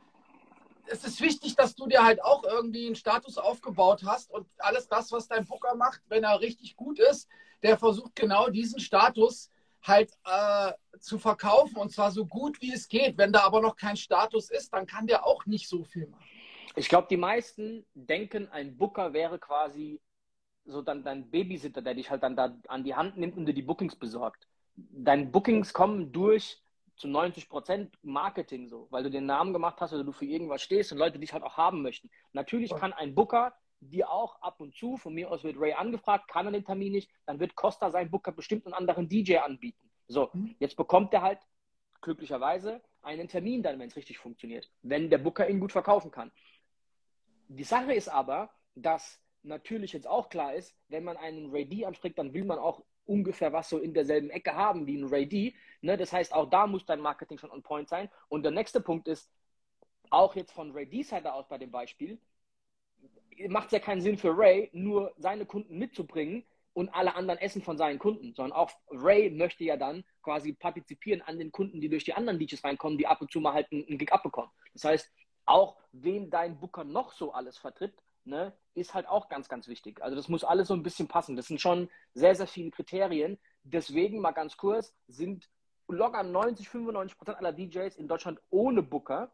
es 0.88 1.04
ist 1.04 1.22
wichtig, 1.22 1.56
dass 1.56 1.76
du 1.76 1.88
dir 1.88 2.04
halt 2.04 2.24
auch 2.24 2.44
irgendwie 2.44 2.86
einen 2.86 2.96
Status 2.96 3.38
aufgebaut 3.38 4.04
hast 4.06 4.32
und 4.32 4.48
alles 4.58 4.88
das, 4.88 5.12
was 5.12 5.28
dein 5.28 5.46
Booker 5.46 5.76
macht, 5.76 6.02
wenn 6.10 6.24
er 6.24 6.42
richtig 6.42 6.76
gut 6.76 7.00
ist, 7.00 7.28
der 7.64 7.78
versucht 7.78 8.16
genau 8.16 8.50
diesen 8.50 8.80
Status 8.80 9.50
halt 9.84 10.12
äh, 10.26 10.74
zu 11.00 11.20
verkaufen 11.20 11.78
und 11.78 11.92
zwar 11.92 12.12
so 12.12 12.26
gut 12.26 12.62
wie 12.62 12.74
es 12.74 12.88
geht. 12.88 13.18
Wenn 13.18 13.32
da 13.32 13.42
aber 13.42 13.62
noch 13.62 13.76
kein 13.76 13.96
Status 13.96 14.50
ist, 14.50 14.74
dann 14.74 14.86
kann 14.86 15.08
der 15.08 15.26
auch 15.26 15.46
nicht 15.46 15.70
so 15.70 15.84
viel 15.84 16.08
machen. 16.08 16.26
Ich 16.76 16.90
glaube, 16.90 17.08
die 17.10 17.18
meisten 17.18 17.86
denken, 17.94 18.50
ein 18.50 18.78
Booker 18.78 19.14
wäre 19.14 19.40
quasi 19.40 20.00
so 20.68 20.82
dann 20.82 21.04
dein 21.04 21.30
Babysitter, 21.30 21.82
der 21.82 21.96
dich 21.96 22.12
halt 22.12 22.24
dann 22.24 22.36
da 22.36 22.56
an 22.68 22.84
die 22.84 22.96
Hand 22.96 23.18
nimmt 23.18 23.38
und 23.38 23.46
dir 23.46 23.54
die 23.54 23.62
Bookings 23.62 23.96
besorgt. 23.96 24.48
Deine 24.76 25.26
Bookings 25.26 25.74
kommen 25.74 26.12
durch 26.12 26.62
zu 26.98 27.08
90 27.08 27.50
Prozent 27.50 27.98
Marketing 28.04 28.68
so, 28.68 28.88
weil 28.90 29.04
du 29.04 29.10
den 29.10 29.26
Namen 29.26 29.54
gemacht 29.54 29.80
hast 29.80 29.94
oder 29.94 30.04
du 30.04 30.12
für 30.12 30.26
irgendwas 30.26 30.62
stehst 30.62 30.92
und 30.92 30.98
Leute 30.98 31.20
dich 31.20 31.34
halt 31.34 31.44
auch 31.44 31.58
haben 31.58 31.82
möchten. 31.82 32.10
Natürlich 32.34 32.74
kann 32.76 32.94
ein 32.94 33.16
Booker 33.16 33.54
dir 33.80 34.10
auch 34.10 34.42
ab 34.42 34.60
und 34.60 34.76
zu, 34.76 34.98
von 34.98 35.14
mir 35.14 35.32
aus 35.32 35.44
wird 35.44 35.60
Ray 35.60 35.74
angefragt, 35.74 36.28
kann 36.28 36.48
er 36.48 36.52
den 36.52 36.66
Termin 36.66 36.94
nicht, 36.94 37.12
dann 37.26 37.40
wird 37.40 37.56
Costa 37.56 37.92
sein 37.92 38.10
Booker 38.10 38.32
bestimmt 38.32 38.66
einen 38.66 38.74
anderen 38.74 39.08
DJ 39.08 39.38
anbieten. 39.38 39.90
So, 40.08 40.30
mhm. 40.34 40.56
jetzt 40.60 40.76
bekommt 40.76 41.14
er 41.14 41.22
halt 41.22 41.40
glücklicherweise 42.02 42.82
einen 43.02 43.28
Termin 43.28 43.64
dann, 43.64 43.80
wenn 43.80 43.88
es 43.88 43.96
richtig 43.96 44.18
funktioniert, 44.18 44.70
wenn 44.82 45.10
der 45.10 45.20
Booker 45.20 45.48
ihn 45.48 45.60
gut 45.60 45.72
verkaufen 45.72 46.12
kann. 46.12 46.32
Die 47.48 47.64
Sache 47.64 47.94
ist 47.94 48.10
aber, 48.10 48.50
dass 48.76 49.22
natürlich 49.48 49.94
jetzt 49.94 50.08
auch 50.08 50.30
klar 50.30 50.54
ist, 50.54 50.76
wenn 50.90 51.04
man 51.04 51.18
einen 51.18 51.52
Ray 51.52 51.66
D 51.66 51.86
anspricht, 51.86 52.18
dann 52.18 52.34
will 52.34 52.46
man 52.46 52.60
auch 52.60 52.84
ungefähr 53.06 53.54
was 53.54 53.70
so 53.70 53.80
in 53.80 53.94
derselben 53.94 54.30
Ecke 54.30 54.54
haben 54.54 54.86
wie 54.86 54.98
ein 54.98 55.08
Ray 55.08 55.28
D. 55.28 55.56
Ne? 55.82 55.98
Das 55.98 56.12
heißt, 56.14 56.34
auch 56.34 56.50
da 56.50 56.68
muss 56.68 56.86
dein 56.86 57.00
Marketing 57.00 57.38
schon 57.38 57.52
on 57.52 57.64
point 57.64 57.90
sein. 57.90 58.10
Und 58.28 58.44
der 58.44 58.52
nächste 58.52 58.82
Punkt 58.82 59.08
ist, 59.08 59.32
auch 60.10 60.36
jetzt 60.36 60.52
von 60.52 60.72
Ray 60.72 60.86
D 60.86 61.04
Seite 61.04 61.34
aus 61.34 61.48
bei 61.48 61.58
dem 61.58 61.72
Beispiel, 61.72 62.20
macht 63.50 63.68
es 63.68 63.72
ja 63.74 63.80
keinen 63.80 64.02
Sinn 64.02 64.18
für 64.18 64.38
Ray, 64.38 64.70
nur 64.74 65.14
seine 65.18 65.46
Kunden 65.46 65.78
mitzubringen 65.78 66.44
und 66.74 66.90
alle 66.90 67.16
anderen 67.16 67.40
essen 67.40 67.62
von 67.62 67.78
seinen 67.78 68.00
Kunden, 68.00 68.34
sondern 68.34 68.58
auch 68.58 68.72
Ray 68.90 69.30
möchte 69.30 69.64
ja 69.64 69.78
dann 69.78 70.04
quasi 70.22 70.54
partizipieren 70.54 71.22
an 71.22 71.40
den 71.40 71.52
Kunden, 71.52 71.82
die 71.82 71.90
durch 71.90 72.04
die 72.04 72.14
anderen 72.14 72.40
DJs 72.40 72.64
reinkommen, 72.64 72.98
die 72.98 73.08
ab 73.08 73.22
und 73.22 73.32
zu 73.32 73.40
mal 73.40 73.54
halt 73.54 73.72
einen 73.72 73.98
Gig 73.98 74.12
abbekommen. 74.12 74.52
Das 74.74 74.84
heißt, 74.84 75.12
auch 75.46 75.78
wen 75.92 76.30
dein 76.30 76.60
Booker 76.60 76.84
noch 76.84 77.14
so 77.14 77.32
alles 77.32 77.58
vertritt, 77.58 77.96
ne, 78.26 78.54
ist 78.78 78.94
halt 78.94 79.08
auch 79.08 79.30
ganz, 79.30 79.50
ganz 79.50 79.68
wichtig. 79.68 80.02
Also 80.02 80.16
das 80.16 80.30
muss 80.30 80.44
alles 80.44 80.68
so 80.68 80.74
ein 80.74 80.84
bisschen 80.84 81.08
passen. 81.08 81.36
Das 81.36 81.48
sind 81.48 81.60
schon 81.60 81.90
sehr, 82.14 82.36
sehr 82.36 82.48
viele 82.48 82.72
Kriterien. 82.72 83.40
Deswegen 83.64 84.22
mal 84.22 84.32
ganz 84.32 84.56
kurz, 84.58 84.94
sind 85.08 85.50
locker 85.88 86.24
90, 86.24 86.70
95 86.70 87.18
Prozent 87.18 87.38
aller 87.38 87.54
DJs 87.54 87.96
in 87.96 88.08
Deutschland 88.08 88.40
ohne 88.50 88.84
Booker, 88.84 89.32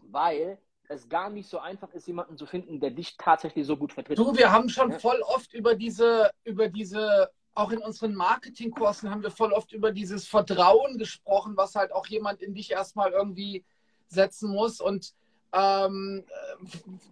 weil 0.00 0.58
es 0.88 1.08
gar 1.08 1.28
nicht 1.28 1.48
so 1.48 1.58
einfach 1.58 1.92
ist, 1.92 2.06
jemanden 2.06 2.36
zu 2.36 2.46
finden, 2.46 2.80
der 2.80 2.90
dich 2.90 3.16
tatsächlich 3.16 3.66
so 3.66 3.76
gut 3.76 3.92
vertritt. 3.92 4.18
Du, 4.18 4.36
wir 4.36 4.50
haben 4.50 4.68
schon 4.68 4.92
ja. 4.92 4.98
voll 4.98 5.20
oft 5.20 5.52
über 5.52 5.74
diese, 5.74 6.30
über 6.44 6.68
diese, 6.68 7.30
auch 7.54 7.70
in 7.70 7.78
unseren 7.78 8.14
Marketingkursen 8.14 9.10
haben 9.10 9.22
wir 9.22 9.30
voll 9.30 9.52
oft 9.52 9.72
über 9.72 9.92
dieses 9.92 10.26
Vertrauen 10.26 10.96
gesprochen, 10.96 11.56
was 11.56 11.74
halt 11.74 11.92
auch 11.92 12.06
jemand 12.06 12.40
in 12.40 12.54
dich 12.54 12.70
erstmal 12.70 13.12
irgendwie 13.12 13.64
setzen 14.08 14.50
muss. 14.50 14.80
Und 14.80 15.12
ähm, 15.52 16.24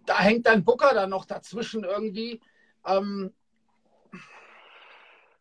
da 0.05 0.19
hängt 0.19 0.47
dein 0.47 0.65
Booker 0.65 0.93
dann 0.95 1.11
noch 1.11 1.25
dazwischen 1.25 1.85
irgendwie. 1.85 2.41
Ähm, 2.85 3.33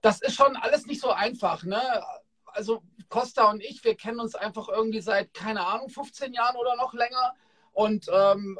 das 0.02 0.22
ist 0.22 0.36
schon 0.36 0.56
alles 0.56 0.86
nicht 0.86 1.02
so 1.02 1.12
einfach, 1.12 1.64
ne? 1.64 1.82
Also 2.46 2.84
Costa 3.10 3.50
und 3.50 3.62
ich, 3.62 3.84
wir 3.84 3.96
kennen 3.96 4.20
uns 4.20 4.36
einfach 4.36 4.70
irgendwie 4.70 5.02
seit, 5.02 5.34
keine 5.34 5.66
Ahnung, 5.66 5.89
15 5.89 6.34
Jahren 6.34 6.56
oder 6.56 6.76
noch 6.76 6.93
länger. 6.93 7.34
Und 7.74 8.10
ähm, 8.14 8.60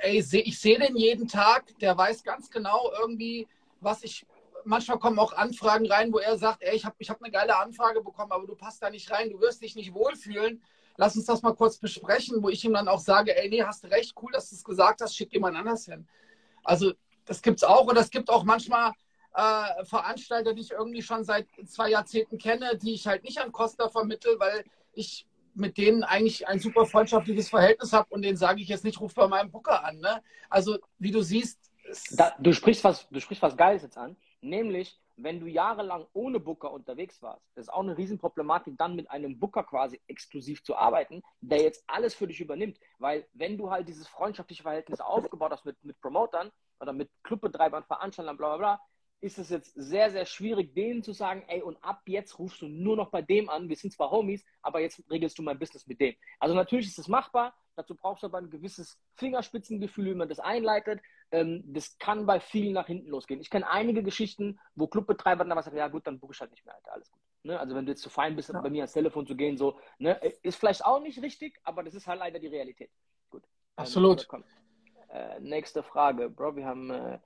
ey, 0.00 0.18
ich 0.18 0.58
sehe 0.58 0.78
den 0.78 0.96
jeden 0.96 1.28
Tag, 1.28 1.78
der 1.78 1.96
weiß 1.96 2.24
ganz 2.24 2.50
genau 2.50 2.90
irgendwie, 3.00 3.46
was 3.80 4.02
ich. 4.02 4.26
Manchmal 4.64 4.98
kommen 4.98 5.20
auch 5.20 5.32
Anfragen 5.32 5.86
rein, 5.86 6.12
wo 6.12 6.18
er 6.18 6.36
sagt, 6.36 6.64
ey, 6.64 6.74
ich 6.74 6.84
habe 6.84 6.96
ich 6.98 7.08
hab 7.08 7.22
eine 7.22 7.30
geile 7.30 7.56
Anfrage 7.56 8.02
bekommen, 8.02 8.32
aber 8.32 8.48
du 8.48 8.56
passt 8.56 8.82
da 8.82 8.90
nicht 8.90 9.12
rein, 9.12 9.30
du 9.30 9.38
wirst 9.38 9.62
dich 9.62 9.76
nicht 9.76 9.94
wohlfühlen. 9.94 10.60
Lass 10.96 11.16
uns 11.16 11.26
das 11.26 11.42
mal 11.42 11.54
kurz 11.54 11.78
besprechen, 11.78 12.42
wo 12.42 12.48
ich 12.48 12.64
ihm 12.64 12.72
dann 12.72 12.88
auch 12.88 13.00
sage, 13.00 13.36
ey, 13.36 13.48
nee, 13.48 13.62
hast 13.62 13.84
recht, 13.86 14.14
cool, 14.22 14.32
dass 14.32 14.50
du 14.50 14.56
es 14.56 14.64
gesagt 14.64 15.00
hast, 15.00 15.16
schick 15.16 15.32
jemand 15.32 15.56
anders 15.56 15.84
hin. 15.84 16.06
Also 16.64 16.92
das 17.24 17.42
gibt 17.42 17.58
es 17.58 17.64
auch 17.64 17.86
und 17.86 17.96
es 17.96 18.10
gibt 18.10 18.30
auch 18.30 18.44
manchmal 18.44 18.92
äh, 19.34 19.84
Veranstalter, 19.84 20.54
die 20.54 20.62
ich 20.62 20.70
irgendwie 20.72 21.02
schon 21.02 21.24
seit 21.24 21.46
zwei 21.66 21.90
Jahrzehnten 21.90 22.38
kenne, 22.38 22.78
die 22.78 22.94
ich 22.94 23.06
halt 23.06 23.24
nicht 23.24 23.38
an 23.38 23.52
Costa 23.52 23.88
vermittel, 23.88 24.38
weil 24.38 24.64
ich 24.92 25.26
mit 25.54 25.78
denen 25.78 26.04
eigentlich 26.04 26.46
ein 26.48 26.58
super 26.58 26.86
freundschaftliches 26.86 27.48
Verhältnis 27.48 27.92
habe 27.92 28.08
und 28.10 28.22
denen 28.22 28.36
sage 28.36 28.60
ich 28.60 28.68
jetzt 28.68 28.84
nicht, 28.84 29.00
ruf 29.00 29.14
bei 29.14 29.26
meinem 29.26 29.50
Booker 29.50 29.84
an. 29.84 29.98
Ne? 29.98 30.22
Also, 30.50 30.78
wie 30.98 31.10
du 31.10 31.22
siehst. 31.22 31.58
Da, 32.12 32.34
du, 32.38 32.52
sprichst 32.52 32.84
was, 32.84 33.08
du 33.08 33.20
sprichst 33.20 33.42
was 33.42 33.56
Geiles 33.56 33.82
jetzt 33.82 33.96
an, 33.96 34.16
nämlich, 34.40 34.98
wenn 35.16 35.40
du 35.40 35.46
jahrelang 35.46 36.06
ohne 36.12 36.40
Booker 36.40 36.72
unterwegs 36.72 37.22
warst, 37.22 37.42
das 37.54 37.66
ist 37.66 37.72
auch 37.72 37.82
eine 37.82 37.96
Riesenproblematik, 37.96 38.76
dann 38.76 38.94
mit 38.94 39.10
einem 39.10 39.38
Booker 39.38 39.64
quasi 39.64 40.00
exklusiv 40.06 40.62
zu 40.62 40.76
arbeiten, 40.76 41.22
der 41.40 41.62
jetzt 41.62 41.84
alles 41.86 42.14
für 42.14 42.26
dich 42.26 42.40
übernimmt. 42.40 42.78
Weil, 42.98 43.26
wenn 43.32 43.56
du 43.56 43.70
halt 43.70 43.88
dieses 43.88 44.06
freundschaftliche 44.08 44.62
Verhältnis 44.62 45.00
aufgebaut 45.00 45.52
hast 45.52 45.64
mit, 45.64 45.82
mit 45.84 46.00
Promotern 46.00 46.50
oder 46.80 46.92
mit 46.92 47.10
Clubbetreibern, 47.22 47.84
Veranstaltern, 47.84 48.36
bla 48.36 48.48
bla 48.48 48.56
bla, 48.56 48.80
ist 49.20 49.38
es 49.38 49.48
jetzt 49.48 49.72
sehr, 49.74 50.10
sehr 50.10 50.26
schwierig, 50.26 50.74
denen 50.74 51.02
zu 51.02 51.12
sagen, 51.12 51.42
ey, 51.48 51.62
und 51.62 51.82
ab 51.82 52.02
jetzt 52.06 52.38
rufst 52.38 52.60
du 52.60 52.68
nur 52.68 52.96
noch 52.96 53.10
bei 53.10 53.22
dem 53.22 53.48
an. 53.48 53.68
Wir 53.68 53.76
sind 53.76 53.92
zwar 53.92 54.10
Homies, 54.10 54.44
aber 54.62 54.80
jetzt 54.80 55.02
regelst 55.10 55.38
du 55.38 55.42
mein 55.42 55.58
Business 55.58 55.86
mit 55.86 56.00
dem. 56.00 56.14
Also 56.38 56.54
natürlich 56.54 56.86
ist 56.86 56.98
es 56.98 57.08
machbar. 57.08 57.54
Dazu 57.76 57.94
brauchst 57.94 58.22
du 58.22 58.26
aber 58.26 58.38
ein 58.38 58.50
gewisses 58.50 58.98
Fingerspitzengefühl, 59.14 60.06
wie 60.06 60.14
man 60.14 60.28
das 60.28 60.38
einleitet. 60.38 61.00
Ähm, 61.32 61.62
das 61.66 61.98
kann 61.98 62.26
bei 62.26 62.38
vielen 62.38 62.72
nach 62.72 62.86
hinten 62.86 63.08
losgehen. 63.08 63.40
Ich 63.40 63.50
kenne 63.50 63.68
einige 63.68 64.02
Geschichten, 64.02 64.58
wo 64.74 64.86
Clubbetreiber 64.86 65.44
dann 65.44 65.52
aber 65.52 65.62
sagen, 65.62 65.76
ja 65.76 65.88
gut, 65.88 66.06
dann 66.06 66.20
buche 66.20 66.32
ich 66.34 66.40
halt 66.40 66.52
nicht 66.52 66.64
mehr, 66.64 66.74
Alter, 66.74 66.92
alles 66.92 67.10
gut. 67.10 67.20
Ne? 67.42 67.58
Also 67.58 67.74
wenn 67.74 67.84
du 67.84 67.92
jetzt 67.92 68.02
zu 68.02 68.10
fein 68.10 68.36
bist, 68.36 68.50
ja. 68.50 68.60
bei 68.60 68.70
mir 68.70 68.82
ans 68.82 68.92
Telefon 68.92 69.26
zu 69.26 69.34
gehen, 69.34 69.56
so, 69.56 69.78
ne? 69.98 70.20
ist 70.42 70.56
vielleicht 70.56 70.84
auch 70.84 71.00
nicht 71.00 71.20
richtig, 71.20 71.58
aber 71.64 71.82
das 71.82 71.94
ist 71.94 72.06
halt 72.06 72.20
leider 72.20 72.38
die 72.38 72.46
Realität. 72.46 72.90
Gut. 73.30 73.42
Ähm, 73.42 73.50
Absolut. 73.76 74.28
Ähm, 74.32 74.44
äh, 75.08 75.40
nächste 75.40 75.82
Frage, 75.82 76.30
Bro, 76.30 76.56
wir 76.56 76.66
haben... 76.66 76.90
Äh, 76.90 77.18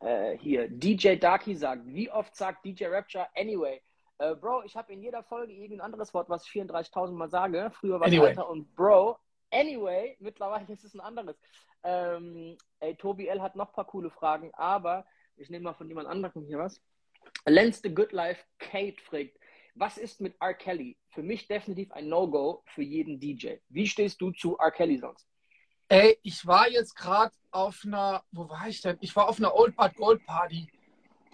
äh, 0.00 0.36
hier, 0.38 0.68
DJ 0.68 1.16
Darky 1.16 1.54
sagt, 1.54 1.86
wie 1.86 2.10
oft 2.10 2.34
sagt 2.36 2.64
DJ 2.64 2.86
Rapture 2.86 3.28
anyway? 3.34 3.80
Äh, 4.18 4.34
Bro, 4.34 4.64
ich 4.64 4.76
habe 4.76 4.92
in 4.92 5.02
jeder 5.02 5.22
Folge 5.22 5.52
irgendein 5.52 5.80
anderes 5.80 6.12
Wort, 6.12 6.28
was 6.28 6.46
ich 6.46 6.52
34.000 6.52 7.12
Mal 7.12 7.30
sage. 7.30 7.70
Früher 7.72 8.00
war 8.00 8.06
es 8.06 8.12
anyway. 8.12 8.28
Alter 8.28 8.48
und 8.48 8.74
Bro. 8.74 9.18
Anyway, 9.56 10.16
mittlerweile 10.20 10.70
ist 10.70 10.84
es 10.84 10.92
ein 10.94 11.00
anderes. 11.00 11.36
Ähm, 11.82 12.58
ey, 12.80 12.94
Tobi 12.94 13.26
L 13.28 13.40
hat 13.40 13.56
noch 13.56 13.68
ein 13.68 13.72
paar 13.72 13.86
coole 13.86 14.10
Fragen, 14.10 14.52
aber 14.52 15.06
ich 15.36 15.48
nehme 15.48 15.64
mal 15.64 15.72
von 15.72 15.88
jemand 15.88 16.08
anderem 16.08 16.44
hier 16.44 16.58
was. 16.58 16.78
Lens 17.46 17.80
the 17.82 17.94
Good 17.94 18.12
Life, 18.12 18.44
Kate 18.58 19.00
fragt, 19.00 19.38
was 19.74 19.96
ist 19.96 20.20
mit 20.20 20.36
R. 20.40 20.52
Kelly? 20.52 20.98
Für 21.08 21.22
mich 21.22 21.48
definitiv 21.48 21.90
ein 21.92 22.08
No-Go 22.08 22.62
für 22.66 22.82
jeden 22.82 23.18
DJ. 23.18 23.54
Wie 23.70 23.86
stehst 23.86 24.20
du 24.20 24.30
zu 24.30 24.58
R. 24.58 24.70
Kelly 24.70 24.98
sonst? 24.98 25.26
Ey, 25.88 26.18
ich 26.22 26.46
war 26.46 26.68
jetzt 26.68 26.94
gerade 26.94 27.34
auf 27.50 27.82
einer, 27.86 28.24
wo 28.32 28.48
war 28.50 28.68
ich 28.68 28.82
denn? 28.82 28.98
Ich 29.00 29.16
war 29.16 29.28
auf 29.28 29.38
einer 29.38 29.54
Old 29.54 29.74
Bad 29.74 29.94
Gold 29.96 30.26
Party 30.26 30.66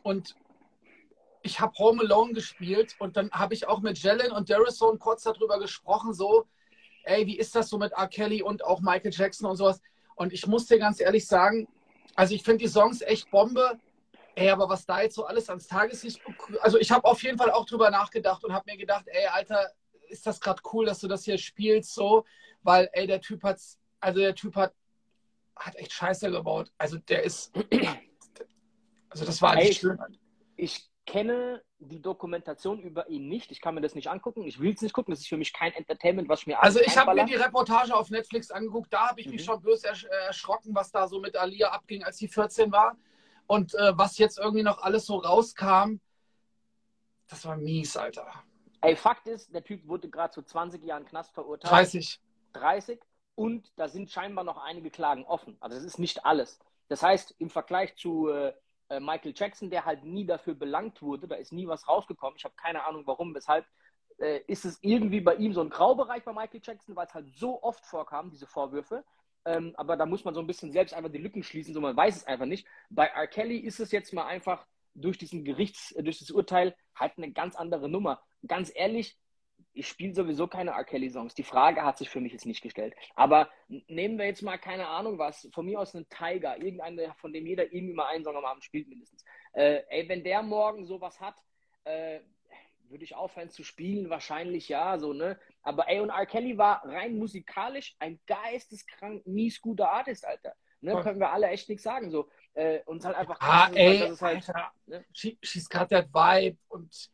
und 0.04 0.36
ich 1.42 1.58
habe 1.58 1.76
Home 1.78 2.02
Alone 2.02 2.34
gespielt 2.34 2.94
und 3.00 3.16
dann 3.16 3.32
habe 3.32 3.54
ich 3.54 3.66
auch 3.66 3.80
mit 3.80 3.98
Jelen 3.98 4.30
und 4.30 4.48
Darrison 4.48 5.00
kurz 5.00 5.24
darüber 5.24 5.58
gesprochen, 5.58 6.14
so, 6.14 6.46
ey, 7.04 7.26
wie 7.26 7.38
ist 7.38 7.54
das 7.54 7.68
so 7.68 7.78
mit 7.78 7.92
R. 7.92 8.08
Kelly 8.08 8.42
und 8.42 8.64
auch 8.64 8.80
Michael 8.80 9.12
Jackson 9.12 9.48
und 9.48 9.56
sowas. 9.56 9.80
Und 10.14 10.32
ich 10.32 10.46
muss 10.46 10.66
dir 10.66 10.78
ganz 10.78 11.00
ehrlich 11.00 11.26
sagen, 11.26 11.68
also 12.14 12.34
ich 12.34 12.42
finde 12.42 12.64
die 12.64 12.68
Songs 12.68 13.00
echt 13.00 13.30
Bombe. 13.30 13.78
Ey, 14.34 14.48
aber 14.50 14.68
was 14.68 14.86
da 14.86 15.02
jetzt 15.02 15.14
so 15.14 15.26
alles 15.26 15.48
ans 15.50 15.66
Tageslicht, 15.66 16.20
also 16.60 16.78
ich 16.78 16.90
habe 16.90 17.04
auf 17.04 17.22
jeden 17.22 17.36
Fall 17.36 17.50
auch 17.50 17.66
drüber 17.66 17.90
nachgedacht 17.90 18.44
und 18.44 18.52
habe 18.52 18.70
mir 18.70 18.78
gedacht, 18.78 19.04
ey, 19.06 19.26
Alter, 19.26 19.70
ist 20.08 20.26
das 20.26 20.40
gerade 20.40 20.62
cool, 20.72 20.86
dass 20.86 21.00
du 21.00 21.08
das 21.08 21.24
hier 21.24 21.36
spielst, 21.36 21.94
so, 21.94 22.24
weil, 22.62 22.88
ey, 22.92 23.06
der 23.06 23.20
Typ 23.20 23.42
hat's 23.42 23.78
also 24.02 24.20
der 24.20 24.34
Typ 24.34 24.56
hat, 24.56 24.74
hat 25.56 25.76
echt 25.76 25.92
Scheiße 25.92 26.30
gebaut. 26.30 26.70
Also 26.76 26.98
der 26.98 27.22
ist. 27.22 27.52
Also 29.08 29.26
das 29.26 29.42
war 29.42 29.56
nicht 29.56 29.78
schön. 29.78 29.98
Ich 30.56 30.90
kenne 31.06 31.62
die 31.78 32.00
Dokumentation 32.00 32.78
über 32.80 33.08
ihn 33.08 33.28
nicht. 33.28 33.50
Ich 33.50 33.60
kann 33.60 33.74
mir 33.74 33.80
das 33.80 33.94
nicht 33.94 34.08
angucken. 34.08 34.44
Ich 34.44 34.60
will 34.60 34.72
es 34.72 34.82
nicht 34.82 34.92
gucken. 34.92 35.12
Das 35.12 35.20
ist 35.20 35.28
für 35.28 35.36
mich 35.36 35.52
kein 35.52 35.72
Entertainment, 35.72 36.28
was 36.28 36.46
mir 36.46 36.62
Also 36.62 36.80
ich 36.80 36.96
habe 36.96 37.14
mir 37.14 37.24
die 37.24 37.34
Reportage 37.34 37.94
auf 37.94 38.10
Netflix 38.10 38.50
angeguckt. 38.50 38.92
Da 38.92 39.08
habe 39.08 39.20
ich 39.20 39.26
mhm. 39.26 39.32
mich 39.32 39.44
schon 39.44 39.60
böse 39.60 39.88
ersch 39.88 40.04
erschrocken, 40.04 40.74
was 40.74 40.90
da 40.90 41.08
so 41.08 41.20
mit 41.20 41.36
Alia 41.36 41.70
abging, 41.70 42.04
als 42.04 42.18
sie 42.18 42.28
14 42.28 42.70
war. 42.70 42.96
Und 43.46 43.74
äh, 43.74 43.98
was 43.98 44.18
jetzt 44.18 44.38
irgendwie 44.38 44.62
noch 44.62 44.82
alles 44.82 45.06
so 45.06 45.16
rauskam, 45.16 46.00
das 47.28 47.44
war 47.44 47.56
mies, 47.56 47.96
Alter. 47.96 48.30
Ey, 48.80 48.96
Fakt 48.96 49.26
ist, 49.26 49.52
der 49.54 49.64
Typ 49.64 49.86
wurde 49.86 50.08
gerade 50.08 50.32
zu 50.32 50.42
20 50.42 50.84
Jahren 50.84 51.04
Knast 51.04 51.32
verurteilt. 51.32 51.72
30. 51.72 52.20
30. 52.52 53.00
Und 53.34 53.72
da 53.76 53.88
sind 53.88 54.10
scheinbar 54.10 54.44
noch 54.44 54.58
einige 54.58 54.90
Klagen 54.90 55.24
offen. 55.24 55.56
Also 55.60 55.76
das 55.76 55.84
ist 55.84 55.98
nicht 55.98 56.26
alles. 56.26 56.58
Das 56.88 57.02
heißt, 57.02 57.34
im 57.38 57.48
Vergleich 57.48 57.96
zu 57.96 58.28
äh, 58.28 58.52
äh, 58.92 59.00
Michael 59.00 59.32
Jackson, 59.34 59.70
der 59.70 59.84
halt 59.84 60.04
nie 60.04 60.26
dafür 60.26 60.54
belangt 60.54 61.00
wurde, 61.02 61.26
da 61.26 61.36
ist 61.36 61.52
nie 61.52 61.66
was 61.66 61.88
rausgekommen. 61.88 62.36
Ich 62.36 62.44
habe 62.44 62.54
keine 62.56 62.84
Ahnung 62.84 63.06
warum, 63.06 63.34
weshalb. 63.34 63.64
Äh, 64.18 64.40
ist 64.46 64.66
es 64.66 64.78
irgendwie 64.82 65.22
bei 65.22 65.34
ihm 65.36 65.54
so 65.54 65.62
ein 65.62 65.70
Graubereich 65.70 66.22
bei 66.22 66.32
Michael 66.32 66.60
Jackson, 66.62 66.94
weil 66.94 67.06
es 67.06 67.14
halt 67.14 67.34
so 67.34 67.62
oft 67.62 67.84
vorkam, 67.86 68.30
diese 68.30 68.46
Vorwürfe. 68.46 69.04
Ähm, 69.44 69.72
aber 69.76 69.96
da 69.96 70.06
muss 70.06 70.24
man 70.24 70.34
so 70.34 70.40
ein 70.40 70.46
bisschen 70.46 70.70
selbst 70.70 70.94
einfach 70.94 71.10
die 71.10 71.18
Lücken 71.18 71.42
schließen, 71.42 71.74
so 71.74 71.80
man 71.80 71.96
weiß 71.96 72.16
es 72.16 72.26
einfach 72.26 72.46
nicht. 72.46 72.66
Bei 72.90 73.06
R. 73.06 73.26
Kelly 73.26 73.56
ist 73.56 73.80
es 73.80 73.90
jetzt 73.90 74.12
mal 74.12 74.26
einfach 74.26 74.66
durch 74.94 75.18
diesen 75.18 75.44
Gerichts, 75.44 75.94
durch 75.98 76.18
das 76.18 76.30
Urteil 76.30 76.76
halt 76.94 77.14
eine 77.16 77.32
ganz 77.32 77.56
andere 77.56 77.88
Nummer. 77.88 78.22
Ganz 78.46 78.70
ehrlich, 78.74 79.18
ich 79.74 79.88
spiele 79.88 80.14
sowieso 80.14 80.46
keine 80.46 80.72
R. 80.72 80.84
Kelly-Songs. 80.84 81.34
Die 81.34 81.42
Frage 81.42 81.82
hat 81.82 81.98
sich 81.98 82.10
für 82.10 82.20
mich 82.20 82.32
jetzt 82.32 82.46
nicht 82.46 82.62
gestellt. 82.62 82.94
Aber 83.14 83.48
nehmen 83.68 84.18
wir 84.18 84.26
jetzt 84.26 84.42
mal, 84.42 84.58
keine 84.58 84.88
Ahnung 84.88 85.18
was, 85.18 85.48
von 85.52 85.64
mir 85.64 85.80
aus 85.80 85.94
einen 85.94 86.08
Tiger, 86.08 86.56
irgendeiner, 86.58 87.14
von 87.14 87.32
dem 87.32 87.46
jeder 87.46 87.72
irgendwie 87.72 87.94
mal 87.94 88.08
einen 88.08 88.24
Song 88.24 88.36
am 88.36 88.44
Abend 88.44 88.64
spielt 88.64 88.88
mindestens. 88.88 89.24
Äh, 89.52 89.82
ey, 89.88 90.08
wenn 90.08 90.24
der 90.24 90.42
morgen 90.42 90.84
sowas 90.84 91.20
hat, 91.20 91.36
äh, 91.84 92.20
würde 92.88 93.04
ich 93.04 93.14
aufhören 93.14 93.48
zu 93.48 93.64
spielen? 93.64 94.10
Wahrscheinlich 94.10 94.68
ja, 94.68 94.98
so, 94.98 95.14
ne? 95.14 95.38
Aber 95.62 95.88
ey, 95.88 96.00
und 96.00 96.10
R. 96.10 96.26
Kelly 96.26 96.58
war 96.58 96.84
rein 96.84 97.16
musikalisch 97.16 97.96
ein 97.98 98.20
geisteskrank, 98.26 99.26
mies 99.26 99.60
guter 99.60 99.90
Artist, 99.90 100.26
Alter. 100.26 100.54
Ne? 100.82 101.00
Können 101.00 101.20
wir 101.20 101.30
alle 101.30 101.48
echt 101.48 101.68
nichts 101.68 101.84
sagen, 101.84 102.10
so. 102.10 102.28
Äh, 102.54 102.80
uns 102.84 103.04
halt 103.04 103.16
einfach... 103.16 103.38
Ah, 103.40 103.70
ey, 103.72 103.98
halt, 103.98 104.20
Alter, 104.20 104.72
ne? 104.86 105.04
she, 105.12 105.38
she's 105.40 105.68
got 105.68 105.88
that 105.88 106.08
vibe 106.12 106.58
und 106.68 107.11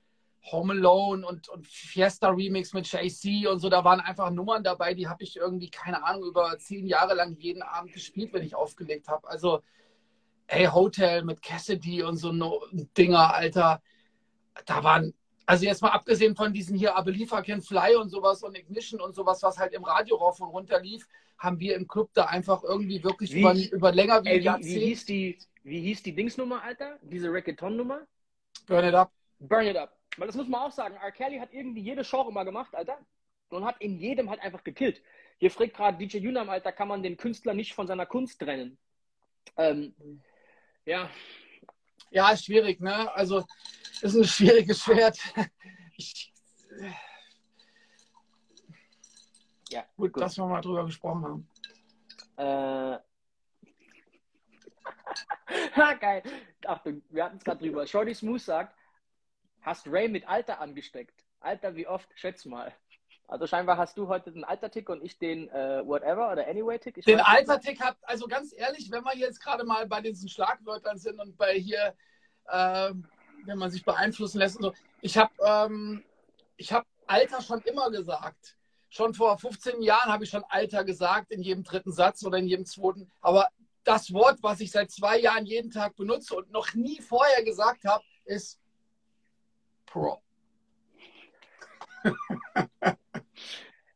Home 0.50 0.72
Alone 0.72 1.26
und, 1.26 1.48
und 1.48 1.66
Fiesta 1.66 2.28
Remix 2.30 2.72
mit 2.72 2.90
Jay-Z 2.90 3.46
und 3.48 3.58
so, 3.58 3.68
da 3.68 3.84
waren 3.84 4.00
einfach 4.00 4.30
Nummern 4.30 4.62
dabei, 4.62 4.94
die 4.94 5.08
habe 5.08 5.22
ich 5.22 5.36
irgendwie, 5.36 5.70
keine 5.70 6.04
Ahnung, 6.04 6.24
über 6.24 6.56
zehn 6.58 6.86
Jahre 6.86 7.14
lang 7.14 7.36
jeden 7.38 7.62
Abend 7.62 7.92
gespielt, 7.92 8.32
wenn 8.32 8.42
ich 8.44 8.54
aufgelegt 8.54 9.08
habe. 9.08 9.28
Also 9.28 9.62
Ey, 10.50 10.64
Hotel 10.64 11.24
mit 11.24 11.42
Cassidy 11.42 12.02
und 12.02 12.16
so 12.16 12.32
Dinger, 12.96 13.34
Alter. 13.34 13.82
Da 14.64 14.82
waren, 14.82 15.12
also 15.44 15.66
jetzt 15.66 15.82
mal 15.82 15.90
abgesehen 15.90 16.34
von 16.34 16.54
diesen 16.54 16.74
hier 16.74 16.96
Abelifa 16.96 17.42
Can 17.42 17.60
Fly 17.60 17.96
und 17.96 18.08
sowas 18.08 18.42
und 18.42 18.56
Ignition 18.56 19.00
und 19.02 19.14
sowas, 19.14 19.42
was 19.42 19.58
halt 19.58 19.74
im 19.74 19.84
Radio 19.84 20.16
rauf 20.16 20.40
und 20.40 20.48
runter 20.48 20.80
lief, 20.80 21.06
haben 21.36 21.60
wir 21.60 21.76
im 21.76 21.86
Club 21.86 22.10
da 22.14 22.24
einfach 22.26 22.62
irgendwie 22.64 23.04
wirklich 23.04 23.34
Wie- 23.34 23.40
über, 23.40 23.54
über 23.54 23.92
länger 23.92 24.24
wie 24.24 24.28
Ey, 24.28 24.34
ein 24.36 24.40
wie, 24.40 24.44
Jahrzehnt. 24.44 24.74
wie, 24.74 24.86
hieß 24.86 25.04
die, 25.04 25.38
wie 25.64 25.80
hieß 25.82 26.02
die 26.02 26.14
Dingsnummer, 26.14 26.62
Alter? 26.62 26.98
Diese 27.02 27.30
Reggaeton-Nummer? 27.30 28.00
Burn 28.66 28.84
it 28.86 28.94
up. 28.94 29.12
Burn 29.38 29.66
It 29.66 29.76
Up. 29.76 29.97
Weil 30.18 30.26
das 30.26 30.36
muss 30.36 30.48
man 30.48 30.62
auch 30.62 30.72
sagen, 30.72 30.96
R. 30.96 31.12
Kelly 31.12 31.38
hat 31.38 31.52
irgendwie 31.52 31.80
jede 31.80 32.02
Genre 32.02 32.32
mal 32.32 32.44
gemacht, 32.44 32.74
Alter. 32.74 32.98
Und 33.50 33.64
hat 33.64 33.80
in 33.80 33.98
jedem 33.98 34.28
halt 34.28 34.40
einfach 34.40 34.62
gekillt. 34.64 35.02
Hier 35.38 35.50
fragt 35.50 35.74
gerade 35.74 35.96
DJ 35.96 36.26
Unam, 36.28 36.50
Alter, 36.50 36.72
kann 36.72 36.88
man 36.88 37.02
den 37.02 37.16
Künstler 37.16 37.54
nicht 37.54 37.72
von 37.74 37.86
seiner 37.86 38.04
Kunst 38.04 38.40
trennen? 38.40 38.76
Ähm, 39.56 39.94
ja, 40.84 41.08
Ja, 42.10 42.30
ist 42.32 42.44
schwierig, 42.44 42.80
ne? 42.80 43.10
Also, 43.14 43.44
ist 44.02 44.14
ein 44.14 44.24
schwieriges 44.24 44.82
Schwert. 44.82 45.18
Ich, 46.00 46.32
ja, 49.70 49.84
gut, 49.96 50.12
gut. 50.12 50.22
dass 50.22 50.36
wir 50.36 50.46
mal 50.46 50.60
drüber 50.60 50.84
gesprochen 50.84 51.24
haben. 51.24 51.48
Äh, 52.36 52.98
ha, 55.76 55.94
geil. 55.94 56.22
Achtung, 56.64 57.02
wir 57.10 57.24
hatten 57.24 57.38
es 57.38 57.44
gerade 57.44 57.58
drüber. 57.58 57.84
Shorty 57.84 58.14
Smooth 58.14 58.40
sagt, 58.40 58.77
hast 59.68 59.86
Ray 59.86 60.08
mit 60.08 60.26
Alter 60.26 60.60
angesteckt? 60.60 61.24
Alter, 61.40 61.76
wie 61.76 61.86
oft? 61.86 62.08
Schätz 62.14 62.44
mal. 62.46 62.74
Also 63.26 63.46
scheinbar 63.46 63.76
hast 63.76 63.98
du 63.98 64.08
heute 64.08 64.32
den 64.32 64.42
Alter-Tick 64.42 64.88
und 64.88 65.04
ich 65.04 65.18
den 65.18 65.50
äh, 65.50 65.86
Whatever 65.86 66.32
oder 66.32 66.48
Anyway-Tick. 66.48 67.04
Den. 67.04 67.20
Altertick 67.20 67.78
habt, 67.80 67.98
also 68.08 68.26
ganz 68.26 68.54
ehrlich, 68.56 68.90
wenn 68.90 69.04
wir 69.04 69.14
jetzt 69.14 69.40
gerade 69.40 69.64
mal 69.64 69.86
bei 69.86 70.00
diesen 70.00 70.30
Schlagwörtern 70.30 70.96
sind 70.96 71.20
und 71.20 71.36
bei 71.36 71.52
hier, 71.52 71.94
äh, 72.46 72.92
wenn 73.44 73.58
man 73.58 73.70
sich 73.70 73.84
beeinflussen 73.84 74.38
lässt 74.38 74.56
und 74.56 74.62
so. 74.62 74.72
Ich 75.02 75.18
habe 75.18 75.32
ähm, 75.44 76.02
ich 76.56 76.72
hab 76.72 76.86
Alter 77.06 77.42
schon 77.42 77.60
immer 77.62 77.90
gesagt. 77.90 78.56
Schon 78.88 79.12
vor 79.12 79.36
15 79.36 79.82
Jahren 79.82 80.10
habe 80.10 80.24
ich 80.24 80.30
schon 80.30 80.44
Alter 80.48 80.82
gesagt, 80.82 81.30
in 81.30 81.42
jedem 81.42 81.62
dritten 81.62 81.92
Satz 81.92 82.24
oder 82.24 82.38
in 82.38 82.46
jedem 82.46 82.64
zweiten. 82.64 83.10
Aber 83.20 83.48
das 83.84 84.14
Wort, 84.14 84.38
was 84.42 84.60
ich 84.60 84.70
seit 84.70 84.90
zwei 84.90 85.18
Jahren 85.18 85.44
jeden 85.44 85.70
Tag 85.70 85.94
benutze 85.96 86.34
und 86.34 86.50
noch 86.50 86.72
nie 86.72 87.02
vorher 87.02 87.44
gesagt 87.44 87.84
habe, 87.84 88.02
ist 88.24 88.58
Pro. 89.90 90.20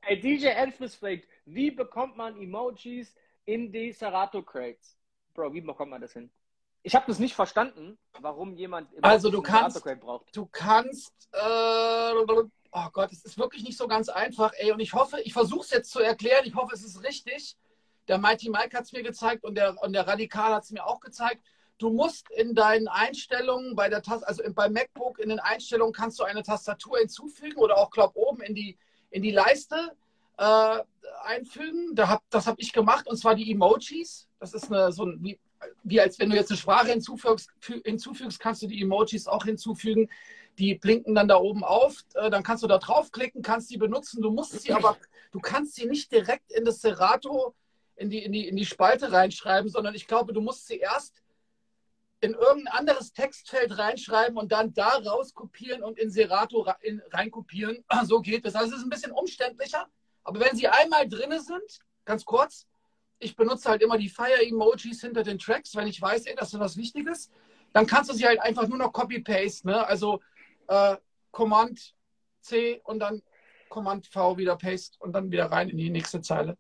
Ey, 0.03 0.21
DJ 0.21 0.47
Elfris 0.49 0.95
fragt, 0.97 1.29
wie 1.45 1.71
bekommt 1.71 2.17
man 2.17 2.37
Emojis 2.41 3.15
in 3.45 3.71
die 3.73 3.93
Serato 3.93 4.43
Crates? 4.43 4.97
Bro, 5.35 5.53
wie 5.55 5.61
bekommt 5.61 5.91
man 5.91 6.01
das 6.01 6.13
hin? 6.13 6.31
Ich 6.83 6.95
habe 6.95 7.07
das 7.07 7.19
nicht 7.21 7.35
verstanden, 7.35 7.97
warum 8.21 8.55
jemand 8.55 8.89
Also, 9.03 9.31
du 9.31 9.41
kannst-. 9.41 9.85
Du 10.33 10.47
kannst, 10.47 11.29
äh, 11.33 12.13
oh 12.73 12.89
Gott, 12.93 13.13
es 13.13 13.25
ist 13.25 13.39
wirklich 13.39 13.63
nicht 13.63 13.79
so 13.79 13.87
ganz 13.87 14.09
einfach, 14.09 14.53
ey. 14.57 14.73
Und 14.73 14.81
ich 14.81 14.93
hoffe, 14.93 15.21
ich 15.21 15.33
versuche 15.33 15.61
es 15.61 15.71
jetzt 15.71 15.91
zu 15.93 16.01
erklären. 16.01 16.45
Ich 16.45 16.57
hoffe, 16.57 16.75
es 16.75 16.83
ist 16.83 17.05
richtig. 17.05 17.57
Der 18.09 18.19
Mighty 18.19 18.51
Mike 18.51 18.77
hat 18.77 18.85
es 18.85 18.93
mir 18.93 19.05
gezeigt 19.05 19.45
und 19.45 19.55
der, 19.55 19.81
und 19.81 19.93
der 19.93 20.09
Radikal 20.09 20.55
hat 20.55 20.65
es 20.65 20.73
mir 20.73 20.85
auch 20.85 20.99
gezeigt. 20.99 21.41
Du 21.83 21.91
musst 21.91 22.31
in 22.31 22.55
deinen 22.55 22.87
Einstellungen 22.87 23.75
bei 23.75 23.89
der 23.89 24.03
Taste, 24.03 24.29
also 24.29 24.41
beim 24.55 24.73
MacBook 24.73 25.19
in 25.19 25.31
den 25.31 25.41
Einstellungen 25.41 25.93
kannst 25.93 26.21
du 26.21 26.23
eine 26.23 26.45
Tastatur 26.45 26.99
hinzufügen 26.99 27.57
oder 27.57 27.77
auch, 27.77 27.91
glaub, 27.91 28.15
oben 28.15 28.41
in 28.41 28.55
die, 28.55 28.79
in 29.11 29.21
die 29.21 29.33
Leiste 29.33 29.91
äh, 30.39 30.79
einfügen. 31.25 31.97
Da 31.97 32.09
hab, 32.09 32.23
das 32.31 32.47
habe 32.47 32.61
ich 32.61 32.73
gemacht 32.73 33.09
und 33.09 33.17
zwar 33.17 33.35
die 33.35 33.51
Emojis. 33.51 34.29
Das 34.39 34.55
ist 34.55 34.71
eine, 34.71 34.93
so 34.93 35.07
ein, 35.07 35.19
wie, 35.25 35.41
wie 35.83 36.01
als 36.01 36.21
wenn 36.21 36.31
du 36.31 36.37
jetzt 36.37 36.53
eine 36.53 36.59
Sprache 36.59 36.91
hinzufügst, 36.91 37.51
fü- 37.61 37.85
hinzufügst, 37.85 38.39
kannst 38.39 38.63
du 38.63 38.69
die 38.69 38.81
Emojis 38.81 39.27
auch 39.27 39.45
hinzufügen. 39.45 40.09
Die 40.61 40.77
blinken 40.77 41.17
dann 41.17 41.27
da 41.27 41.37
oben 41.39 41.65
auf. 41.65 41.97
Äh, 42.15 42.31
dann 42.31 42.45
kannst 42.45 42.63
du 42.63 42.69
da 42.69 42.79
draufklicken, 42.79 43.43
kannst 43.43 43.71
die 43.71 43.77
benutzen. 43.79 44.23
Du 44.23 44.31
musst 44.31 44.61
sie 44.61 44.73
aber, 44.73 44.97
du 45.33 45.41
kannst 45.41 45.75
sie 45.75 45.87
nicht 45.87 46.13
direkt 46.13 46.53
in 46.53 46.65
das 46.65 46.81
Serato, 46.81 47.57
in 47.97 48.09
die, 48.09 48.23
in 48.23 48.31
die, 48.31 48.47
in 48.47 48.55
die 48.55 48.67
Spalte 48.67 49.11
reinschreiben, 49.11 49.69
sondern 49.69 49.97
ich 49.97 50.07
glaube, 50.07 50.33
du 50.33 50.41
musst 50.41 50.69
sie 50.69 50.79
erst 50.79 51.22
in 52.23 52.35
irgendein 52.35 52.73
anderes 52.73 53.13
Textfeld 53.13 53.77
reinschreiben 53.77 54.39
und 54.39 54.53
dann 54.53 54.73
da 54.73 54.91
rauskopieren 54.91 55.83
und 55.83 55.99
in 55.99 56.11
Serato 56.11 56.61
ra- 56.61 56.79
in, 56.81 57.03
reinkopieren. 57.11 57.85
So 58.05 58.21
geht 58.21 58.47
es. 58.47 58.55
Also 58.55 58.73
es 58.73 58.79
ist 58.79 58.87
ein 58.87 58.91
bisschen 58.91 59.13
umständlicher. 59.13 59.87
Aber 60.23 60.39
wenn 60.41 60.57
sie 60.57 60.69
einmal 60.69 61.09
drinne 61.09 61.41
sind, 61.41 61.81
ganz 62.05 62.25
kurz, 62.25 62.67
ich 63.19 63.35
benutze 63.35 63.69
halt 63.69 63.83
immer 63.83 63.99
die 63.99 64.09
Fire-Emojis 64.09 65.01
hinter 65.01 65.25
den 65.25 65.39
Tracks, 65.39 65.75
wenn 65.75 65.89
ich 65.89 66.01
weiß, 66.01 66.27
ey, 66.27 66.37
das 66.37 66.55
ist 66.55 66.61
was 66.61 66.77
Wichtiges, 66.77 67.31
dann 67.73 67.87
kannst 67.87 68.11
du 68.11 68.15
sie 68.15 68.27
halt 68.27 68.41
einfach 68.41 68.69
nur 68.69 68.79
noch 68.79 68.93
copy-paste. 68.93 69.67
Ne? 69.67 69.85
Also 69.85 70.21
äh, 70.69 70.97
Command 71.33 71.95
C 72.41 72.81
und 72.85 73.01
dann 73.01 73.21
Command 73.69 74.07
V 74.07 74.37
wieder 74.37 74.57
paste 74.57 74.97
und 75.01 75.13
dann 75.13 75.31
wieder 75.33 75.47
rein 75.47 75.71
in 75.71 75.77
die 75.77 75.91
nächste 75.91 76.21
Zeile. 76.21 76.57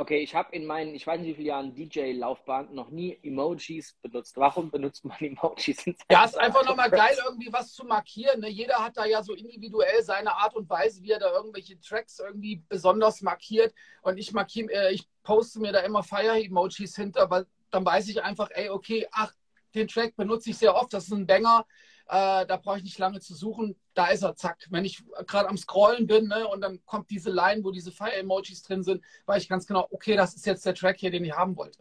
Okay, 0.00 0.20
ich 0.20 0.32
habe 0.32 0.54
in 0.54 0.64
meinen, 0.64 0.94
ich 0.94 1.04
weiß 1.04 1.20
nicht 1.20 1.30
wie 1.30 1.34
viele 1.34 1.48
Jahren 1.48 1.74
DJ-Laufbahn 1.74 2.72
noch 2.72 2.88
nie 2.88 3.18
Emojis 3.20 3.96
benutzt. 4.00 4.36
Warum 4.36 4.70
benutzt 4.70 5.04
man 5.04 5.18
Emojis? 5.18 5.84
Ja, 6.08 6.24
ist 6.24 6.38
einfach 6.38 6.64
nochmal 6.64 6.88
geil, 6.88 7.18
irgendwie 7.24 7.52
was 7.52 7.72
zu 7.72 7.84
markieren. 7.84 8.40
Ne? 8.40 8.48
Jeder 8.48 8.76
hat 8.76 8.96
da 8.96 9.04
ja 9.06 9.24
so 9.24 9.34
individuell 9.34 10.00
seine 10.04 10.36
Art 10.36 10.54
und 10.54 10.70
Weise, 10.70 11.02
wie 11.02 11.10
er 11.10 11.18
da 11.18 11.32
irgendwelche 11.32 11.80
Tracks 11.80 12.20
irgendwie 12.20 12.62
besonders 12.68 13.22
markiert. 13.22 13.74
Und 14.02 14.18
ich 14.18 14.32
markiere, 14.32 14.72
äh, 14.72 14.94
ich 14.94 15.08
poste 15.24 15.58
mir 15.58 15.72
da 15.72 15.80
immer 15.80 16.04
Fire-Emojis 16.04 16.94
hinter, 16.94 17.28
weil 17.28 17.46
dann 17.72 17.84
weiß 17.84 18.08
ich 18.08 18.22
einfach, 18.22 18.50
ey, 18.52 18.70
okay, 18.70 19.08
ach, 19.10 19.32
den 19.74 19.88
Track 19.88 20.14
benutze 20.14 20.50
ich 20.50 20.58
sehr 20.58 20.76
oft, 20.76 20.92
das 20.92 21.04
ist 21.06 21.12
ein 21.12 21.26
Banger. 21.26 21.66
Äh, 22.08 22.46
da 22.46 22.56
brauche 22.56 22.78
ich 22.78 22.84
nicht 22.84 22.98
lange 22.98 23.20
zu 23.20 23.34
suchen. 23.34 23.76
Da 23.92 24.06
ist 24.06 24.22
er, 24.22 24.34
zack. 24.34 24.66
Wenn 24.70 24.86
ich 24.86 25.04
gerade 25.26 25.48
am 25.48 25.58
Scrollen 25.58 26.06
bin 26.06 26.28
ne, 26.28 26.48
und 26.48 26.62
dann 26.62 26.84
kommt 26.86 27.10
diese 27.10 27.30
Line, 27.30 27.62
wo 27.62 27.70
diese 27.70 27.92
Fire-Emojis 27.92 28.62
drin 28.62 28.82
sind, 28.82 29.04
weiß 29.26 29.42
ich 29.42 29.48
ganz 29.48 29.66
genau, 29.66 29.86
okay, 29.90 30.16
das 30.16 30.34
ist 30.34 30.46
jetzt 30.46 30.64
der 30.64 30.74
Track 30.74 30.98
hier, 30.98 31.10
den 31.10 31.24
ich 31.24 31.32
haben 31.32 31.56
wollte. 31.56 31.78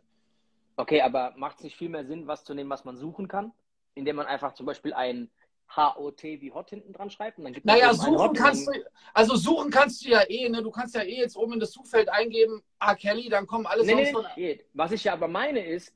Okay, 0.75 1.01
aber 1.01 1.33
macht 1.37 1.57
es 1.57 1.63
nicht 1.63 1.77
viel 1.77 1.89
mehr 1.89 2.05
Sinn, 2.05 2.27
was 2.27 2.43
zu 2.43 2.53
nehmen, 2.53 2.69
was 2.69 2.83
man 2.83 2.97
suchen 2.97 3.27
kann? 3.27 3.53
Indem 3.95 4.17
man 4.17 4.27
einfach 4.27 4.53
zum 4.53 4.65
Beispiel 4.65 4.93
ein 4.93 5.31
HOT 5.75 6.23
wie 6.23 6.51
Hot 6.51 6.69
hinten 6.69 6.93
dran 6.93 7.09
schreibt 7.09 7.37
und 7.37 7.45
dann 7.45 7.53
gibt 7.53 7.65
Naja, 7.65 7.93
suchen 7.93 8.33
kannst 8.33 8.67
du, 8.67 8.71
also 9.13 9.35
suchen 9.35 9.71
kannst 9.71 10.03
du 10.05 10.09
ja 10.09 10.21
eh, 10.29 10.47
ne? 10.49 10.61
Du 10.61 10.71
kannst 10.71 10.93
ja 10.95 11.01
eh 11.01 11.17
jetzt 11.17 11.35
oben 11.35 11.53
in 11.53 11.59
das 11.59 11.71
Suchfeld 11.71 12.09
eingeben, 12.09 12.63
A. 12.79 12.95
Kelly, 12.95 13.29
dann 13.29 13.47
kommen 13.47 13.65
alle 13.65 13.85
Nee, 13.85 13.95
nee, 13.95 14.11
von. 14.11 14.25
nee. 14.35 14.63
Was 14.73 14.91
ich 14.91 15.05
ja 15.05 15.13
aber 15.13 15.27
meine 15.27 15.65
ist, 15.65 15.93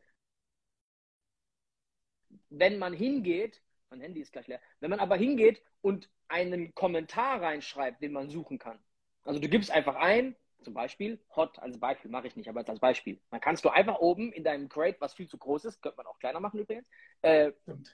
wenn 2.50 2.80
man 2.80 2.94
hingeht, 2.94 3.62
mein 3.92 4.02
Handy 4.02 4.22
ist 4.22 4.32
gleich 4.32 4.48
leer, 4.48 4.62
wenn 4.80 4.90
man 4.90 5.00
aber 5.00 5.16
hingeht 5.16 5.62
und 5.82 6.10
einen 6.28 6.74
Kommentar 6.74 7.42
reinschreibt, 7.42 8.02
den 8.02 8.14
man 8.14 8.30
suchen 8.30 8.58
kann. 8.58 8.80
Also 9.24 9.40
du 9.40 9.50
gibst 9.50 9.70
einfach 9.70 9.96
ein, 9.96 10.36
zum 10.64 10.74
Beispiel, 10.74 11.20
Hot 11.36 11.58
als 11.60 11.80
Beispiel, 11.80 12.12
mache 12.12 12.28
ich 12.28 12.36
nicht, 12.36 12.48
aber 12.48 12.68
als 12.68 12.80
Beispiel. 12.80 13.20
Dann 13.32 13.42
kannst 13.42 13.66
du 13.66 13.70
einfach 13.70 14.00
oben 14.00 14.32
in 14.32 14.44
deinem 14.44 14.70
Crate, 14.70 14.98
was 15.00 15.14
viel 15.14 15.28
zu 15.28 15.38
groß 15.38 15.66
ist, 15.66 15.82
könnte 15.82 15.98
man 15.98 16.06
auch 16.06 16.20
kleiner 16.20 16.40
machen 16.40 16.60
übrigens, 16.60 16.88
äh, 17.22 17.52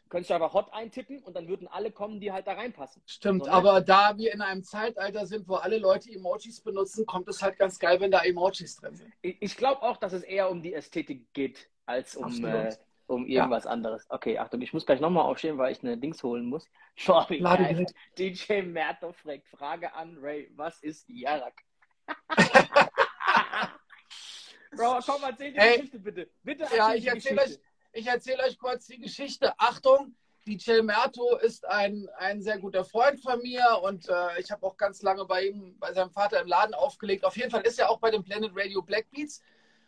könntest 0.09 0.29
du 0.29 0.33
einfach 0.33 0.53
Hot 0.53 0.71
eintippen 0.73 1.23
und 1.23 1.33
dann 1.35 1.47
würden 1.47 1.67
alle 1.67 1.91
kommen, 1.91 2.19
die 2.19 2.31
halt 2.31 2.45
da 2.45 2.53
reinpassen. 2.53 3.01
Stimmt. 3.05 3.45
So, 3.45 3.49
ne? 3.49 3.55
aber 3.55 3.81
da 3.81 4.17
wir 4.17 4.33
in 4.33 4.41
einem 4.41 4.63
Zeitalter 4.63 5.25
sind, 5.25 5.47
wo 5.47 5.55
alle 5.55 5.77
Leute 5.77 6.11
Emojis 6.11 6.61
benutzen, 6.61 7.05
kommt 7.05 7.27
es 7.29 7.41
halt 7.41 7.57
ganz 7.57 7.79
geil, 7.79 7.99
wenn 8.01 8.11
da 8.11 8.23
Emojis 8.23 8.75
drin 8.75 8.95
sind. 8.95 9.13
Ich, 9.21 9.37
ich 9.39 9.57
glaube 9.57 9.81
auch, 9.81 9.97
dass 9.97 10.13
es 10.13 10.23
eher 10.23 10.51
um 10.51 10.61
die 10.61 10.73
Ästhetik 10.73 11.33
geht, 11.33 11.69
als 11.85 12.15
um, 12.15 12.43
äh, 12.45 12.75
um 13.07 13.25
irgendwas 13.25 13.65
anderes. 13.65 14.05
Okay, 14.09 14.37
Achtung, 14.37 14.61
ich 14.61 14.73
muss 14.73 14.85
gleich 14.85 14.99
nochmal 14.99 15.23
aufstehen, 15.23 15.57
weil 15.57 15.71
ich 15.71 15.81
eine 15.81 15.97
Dings 15.97 16.21
holen 16.23 16.45
muss. 16.45 16.65
Sorry, 16.97 17.39
Ladegerät. 17.39 17.93
DJ 18.17 18.61
Merto 18.61 19.11
fragt 19.13 19.47
Frage 19.47 19.93
an 19.93 20.17
Ray, 20.21 20.51
was 20.55 20.81
ist 20.83 21.09
Yarak? 21.09 21.63
Bro, 24.75 24.99
komm, 25.05 25.23
erzähl 25.23 25.53
die 25.53 25.57
Ey. 25.57 25.77
Geschichte 25.77 25.99
bitte. 25.99 26.29
Bitte 26.43 26.63
Ja, 26.75 26.93
erzähl 26.93 26.97
ich 26.97 27.03
die 27.03 27.09
erzähle 27.09 27.41
euch, 27.41 27.59
ich 27.93 28.07
erzähle 28.07 28.43
euch 28.43 28.57
kurz 28.59 28.85
die 28.87 28.99
Geschichte. 28.99 29.53
Achtung, 29.57 30.15
DJ 30.45 30.81
Merto 30.81 31.37
ist 31.37 31.67
ein, 31.67 32.07
ein 32.17 32.41
sehr 32.41 32.57
guter 32.59 32.85
Freund 32.85 33.21
von 33.21 33.41
mir 33.41 33.63
und 33.83 34.07
äh, 34.07 34.39
ich 34.39 34.51
habe 34.51 34.65
auch 34.65 34.77
ganz 34.77 35.01
lange 35.01 35.25
bei 35.25 35.47
ihm, 35.47 35.77
bei 35.79 35.93
seinem 35.93 36.11
Vater 36.11 36.41
im 36.41 36.47
Laden 36.47 36.73
aufgelegt. 36.73 37.25
Auf 37.25 37.35
jeden 37.37 37.51
Fall 37.51 37.61
ist 37.61 37.79
er 37.79 37.89
auch 37.89 37.99
bei 37.99 38.11
dem 38.11 38.23
Planet 38.23 38.51
Radio 38.55 38.81
Black 38.81 39.09
Beats 39.11 39.41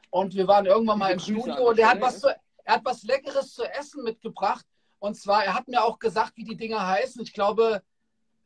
und 0.10 0.34
wir 0.36 0.48
waren 0.48 0.66
irgendwann 0.66 1.00
mal 1.00 1.12
im 1.12 1.20
Studio 1.20 1.70
und 1.70 1.80
er 1.80 1.90
hat, 1.90 1.98
der 1.98 2.02
was 2.02 2.22
zu, 2.22 2.36
er 2.70 2.76
hat 2.76 2.86
was 2.86 3.02
Leckeres 3.02 3.56
zu 3.56 3.64
essen 3.64 4.04
mitgebracht 4.04 4.64
und 5.00 5.16
zwar, 5.16 5.44
er 5.44 5.56
hat 5.56 5.68
mir 5.68 5.84
auch 5.84 5.98
gesagt, 5.98 6.34
wie 6.36 6.44
die 6.44 6.56
Dinger 6.56 6.86
heißen. 6.86 7.20
Ich 7.24 7.34
glaube, 7.34 7.82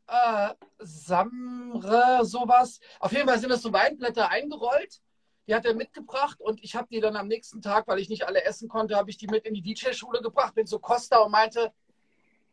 äh, 0.06 0.54
Samre, 0.78 2.20
sowas. 2.24 2.80
Auf 3.00 3.12
jeden 3.12 3.28
Fall 3.28 3.38
sind 3.38 3.50
das 3.50 3.60
so 3.60 3.70
Weinblätter 3.70 4.30
eingerollt. 4.30 5.02
Die 5.46 5.54
hat 5.54 5.66
er 5.66 5.74
mitgebracht 5.74 6.40
und 6.40 6.64
ich 6.64 6.74
habe 6.74 6.88
die 6.90 7.00
dann 7.00 7.16
am 7.16 7.28
nächsten 7.28 7.60
Tag, 7.60 7.86
weil 7.86 7.98
ich 7.98 8.08
nicht 8.08 8.26
alle 8.26 8.42
essen 8.44 8.66
konnte, 8.66 8.96
habe 8.96 9.10
ich 9.10 9.18
die 9.18 9.26
mit 9.26 9.44
in 9.44 9.52
die 9.52 9.60
DJ-Schule 9.60 10.22
gebracht, 10.22 10.54
bin 10.54 10.66
zu 10.66 10.78
Costa 10.78 11.18
und 11.18 11.32
meinte, 11.32 11.70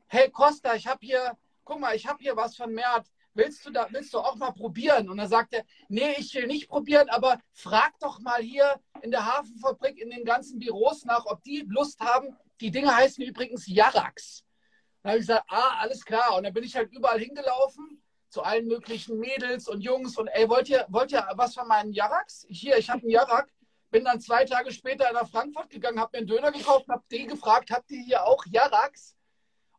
hey 0.07 0.30
Costa, 0.30 0.76
ich 0.76 0.88
habe 0.88 0.99
hier, 1.01 1.38
guck 1.63 1.80
mal, 1.80 1.95
ich 1.95 2.05
habe 2.05 2.22
hier 2.22 2.36
was 2.36 2.57
von 2.57 2.74
Mert. 2.74 3.07
Willst 3.34 3.65
du 3.65 3.71
da, 3.71 3.88
willst 3.91 4.13
du 4.13 4.19
auch 4.19 4.36
mal 4.36 4.51
probieren? 4.51 5.09
Und 5.09 5.17
dann 5.17 5.29
sagt 5.29 5.53
er, 5.53 5.63
nee, 5.89 6.13
ich 6.17 6.34
will 6.36 6.47
nicht 6.47 6.69
probieren, 6.69 7.09
aber 7.09 7.39
frag 7.53 7.97
doch 7.99 8.19
mal 8.19 8.41
hier 8.41 8.79
in 9.01 9.11
der 9.11 9.25
Hafenfabrik, 9.25 9.97
in 9.97 10.09
den 10.09 10.25
ganzen 10.25 10.59
Büros 10.59 11.05
nach, 11.05 11.25
ob 11.25 11.43
die 11.43 11.65
Lust 11.67 11.99
haben. 11.99 12.36
Die 12.59 12.71
Dinge 12.71 12.95
heißen 12.95 13.23
übrigens 13.23 13.67
Yarax. 13.67 14.43
Dann 15.01 15.11
habe 15.11 15.19
ich 15.19 15.27
gesagt, 15.27 15.45
ah, 15.49 15.79
alles 15.79 16.05
klar. 16.05 16.36
Und 16.38 16.43
dann 16.43 16.53
bin 16.53 16.63
ich 16.63 16.75
halt 16.75 16.91
überall 16.91 17.19
hingelaufen, 17.19 18.01
zu 18.29 18.43
allen 18.43 18.67
möglichen 18.67 19.19
Mädels 19.19 19.67
und 19.67 19.82
Jungs 19.82 20.17
und 20.17 20.27
ey, 20.27 20.47
wollt 20.47 20.69
ihr, 20.69 20.86
wollt 20.89 21.11
ihr 21.11 21.27
was 21.34 21.53
von 21.53 21.67
meinen 21.67 21.91
Yarax? 21.91 22.45
Hier, 22.49 22.77
ich 22.77 22.89
habe 22.89 23.01
einen 23.01 23.09
Yarak. 23.09 23.51
Bin 23.89 24.05
dann 24.05 24.21
zwei 24.21 24.45
Tage 24.45 24.71
später 24.71 25.11
nach 25.11 25.29
Frankfurt 25.29 25.69
gegangen, 25.69 25.99
habe 25.99 26.11
mir 26.13 26.19
einen 26.19 26.27
Döner 26.27 26.51
gekauft, 26.53 26.88
habe 26.88 27.03
die 27.11 27.27
gefragt, 27.27 27.71
habt 27.71 27.91
ihr 27.91 28.01
hier 28.01 28.23
auch 28.23 28.45
Yarax? 28.45 29.17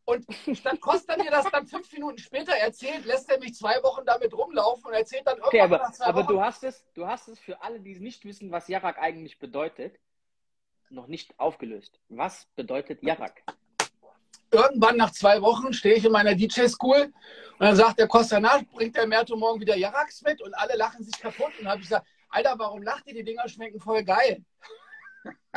Und 0.05 0.27
dann 0.65 0.81
Costa 0.81 1.17
mir 1.17 1.31
das 1.31 1.51
dann 1.51 1.67
fünf 1.67 1.93
Minuten 1.93 2.19
später 2.19 2.53
erzählt, 2.53 3.05
lässt 3.05 3.31
er 3.31 3.39
mich 3.39 3.55
zwei 3.55 3.83
Wochen 3.83 4.05
damit 4.05 4.35
rumlaufen 4.35 4.87
und 4.87 4.95
erzählt 4.95 5.27
dann 5.27 5.39
irgendwann 5.39 5.49
okay, 5.49 5.61
aber, 5.61 5.79
nach 5.79 5.93
zwei 5.93 6.07
aber 6.07 6.23
Wochen. 6.23 6.35
du 6.35 6.41
hast 6.41 6.65
es, 6.65 6.85
du 6.95 7.07
hast 7.07 7.29
es 7.29 7.39
für 7.39 7.63
alle, 7.63 7.81
die 7.81 7.99
nicht 8.01 8.25
wissen, 8.25 8.51
was 8.51 8.69
Yarak 8.69 8.99
eigentlich 8.99 9.39
bedeutet, 9.39 9.99
noch 10.91 11.07
nicht 11.07 11.39
aufgelöst. 11.39 11.99
Was 12.09 12.47
bedeutet 12.57 13.03
Yarak? 13.03 13.43
Irgendwann 14.51 14.97
nach 14.99 15.13
zwei 15.13 15.41
Wochen 15.41 15.73
stehe 15.73 15.95
ich 15.95 16.05
in 16.05 16.13
meiner 16.13 16.35
DJ-School 16.35 17.05
und 17.59 17.61
dann 17.61 17.77
sagt 17.77 17.99
der 17.99 18.09
Costa 18.09 18.39
nach, 18.39 18.63
bringt 18.65 18.97
der 18.97 19.07
Merto 19.07 19.35
morgen 19.37 19.61
wieder 19.61 19.77
Yaraks 19.77 20.21
mit 20.23 20.43
und 20.43 20.53
alle 20.55 20.77
lachen 20.77 21.03
sich 21.05 21.19
kaputt. 21.19 21.53
Und 21.59 21.69
habe 21.69 21.81
ich 21.81 21.89
gesagt, 21.89 22.07
Alter, 22.29 22.59
warum 22.59 22.83
lacht 22.83 23.07
ihr? 23.07 23.15
Die 23.15 23.25
Dinger 23.25 23.49
schmecken 23.49 23.81
voll 23.81 24.05
geil. 24.05 24.45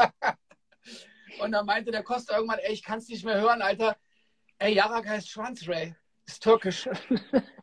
und 1.41 1.51
dann 1.51 1.65
meinte 1.65 1.91
der 1.91 2.03
Costa 2.03 2.35
irgendwann, 2.35 2.59
ey, 2.59 2.71
ich 2.71 2.83
kann 2.83 2.99
es 2.99 3.09
nicht 3.09 3.25
mehr 3.25 3.41
hören, 3.41 3.61
Alter 3.61 3.97
Ey, 4.59 4.73
Yarak 4.73 5.07
heißt 5.07 5.29
Schwanzray. 5.29 5.95
Ist 6.25 6.41
türkisch. 6.41 6.87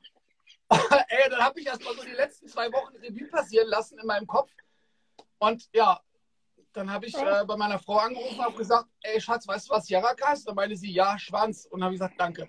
Ey, 1.08 1.30
dann 1.30 1.40
habe 1.40 1.60
ich 1.60 1.66
erst 1.66 1.84
mal 1.84 1.94
so 1.94 2.02
die 2.02 2.12
letzten 2.12 2.48
zwei 2.48 2.72
Wochen 2.72 2.96
Revue 2.96 3.28
passieren 3.28 3.68
lassen 3.68 3.98
in 3.98 4.06
meinem 4.06 4.26
Kopf. 4.26 4.50
Und 5.38 5.68
ja, 5.74 6.00
dann 6.72 6.90
habe 6.90 7.06
ich 7.06 7.14
äh, 7.14 7.44
bei 7.46 7.56
meiner 7.56 7.78
Frau 7.78 7.98
angerufen 7.98 8.38
und 8.38 8.44
habe 8.44 8.56
gesagt, 8.56 8.88
ey 9.02 9.20
Schatz, 9.20 9.46
weißt 9.46 9.68
du, 9.68 9.74
was 9.74 9.88
Yarak 9.88 10.24
heißt? 10.24 10.48
Dann 10.48 10.54
meinte 10.54 10.76
sie, 10.76 10.92
ja, 10.92 11.18
Schwanz. 11.18 11.66
Und 11.66 11.80
dann 11.80 11.86
habe 11.86 11.94
ich 11.94 12.00
gesagt, 12.00 12.18
danke. 12.18 12.48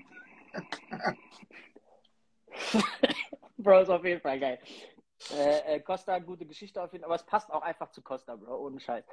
Bro, 3.57 3.81
ist 3.81 3.89
auf 3.89 4.05
jeden 4.05 4.21
Fall 4.21 4.39
geil. 4.39 4.59
Äh, 5.31 5.75
äh, 5.75 5.79
Costa, 5.79 6.19
gute 6.19 6.45
Geschichte 6.45 6.81
auf 6.81 6.91
jeden 6.91 7.03
Fall, 7.03 7.11
aber 7.11 7.15
es 7.15 7.25
passt 7.25 7.49
auch 7.51 7.61
einfach 7.61 7.89
zu 7.91 8.01
Costa, 8.01 8.35
Bro, 8.35 8.57
ohne 8.57 8.79
Scheiß. 8.79 9.05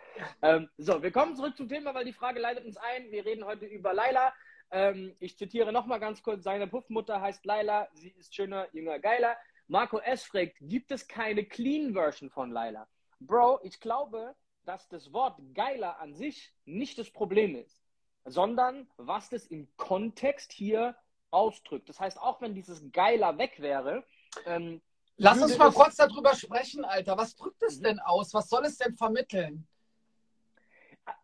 Ähm, 0.42 0.68
so, 0.76 1.02
wir 1.02 1.12
kommen 1.12 1.34
zurück 1.36 1.56
zum 1.56 1.68
Thema, 1.68 1.94
weil 1.94 2.04
die 2.04 2.12
Frage 2.12 2.40
leitet 2.40 2.64
uns 2.64 2.76
ein. 2.76 3.10
Wir 3.10 3.24
reden 3.24 3.44
heute 3.44 3.66
über 3.66 3.94
Laila. 3.94 4.32
Ähm, 4.70 5.16
ich 5.18 5.36
zitiere 5.36 5.72
nochmal 5.72 6.00
ganz 6.00 6.22
kurz, 6.22 6.44
seine 6.44 6.66
Puffmutter 6.66 7.20
heißt 7.20 7.44
Laila, 7.44 7.88
sie 7.92 8.10
ist 8.10 8.34
schöner, 8.34 8.68
jünger, 8.72 8.98
geiler. 8.98 9.36
Marco 9.66 9.98
S. 9.98 10.24
fragt, 10.24 10.56
gibt 10.60 10.90
es 10.92 11.06
keine 11.06 11.44
Clean-Version 11.44 12.30
von 12.30 12.50
Laila? 12.50 12.88
Bro, 13.20 13.60
ich 13.62 13.80
glaube, 13.80 14.34
dass 14.64 14.88
das 14.88 15.12
Wort 15.12 15.38
geiler 15.54 15.98
an 16.00 16.14
sich 16.14 16.52
nicht 16.64 16.98
das 16.98 17.10
Problem 17.10 17.56
ist, 17.56 17.80
sondern 18.24 18.88
was 18.96 19.28
das 19.28 19.46
im 19.46 19.68
Kontext 19.76 20.52
hier 20.52 20.96
ausdrückt. 21.30 21.88
Das 21.88 22.00
heißt, 22.00 22.20
auch 22.20 22.40
wenn 22.40 22.54
dieses 22.54 22.90
geiler 22.92 23.38
weg 23.38 23.60
wäre, 23.60 24.04
ähm, 24.46 24.80
Lass 25.22 25.42
uns 25.42 25.58
mal 25.58 25.70
kurz 25.70 25.96
darüber 25.96 26.34
sprechen, 26.34 26.82
Alter. 26.82 27.18
Was 27.18 27.36
drückt 27.36 27.62
es 27.62 27.78
mhm. 27.78 27.84
denn 27.84 28.00
aus? 28.00 28.32
Was 28.32 28.48
soll 28.48 28.64
es 28.64 28.78
denn 28.78 28.96
vermitteln? 28.96 29.68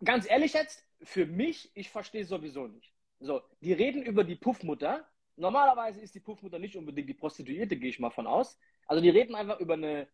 Ganz 0.05 0.29
ehrlich 0.29 0.53
jetzt, 0.53 0.85
für 1.03 1.25
mich, 1.25 1.71
ich 1.75 1.89
verstehe 1.89 2.27
sowieso 2.27 2.67
nicht. 2.67 2.93
So, 3.21 3.43
die 3.61 3.73
reden 3.73 4.03
über 4.03 4.25
die 4.25 4.37
Puffmutter. 4.37 5.07
Normalerweise 5.37 6.01
ist 6.01 6.15
die 6.15 6.21
Puffmutter 6.21 6.59
nicht 6.59 6.77
unbedingt 6.77 7.09
die 7.09 7.15
Prostituierte, 7.15 7.77
gehe 7.77 7.91
ich 7.91 7.99
mal 7.99 8.11
von 8.11 8.27
aus. 8.27 8.59
Also 8.87 9.03
die 9.03 9.11
reden 9.11 9.35
einfach 9.35 9.61
über 9.61 9.75
eine 9.75 10.09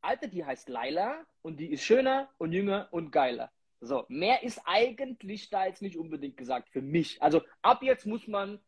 Alte, 0.00 0.28
die 0.28 0.44
heißt 0.44 0.68
Laila 0.68 1.26
und 1.42 1.58
die 1.58 1.70
ist 1.72 1.82
schöner 1.82 2.28
und 2.38 2.52
jünger 2.52 2.88
und 2.90 3.10
geiler. 3.10 3.50
So, 3.80 4.04
mehr 4.08 4.42
ist 4.42 4.60
eigentlich 4.64 5.50
da 5.50 5.66
jetzt 5.66 5.82
nicht 5.82 5.96
unbedingt 5.96 6.36
gesagt 6.36 6.68
für 6.70 6.82
mich. 6.82 7.22
Also 7.22 7.42
ab 7.62 7.82
jetzt 7.82 8.06
muss 8.06 8.26
man 8.26 8.58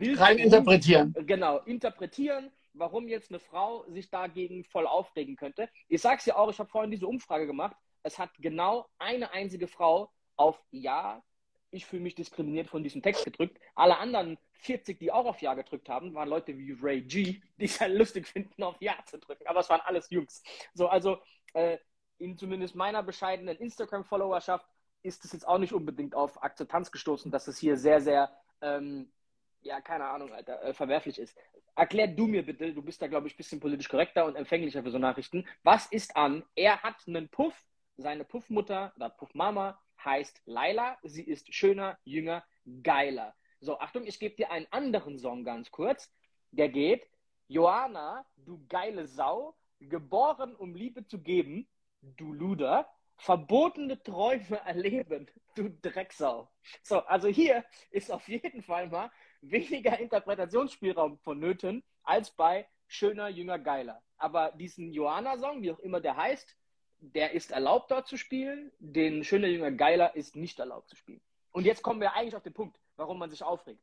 rein 0.00 0.38
interpretieren. 0.38 1.14
Genau, 1.26 1.58
interpretieren, 1.60 2.50
warum 2.72 3.08
jetzt 3.08 3.30
eine 3.30 3.40
Frau 3.40 3.84
sich 3.88 4.10
dagegen 4.10 4.64
voll 4.64 4.86
aufregen 4.86 5.36
könnte. 5.36 5.68
Ich 5.88 6.00
sag's 6.00 6.26
ja 6.26 6.36
auch, 6.36 6.50
ich 6.50 6.58
habe 6.58 6.68
vorhin 6.68 6.90
diese 6.90 7.06
Umfrage 7.06 7.46
gemacht. 7.46 7.76
Es 8.02 8.18
hat 8.18 8.30
genau 8.38 8.88
eine 8.98 9.32
einzige 9.32 9.66
Frau 9.66 10.12
auf 10.36 10.62
Ja 10.70 11.22
ich 11.70 11.86
fühle 11.86 12.02
mich 12.02 12.14
diskriminiert 12.14 12.68
von 12.68 12.82
diesem 12.82 13.02
Text 13.02 13.24
gedrückt. 13.24 13.58
Alle 13.74 13.98
anderen 13.98 14.38
40, 14.52 14.98
die 14.98 15.12
auch 15.12 15.26
auf 15.26 15.40
Ja 15.40 15.54
gedrückt 15.54 15.88
haben, 15.88 16.14
waren 16.14 16.28
Leute 16.28 16.56
wie 16.56 16.76
Ray 16.80 17.02
G, 17.02 17.40
die 17.58 17.64
es 17.64 17.80
halt 17.80 17.96
lustig 17.96 18.26
finden, 18.26 18.62
auf 18.62 18.76
Ja 18.80 18.96
zu 19.06 19.18
drücken. 19.18 19.46
Aber 19.46 19.60
es 19.60 19.68
waren 19.68 19.80
alles 19.82 20.08
Jungs. 20.10 20.42
So, 20.74 20.88
also 20.88 21.18
äh, 21.54 21.78
in 22.18 22.38
zumindest 22.38 22.74
meiner 22.74 23.02
bescheidenen 23.02 23.56
Instagram-Followerschaft 23.56 24.66
ist 25.02 25.24
es 25.24 25.32
jetzt 25.32 25.46
auch 25.46 25.58
nicht 25.58 25.72
unbedingt 25.72 26.14
auf 26.14 26.42
Akzeptanz 26.42 26.90
gestoßen, 26.90 27.30
dass 27.30 27.48
es 27.48 27.58
hier 27.58 27.76
sehr, 27.76 28.00
sehr, 28.00 28.30
ähm, 28.60 29.12
ja, 29.60 29.80
keine 29.80 30.06
Ahnung, 30.06 30.32
Alter, 30.32 30.62
äh, 30.62 30.74
verwerflich 30.74 31.18
ist. 31.18 31.36
Erklär 31.74 32.08
du 32.08 32.26
mir 32.26 32.44
bitte, 32.44 32.72
du 32.72 32.82
bist 32.82 33.02
da, 33.02 33.06
glaube 33.06 33.28
ich, 33.28 33.34
ein 33.34 33.36
bisschen 33.36 33.60
politisch 33.60 33.88
korrekter 33.88 34.24
und 34.24 34.34
empfänglicher 34.34 34.82
für 34.82 34.90
so 34.90 34.98
Nachrichten. 34.98 35.46
Was 35.62 35.86
ist 35.86 36.16
an? 36.16 36.42
Er 36.54 36.82
hat 36.82 36.96
einen 37.06 37.28
Puff, 37.28 37.54
seine 37.98 38.24
Puffmutter 38.24 38.92
oder 38.96 39.10
Puffmama 39.10 39.78
heißt 40.06 40.40
Laila. 40.46 40.96
Sie 41.02 41.22
ist 41.22 41.52
schöner, 41.52 41.98
jünger, 42.04 42.44
geiler. 42.82 43.34
So, 43.60 43.78
Achtung, 43.78 44.06
ich 44.06 44.18
gebe 44.18 44.36
dir 44.36 44.50
einen 44.50 44.66
anderen 44.70 45.18
Song 45.18 45.44
ganz 45.44 45.70
kurz. 45.70 46.10
Der 46.52 46.68
geht, 46.70 47.06
Johanna, 47.48 48.24
du 48.36 48.64
geile 48.68 49.06
Sau, 49.06 49.54
geboren, 49.80 50.54
um 50.54 50.74
Liebe 50.74 51.06
zu 51.06 51.20
geben, 51.20 51.68
du 52.00 52.32
Luder, 52.32 52.88
verbotene 53.16 54.02
Träume 54.02 54.60
erleben, 54.64 55.26
du 55.54 55.70
Drecksau. 55.70 56.50
So, 56.82 57.00
also 57.00 57.28
hier 57.28 57.64
ist 57.90 58.10
auf 58.10 58.28
jeden 58.28 58.62
Fall 58.62 58.88
mal 58.88 59.10
weniger 59.40 59.98
Interpretationsspielraum 59.98 61.18
vonnöten 61.18 61.82
als 62.02 62.30
bei 62.30 62.68
Schöner, 62.86 63.28
Jünger, 63.28 63.58
Geiler. 63.58 64.02
Aber 64.16 64.52
diesen 64.52 64.92
Johanna-Song, 64.92 65.62
wie 65.62 65.72
auch 65.72 65.78
immer 65.80 66.00
der 66.00 66.16
heißt, 66.16 66.56
der 67.00 67.32
ist 67.32 67.50
erlaubt 67.50 67.90
dort 67.90 68.06
zu 68.06 68.16
spielen, 68.16 68.72
den 68.78 69.24
Schöner 69.24 69.48
Jünger 69.48 69.70
Geiler 69.70 70.14
ist 70.16 70.36
nicht 70.36 70.58
erlaubt 70.58 70.88
zu 70.88 70.96
spielen. 70.96 71.20
Und 71.52 71.64
jetzt 71.64 71.82
kommen 71.82 72.00
wir 72.00 72.14
eigentlich 72.14 72.36
auf 72.36 72.42
den 72.42 72.54
Punkt, 72.54 72.78
warum 72.96 73.18
man 73.18 73.30
sich 73.30 73.42
aufregt. 73.42 73.82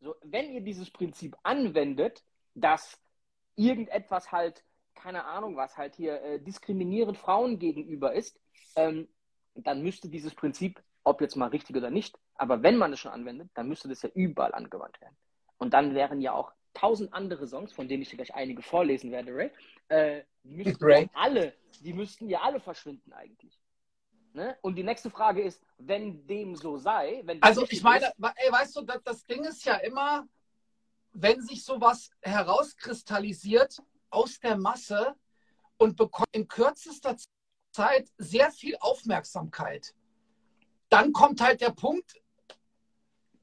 So, 0.00 0.14
wenn 0.22 0.50
ihr 0.52 0.60
dieses 0.60 0.90
Prinzip 0.90 1.36
anwendet, 1.42 2.22
dass 2.54 3.00
irgendetwas 3.56 4.32
halt, 4.32 4.62
keine 4.94 5.24
Ahnung 5.24 5.56
was, 5.56 5.76
halt 5.76 5.94
hier 5.94 6.20
äh, 6.22 6.40
diskriminierend 6.40 7.16
Frauen 7.16 7.58
gegenüber 7.58 8.12
ist, 8.12 8.38
ähm, 8.76 9.08
dann 9.54 9.82
müsste 9.82 10.08
dieses 10.08 10.34
Prinzip, 10.34 10.82
ob 11.04 11.20
jetzt 11.20 11.36
mal 11.36 11.48
richtig 11.48 11.76
oder 11.76 11.90
nicht, 11.90 12.18
aber 12.34 12.62
wenn 12.62 12.76
man 12.76 12.92
es 12.92 13.00
schon 13.00 13.12
anwendet, 13.12 13.50
dann 13.54 13.68
müsste 13.68 13.88
das 13.88 14.02
ja 14.02 14.10
überall 14.14 14.54
angewandt 14.54 15.00
werden. 15.00 15.16
Und 15.58 15.72
dann 15.72 15.94
wären 15.94 16.20
ja 16.20 16.32
auch 16.32 16.52
tausend 16.74 17.12
andere 17.14 17.46
Songs, 17.46 17.72
von 17.72 17.88
denen 17.88 18.02
ich 18.02 18.10
dir 18.10 18.16
gleich 18.16 18.34
einige 18.34 18.62
vorlesen 18.62 19.10
werde, 19.10 19.34
Ray, 19.34 19.50
äh, 19.88 20.22
müssten 20.42 20.88
ja 20.88 21.06
alle, 21.14 21.54
die 21.80 21.92
müssten 21.92 22.28
ja 22.28 22.40
alle 22.42 22.60
verschwinden 22.60 23.12
eigentlich. 23.12 23.58
Ne? 24.32 24.58
Und 24.62 24.74
die 24.74 24.82
nächste 24.82 25.10
Frage 25.10 25.42
ist, 25.42 25.64
wenn 25.78 26.26
dem 26.26 26.56
so 26.56 26.76
sei, 26.76 27.22
wenn 27.24 27.40
also 27.42 27.64
ich 27.70 27.82
meine, 27.82 28.06
ist, 28.06 28.14
ey, 28.18 28.52
weißt 28.52 28.76
du, 28.76 28.82
das, 28.82 29.02
das 29.04 29.24
Ding 29.26 29.44
ist 29.44 29.64
ja 29.64 29.76
immer, 29.76 30.26
wenn 31.12 31.40
sich 31.40 31.64
sowas 31.64 32.10
herauskristallisiert 32.20 33.80
aus 34.10 34.40
der 34.40 34.56
Masse 34.56 35.14
und 35.76 35.96
bekommt 35.96 36.28
in 36.32 36.48
kürzester 36.48 37.16
Zeit 37.70 38.08
sehr 38.18 38.50
viel 38.50 38.76
Aufmerksamkeit, 38.80 39.94
dann 40.88 41.12
kommt 41.12 41.40
halt 41.40 41.60
der 41.60 41.70
Punkt, 41.70 42.20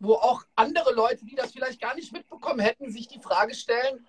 wo 0.01 0.15
auch 0.15 0.43
andere 0.55 0.93
Leute, 0.93 1.25
die 1.25 1.35
das 1.35 1.51
vielleicht 1.51 1.79
gar 1.79 1.95
nicht 1.95 2.11
mitbekommen 2.11 2.59
hätten, 2.59 2.91
sich 2.91 3.07
die 3.07 3.21
Frage 3.21 3.53
stellen, 3.53 4.05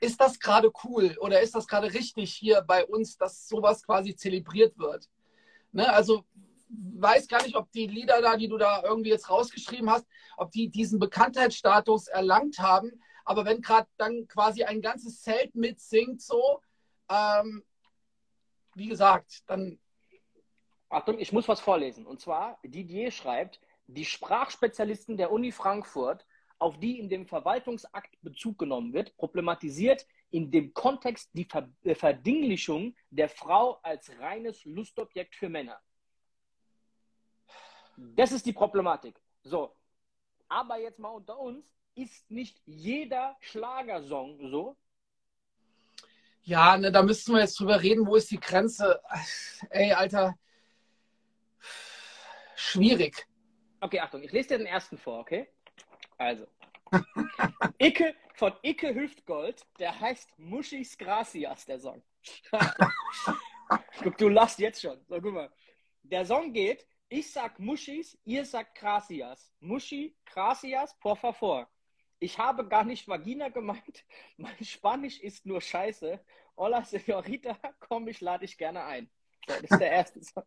ist 0.00 0.20
das 0.20 0.40
gerade 0.40 0.70
cool 0.84 1.16
oder 1.20 1.40
ist 1.40 1.54
das 1.54 1.68
gerade 1.68 1.94
richtig 1.94 2.34
hier 2.34 2.62
bei 2.62 2.84
uns, 2.84 3.16
dass 3.16 3.48
sowas 3.48 3.84
quasi 3.84 4.16
zelebriert 4.16 4.76
wird? 4.76 5.08
Ne? 5.72 5.90
Also 5.90 6.24
weiß 6.68 7.28
gar 7.28 7.42
nicht, 7.42 7.54
ob 7.54 7.70
die 7.70 7.86
Lieder 7.86 8.20
da, 8.20 8.36
die 8.36 8.48
du 8.48 8.58
da 8.58 8.82
irgendwie 8.82 9.10
jetzt 9.10 9.30
rausgeschrieben 9.30 9.88
hast, 9.88 10.04
ob 10.36 10.50
die 10.50 10.68
diesen 10.68 10.98
Bekanntheitsstatus 10.98 12.08
erlangt 12.08 12.58
haben. 12.58 13.00
Aber 13.24 13.44
wenn 13.44 13.60
gerade 13.60 13.88
dann 13.96 14.26
quasi 14.26 14.64
ein 14.64 14.82
ganzes 14.82 15.22
Zelt 15.22 15.54
mitsingt, 15.54 16.20
so, 16.22 16.60
ähm, 17.08 17.62
wie 18.74 18.88
gesagt, 18.88 19.42
dann. 19.46 19.78
Achtung, 20.88 21.18
ich 21.18 21.32
muss 21.32 21.48
was 21.48 21.60
vorlesen. 21.60 22.04
Und 22.04 22.20
zwar, 22.20 22.58
Didier 22.64 23.10
schreibt, 23.12 23.60
die 23.86 24.04
Sprachspezialisten 24.04 25.16
der 25.16 25.30
Uni 25.30 25.52
Frankfurt, 25.52 26.26
auf 26.58 26.78
die 26.78 26.98
in 26.98 27.08
dem 27.08 27.26
Verwaltungsakt 27.26 28.16
Bezug 28.22 28.58
genommen 28.58 28.92
wird, 28.92 29.16
problematisiert 29.16 30.06
in 30.30 30.50
dem 30.50 30.72
Kontext 30.74 31.30
die 31.34 31.44
Ver 31.44 31.68
äh, 31.82 31.94
Verdinglichung 31.94 32.96
der 33.10 33.28
Frau 33.28 33.78
als 33.82 34.10
reines 34.18 34.64
Lustobjekt 34.64 35.34
für 35.34 35.48
Männer. 35.48 35.80
Das 37.96 38.32
ist 38.32 38.44
die 38.44 38.52
Problematik. 38.52 39.20
So, 39.42 39.74
aber 40.48 40.78
jetzt 40.78 40.98
mal 40.98 41.10
unter 41.10 41.38
uns, 41.38 41.64
ist 41.94 42.30
nicht 42.30 42.60
jeder 42.66 43.36
Schlagersong 43.40 44.50
so, 44.50 44.76
Ja, 46.42 46.76
ne, 46.76 46.92
da 46.92 47.02
müssten 47.02 47.32
wir 47.32 47.40
jetzt 47.40 47.58
drüber 47.58 47.82
reden, 47.82 48.06
wo 48.06 48.16
ist 48.16 48.30
die 48.30 48.38
Grenze? 48.38 49.00
Ey, 49.70 49.92
Alter. 49.92 50.34
Schwierig. 52.54 53.26
Okay, 53.80 54.00
Achtung, 54.00 54.22
ich 54.22 54.32
lese 54.32 54.48
dir 54.50 54.58
den 54.58 54.66
ersten 54.66 54.96
vor, 54.96 55.20
okay? 55.20 55.48
Also. 56.16 56.46
Icke, 57.78 58.14
von 58.34 58.52
Icke 58.62 58.94
Hüftgold, 58.94 59.66
der 59.78 59.98
heißt 59.98 60.38
Muschis 60.38 60.96
Gracias, 60.96 61.66
der 61.66 61.78
Song. 61.78 62.02
guck, 64.02 64.16
du 64.16 64.28
lachst 64.28 64.58
jetzt 64.58 64.80
schon. 64.80 65.04
So, 65.08 65.20
guck 65.20 65.32
mal. 65.32 65.52
Der 66.02 66.24
Song 66.24 66.52
geht, 66.52 66.86
ich 67.08 67.30
sag 67.30 67.58
Muschis, 67.58 68.18
ihr 68.24 68.44
sagt 68.44 68.76
Gracias. 68.76 69.52
Muschi, 69.60 70.16
Gracias, 70.24 70.98
por 70.98 71.16
favor. 71.16 71.68
Ich 72.18 72.38
habe 72.38 72.66
gar 72.66 72.84
nicht 72.84 73.06
Vagina 73.06 73.48
gemeint. 73.48 74.04
Mein 74.36 74.64
Spanisch 74.64 75.20
ist 75.20 75.44
nur 75.44 75.60
Scheiße. 75.60 76.18
Hola, 76.56 76.82
Senorita, 76.84 77.58
komm, 77.80 78.08
ich 78.08 78.20
lade 78.20 78.46
dich 78.46 78.56
gerne 78.56 78.84
ein. 78.84 79.10
Das 79.46 79.60
ist 79.60 79.78
der 79.78 79.90
erste 79.90 80.22
Song. 80.22 80.44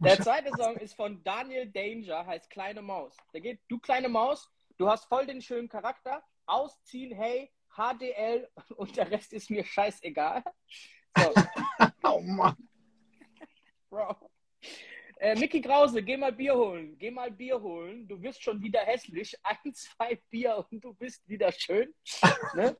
Der 0.00 0.18
zweite 0.22 0.50
Song 0.56 0.76
ist 0.76 0.94
von 0.94 1.22
Daniel 1.24 1.70
Danger, 1.70 2.26
heißt 2.26 2.50
Kleine 2.50 2.82
Maus. 2.82 3.16
Der 3.32 3.40
geht, 3.40 3.60
du 3.68 3.78
kleine 3.78 4.08
Maus, 4.08 4.50
du 4.76 4.88
hast 4.88 5.06
voll 5.06 5.26
den 5.26 5.40
schönen 5.40 5.68
Charakter. 5.68 6.22
Ausziehen, 6.46 7.14
hey, 7.14 7.50
HDL 7.76 8.48
und 8.76 8.96
der 8.96 9.10
Rest 9.10 9.32
ist 9.32 9.50
mir 9.50 9.64
scheißegal. 9.64 10.42
So. 11.16 11.32
oh 12.04 12.20
Mann. 12.20 12.56
Bro. 13.88 14.30
Äh, 15.18 15.36
Mickey 15.36 15.60
Krause, 15.60 16.02
geh 16.02 16.16
mal 16.16 16.32
Bier 16.32 16.54
holen. 16.54 16.98
Geh 16.98 17.10
mal 17.10 17.30
Bier 17.30 17.60
holen. 17.60 18.06
Du 18.08 18.20
wirst 18.20 18.42
schon 18.42 18.60
wieder 18.60 18.80
hässlich. 18.80 19.34
Ein, 19.42 19.72
zwei 19.72 20.16
Bier 20.28 20.66
und 20.70 20.84
du 20.84 20.92
bist 20.94 21.26
wieder 21.28 21.52
schön. 21.52 21.94
ne? 22.54 22.76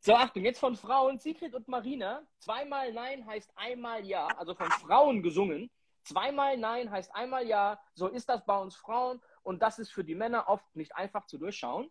So, 0.00 0.14
Achtung, 0.14 0.44
jetzt 0.44 0.60
von 0.60 0.76
Frauen, 0.76 1.18
Sigrid 1.18 1.54
und 1.54 1.66
Marina. 1.68 2.22
Zweimal 2.38 2.92
Nein 2.92 3.26
heißt 3.26 3.50
einmal 3.56 4.04
Ja. 4.04 4.26
Also 4.38 4.54
von 4.54 4.70
Frauen 4.70 5.22
gesungen. 5.22 5.70
Zweimal 6.10 6.56
Nein 6.56 6.90
heißt 6.90 7.14
einmal 7.14 7.46
Ja. 7.46 7.80
So 7.94 8.08
ist 8.08 8.28
das 8.28 8.44
bei 8.44 8.58
uns 8.58 8.74
Frauen. 8.74 9.20
Und 9.42 9.62
das 9.62 9.78
ist 9.78 9.92
für 9.92 10.02
die 10.02 10.16
Männer 10.16 10.48
oft 10.48 10.64
nicht 10.74 10.94
einfach 10.96 11.26
zu 11.26 11.38
durchschauen. 11.38 11.88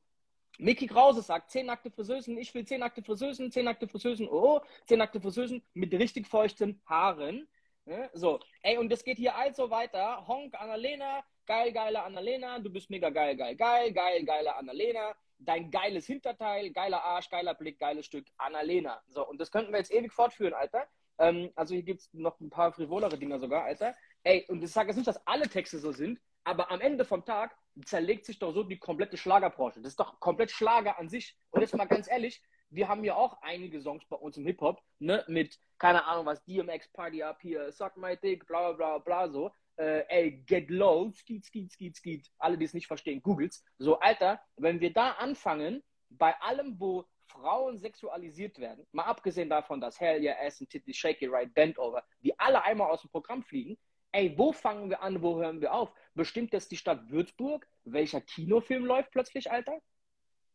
Mickey 0.57 0.87
Krause 0.87 1.21
sagt, 1.21 1.51
zehn 1.51 1.67
nackte 1.67 1.89
Friseusen, 1.89 2.37
ich 2.37 2.53
will 2.53 2.65
zehn 2.65 2.81
nackte 2.81 3.01
Friseusen, 3.01 3.49
zehn 3.49 3.63
nackte 3.63 3.87
Friseusen, 3.87 4.27
oh, 4.27 4.59
zehn 4.87 4.97
nackte 4.97 5.21
Friseusen 5.21 5.63
mit 5.73 5.93
richtig 5.93 6.27
feuchten 6.27 6.81
Haaren. 6.85 7.47
Ne? 7.85 8.09
So, 8.13 8.41
ey, 8.61 8.77
und 8.77 8.89
das 8.89 9.05
geht 9.05 9.17
hier 9.17 9.35
also 9.35 9.69
weiter. 9.69 10.27
Honk, 10.27 10.59
Annalena, 10.59 11.23
geil, 11.45 11.71
geile 11.71 12.03
Annalena, 12.03 12.59
du 12.59 12.69
bist 12.69 12.89
mega 12.89 13.09
geil, 13.09 13.37
geil, 13.37 13.55
geil, 13.55 13.93
geil, 13.93 14.25
geile 14.25 14.53
Annalena, 14.57 15.15
dein 15.37 15.71
geiles 15.71 16.05
Hinterteil, 16.05 16.71
geiler 16.71 17.01
Arsch, 17.03 17.29
geiler 17.29 17.53
Blick, 17.53 17.79
geiles 17.79 18.05
Stück, 18.05 18.25
Annalena. 18.37 19.01
So, 19.07 19.25
und 19.25 19.39
das 19.39 19.51
könnten 19.51 19.71
wir 19.71 19.79
jetzt 19.79 19.93
ewig 19.93 20.11
fortführen, 20.11 20.53
Alter. 20.53 20.87
Ähm, 21.19 21.51
also 21.55 21.73
hier 21.73 21.83
gibt 21.83 22.01
es 22.01 22.13
noch 22.13 22.39
ein 22.39 22.49
paar 22.49 22.71
frivolere 22.71 23.17
Dinger 23.17 23.39
sogar, 23.39 23.63
Alter. 23.63 23.95
Ey, 24.23 24.45
und 24.49 24.63
ich 24.63 24.71
sage 24.71 24.89
jetzt 24.89 24.97
nicht, 24.97 25.07
dass 25.07 25.25
alle 25.25 25.47
Texte 25.47 25.79
so 25.79 25.91
sind, 25.91 26.19
aber 26.43 26.71
am 26.71 26.81
Ende 26.81 27.05
vom 27.05 27.23
Tag 27.25 27.55
zerlegt 27.85 28.25
sich 28.25 28.39
doch 28.39 28.51
so 28.51 28.63
die 28.63 28.79
komplette 28.79 29.17
Schlagerbranche. 29.17 29.81
Das 29.81 29.91
ist 29.93 29.99
doch 29.99 30.19
komplett 30.19 30.51
Schlager 30.51 30.97
an 30.97 31.09
sich. 31.09 31.37
Und 31.51 31.61
jetzt 31.61 31.75
mal 31.75 31.85
ganz 31.85 32.09
ehrlich, 32.09 32.41
wir 32.69 32.87
haben 32.87 33.03
ja 33.03 33.15
auch 33.15 33.41
einige 33.41 33.81
Songs 33.81 34.05
bei 34.07 34.15
uns 34.15 34.37
im 34.37 34.45
Hip-Hop, 34.45 34.81
ne, 34.99 35.23
mit, 35.27 35.57
keine 35.77 36.05
Ahnung 36.05 36.25
was, 36.25 36.43
DMX 36.45 36.89
Party 36.89 37.23
Up 37.23 37.39
hier, 37.41 37.71
Suck 37.71 37.97
My 37.97 38.17
Dick, 38.17 38.45
bla 38.45 38.73
bla 38.73 38.97
bla 38.99 39.29
so. 39.29 39.51
Äh, 39.77 40.03
ey, 40.09 40.43
get 40.45 40.69
low, 40.69 41.11
skeet, 41.13 41.45
skeet, 41.45 41.71
skeet, 41.71 41.95
skeet. 41.95 42.29
Alle, 42.37 42.57
die 42.57 42.65
es 42.65 42.73
nicht 42.73 42.87
verstehen, 42.87 43.21
googelt's. 43.21 43.63
So, 43.77 43.99
Alter, 43.99 44.41
wenn 44.57 44.81
wir 44.81 44.91
da 44.91 45.11
anfangen, 45.11 45.81
bei 46.09 46.35
allem, 46.41 46.79
wo 46.79 47.05
Frauen 47.27 47.77
sexualisiert 47.77 48.59
werden, 48.59 48.85
mal 48.91 49.03
abgesehen 49.03 49.49
davon, 49.49 49.79
dass 49.79 49.99
Hell 49.99 50.21
Yeah, 50.21 50.35
Ass 50.41 50.59
and 50.59 50.69
Titty, 50.69 50.93
Shake 50.93 51.21
It 51.21 51.31
Right, 51.31 51.53
Bend 51.53 51.77
Over, 51.79 52.03
die 52.21 52.37
alle 52.39 52.63
einmal 52.63 52.89
aus 52.89 53.01
dem 53.01 53.09
Programm 53.09 53.43
fliegen, 53.43 53.77
ey, 54.11 54.37
wo 54.37 54.51
fangen 54.51 54.89
wir 54.89 55.01
an, 55.01 55.21
wo 55.21 55.37
hören 55.37 55.61
wir 55.61 55.73
auf? 55.73 55.93
Bestimmt 56.15 56.53
das 56.53 56.67
die 56.67 56.77
Stadt 56.77 57.09
Würzburg? 57.09 57.67
Welcher 57.83 58.21
Kinofilm 58.21 58.85
läuft 58.85 59.11
plötzlich, 59.11 59.51
Alter? 59.51 59.79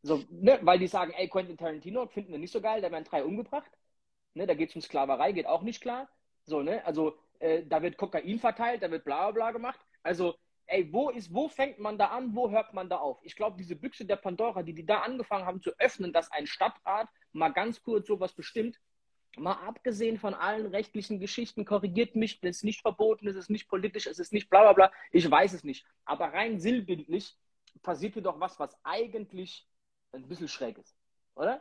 So, 0.03 0.23
ne, 0.31 0.59
weil 0.63 0.79
die 0.79 0.87
sagen, 0.87 1.13
ey, 1.17 1.29
Quentin 1.29 1.57
Tarantino 1.57 2.07
finden 2.07 2.33
wir 2.33 2.39
nicht 2.39 2.53
so 2.53 2.61
geil, 2.61 2.83
da 2.83 2.91
werden 2.91 3.05
drei 3.05 3.25
umgebracht. 3.25 3.71
Ne, 4.35 4.47
da 4.47 4.55
geht 4.55 4.71
es 4.71 4.77
um 4.77 4.83
Sklaverei, 4.83 5.33
geht 5.33 5.47
auch 5.47 5.63
nicht 5.63 5.81
klar. 5.81 6.09
So, 6.45 6.63
ne, 6.63 6.85
also 6.85 7.17
äh, 7.39 7.65
da 7.65 7.83
wird 7.83 7.97
Kokain 7.97 8.39
verteilt, 8.39 8.83
da 8.83 8.91
wird 8.91 9.05
bla 9.05 9.31
bla 9.31 9.53
gemacht. 9.53 9.81
Also, 10.03 10.35
ey, 10.67 10.93
wo 10.93 11.11
ist, 11.11 11.33
wo 11.33 11.49
fängt 11.49 11.79
man 11.79 11.97
da 11.97 12.07
an, 12.09 12.35
wo 12.35 12.51
hört 12.51 12.75
man 12.75 12.89
da 12.91 12.99
auf? 12.99 13.19
Ich 13.23 13.37
glaube, 13.37 13.57
diese 13.57 13.77
Büchse 13.77 14.05
der 14.05 14.17
Pandora, 14.17 14.63
die 14.63 14.75
die 14.75 14.85
da 14.85 15.01
angefangen 15.01 15.47
haben 15.47 15.63
zu 15.63 15.71
öffnen, 15.79 16.13
dass 16.13 16.31
ein 16.33 16.47
Stadtrat 16.47 17.09
mal 17.33 17.51
ganz 17.51 17.83
kurz 17.83 18.07
sowas 18.07 18.35
bestimmt, 18.35 18.79
mal 19.39 19.55
abgesehen 19.67 20.19
von 20.19 20.35
allen 20.35 20.67
rechtlichen 20.67 21.21
Geschichten, 21.21 21.65
korrigiert 21.65 22.17
mich, 22.17 22.41
das 22.41 22.57
ist 22.57 22.65
nicht 22.65 22.83
verboten, 22.83 23.29
es 23.29 23.37
ist 23.37 23.51
nicht 23.51 23.69
politisch, 23.69 24.07
es 24.07 24.19
ist 24.19 24.33
nicht 24.33 24.51
bla 24.51 24.63
bla 24.63 24.73
bla, 24.73 24.93
ich 25.11 25.31
weiß 25.31 25.53
es 25.53 25.65
nicht. 25.65 25.87
Aber 26.05 26.33
rein 26.33 26.61
sinnbildlich 26.61 27.37
passiert 27.83 28.15
hier 28.15 28.23
doch 28.23 28.41
was, 28.41 28.59
was 28.59 28.77
eigentlich 28.83 29.67
ein 30.13 30.29
bisschen 30.29 30.49
schräg 30.49 30.79
ist, 30.79 30.97
oder? 31.35 31.61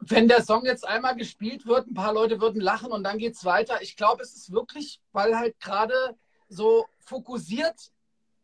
Wenn 0.00 0.28
der 0.28 0.42
Song 0.42 0.64
jetzt 0.64 0.86
einmal 0.86 1.16
gespielt 1.16 1.66
wird, 1.66 1.88
ein 1.88 1.94
paar 1.94 2.12
Leute 2.12 2.40
würden 2.40 2.60
lachen 2.60 2.92
und 2.92 3.02
dann 3.02 3.18
geht 3.18 3.34
es 3.34 3.44
weiter. 3.44 3.82
Ich 3.82 3.96
glaube, 3.96 4.22
es 4.22 4.36
ist 4.36 4.52
wirklich, 4.52 5.00
weil 5.12 5.36
halt 5.36 5.58
gerade 5.58 6.16
so 6.48 6.86
fokussiert 7.00 7.90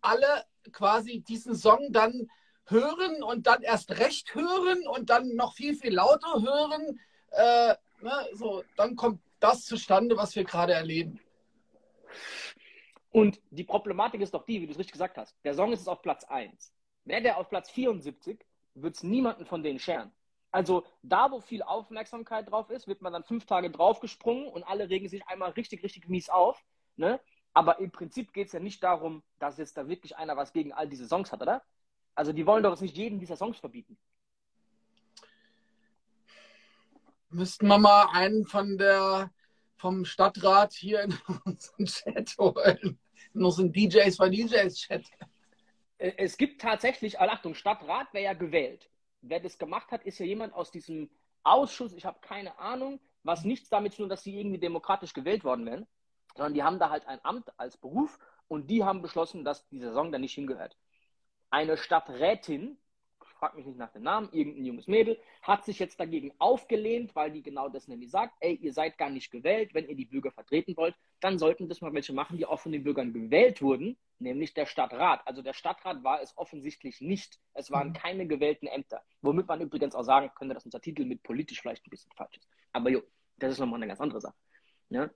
alle 0.01 0.45
quasi 0.73 1.21
diesen 1.21 1.55
Song 1.55 1.93
dann 1.93 2.29
hören 2.73 3.23
und 3.23 3.47
dann 3.47 3.63
erst 3.63 3.93
recht 3.99 4.35
hören 4.35 4.87
und 4.89 5.11
dann 5.11 5.37
noch 5.37 5.55
viel, 5.55 5.77
viel 5.77 5.95
lauter 5.95 6.43
hören. 6.43 7.01
Äh, 7.31 7.75
ne, 8.03 8.29
so, 8.35 8.65
dann 8.77 8.97
kommt 8.97 9.21
das 9.39 9.65
zustande, 9.65 10.17
was 10.17 10.35
wir 10.35 10.45
gerade 10.45 10.73
erleben. 10.73 11.21
Und 13.11 13.41
die 13.51 13.65
Problematik 13.65 14.21
ist 14.21 14.35
doch 14.35 14.45
die, 14.45 14.61
wie 14.61 14.67
du 14.67 14.73
es 14.73 14.79
richtig 14.79 14.93
gesagt 14.93 15.19
hast. 15.19 15.37
Der 15.45 15.55
Song 15.55 15.73
ist 15.73 15.89
auf 15.89 16.03
Platz 16.03 16.25
1. 16.25 16.73
Wäre 17.05 17.23
der 17.23 17.39
auf 17.39 17.49
Platz 17.49 17.71
74, 17.71 18.45
würde 18.75 18.95
es 18.95 19.03
niemanden 19.03 19.45
von 19.45 19.63
denen 19.63 19.79
scheren. 19.79 20.13
Also 20.51 20.85
da, 21.03 21.31
wo 21.31 21.41
viel 21.41 21.63
Aufmerksamkeit 21.63 22.51
drauf 22.51 22.71
ist, 22.71 22.87
wird 22.87 23.01
man 23.01 23.13
dann 23.13 23.25
fünf 23.25 23.47
Tage 23.47 23.71
draufgesprungen 23.71 24.49
und 24.49 24.65
alle 24.65 24.89
regen 24.89 25.09
sich 25.09 25.27
einmal 25.27 25.51
richtig, 25.53 25.83
richtig 25.83 26.09
mies 26.09 26.29
auf. 26.29 26.63
Ne? 26.97 27.21
Aber 27.55 27.81
im 27.81 27.91
Prinzip 27.91 28.33
geht 28.33 28.49
es 28.49 28.53
ja 28.53 28.61
nicht 28.61 28.83
darum, 28.83 29.23
dass 29.39 29.59
jetzt 29.59 29.77
da 29.77 29.89
wirklich 29.89 30.17
einer 30.17 30.37
was 30.37 30.53
gegen 30.53 30.73
all 30.73 30.89
diese 30.89 31.07
Songs 31.07 31.33
hat, 31.33 31.43
oder? 31.43 31.63
Also 32.15 32.33
die 32.33 32.47
wollen 32.47 32.63
doch 32.63 32.71
jetzt 32.71 32.83
nicht 32.83 32.97
jeden 32.97 33.19
dieser 33.19 33.37
Songs 33.37 33.59
verbieten. 33.59 33.97
Müssten 37.31 37.67
wir 37.67 37.79
mal 37.79 38.09
einen 38.13 38.45
von 38.45 38.77
der 38.77 39.31
vom 39.77 40.05
Stadtrat 40.05 40.75
hier 40.75 41.03
in 41.03 41.19
unseren 41.45 41.87
Chat 41.87 42.37
holen. 42.39 42.99
In 43.35 43.45
unseren 43.45 43.73
DJs 43.73 44.17
von 44.17 44.31
DJs 44.31 44.75
Chat. 44.77 45.05
Äh, 45.99 46.13
es 46.19 46.37
gibt 46.37 46.61
tatsächlich, 46.61 47.19
Achtung, 47.19 47.55
Stadtrat 47.55 48.13
wäre 48.13 48.25
ja 48.25 48.33
gewählt. 48.35 48.91
Wer 49.23 49.41
das 49.41 49.59
gemacht 49.59 49.91
hat, 49.91 50.05
ist 50.05 50.19
ja 50.19 50.27
jemand 50.27 50.53
aus 50.53 50.71
diesem 50.71 51.11
Ausschuss, 51.43 51.93
ich 51.95 52.05
habe 52.05 52.21
keine 52.21 52.59
Ahnung, 52.59 53.01
was 53.25 53.45
nichts 53.45 53.69
damit 53.69 53.93
zu 53.93 54.03
tun, 54.03 54.09
dass 54.09 54.23
sie 54.23 54.39
irgendwie 54.39 54.59
demokratisch 54.59 55.13
gewählt 55.13 55.45
worden 55.45 55.67
wären, 55.67 55.87
sondern 56.37 56.55
die 56.55 56.63
haben 56.63 56.79
da 56.79 56.91
halt 56.91 57.07
ein 57.07 57.25
Amt 57.25 57.53
als 57.59 57.77
Beruf 57.77 58.19
und 58.49 58.69
die 58.69 58.85
haben 58.85 59.03
beschlossen, 59.03 59.45
dass 59.45 59.67
die 59.69 59.79
Saison 59.79 60.13
da 60.13 60.19
nicht 60.19 60.35
hingehört. 60.35 60.77
Eine 61.53 61.77
Stadträtin 61.77 62.77
frag 63.43 63.57
mich 63.57 63.67
nicht 63.67 63.79
nach 63.79 63.91
dem 63.91 64.05
Namen, 64.05 64.29
irgendein 64.31 64.65
junges 64.65 64.87
Mädel, 64.87 65.19
hat 65.43 65.65
sich 65.65 65.81
jetzt 65.81 65.99
dagegen 65.99 66.33
aufgelehnt, 66.39 67.17
weil 67.17 67.33
die 67.33 67.43
genau 67.43 67.69
das 67.69 67.89
nämlich 67.89 68.09
sagt, 68.09 68.35
ey, 68.39 68.55
ihr 68.55 68.73
seid 68.73 68.97
gar 68.99 69.11
nicht 69.11 69.33
gewählt, 69.33 69.75
wenn 69.75 69.89
ihr 69.89 69.97
die 69.97 70.05
Bürger 70.05 70.31
vertreten 70.31 70.77
wollt, 70.77 70.95
dann 71.19 71.41
sollten 71.41 71.69
das 71.69 71.81
mal 71.81 71.93
welche 71.93 72.13
machen, 72.13 72.37
die 72.37 72.47
auch 72.47 72.61
von 72.61 72.71
den 72.71 72.85
Bürgern 72.85 73.13
gewählt 73.13 73.61
wurden, 73.61 73.99
nämlich 74.21 74.55
der 74.55 74.65
Stadtrat. 74.65 75.27
Also 75.27 75.43
der 75.43 75.55
Stadtrat 75.55 76.05
war 76.05 76.23
es 76.23 76.39
offensichtlich 76.39 77.01
nicht. 77.01 77.41
Es 77.53 77.73
waren 77.73 77.89
mhm. 77.89 77.95
keine 77.95 78.29
gewählten 78.29 78.69
Ämter. 78.69 79.03
Womit 79.23 79.49
man 79.49 79.61
übrigens 79.61 79.97
auch 79.97 80.05
sagen 80.05 80.31
könnte, 80.37 80.55
dass 80.55 80.65
unser 80.65 80.81
Titel 80.81 81.05
mit 81.05 81.25
politisch 81.25 81.61
vielleicht 81.61 81.85
ein 81.85 81.91
bisschen 81.91 82.13
falsch 82.13 82.37
ist. 82.37 82.49
Aber 82.73 82.91
jo, 82.91 83.03
das 83.39 83.55
ist 83.55 83.59
nochmal 83.59 83.81
eine 83.81 83.89
ganz 83.89 84.01
andere 84.01 84.21
Sache. 84.21 84.37
Ja? 84.89 85.11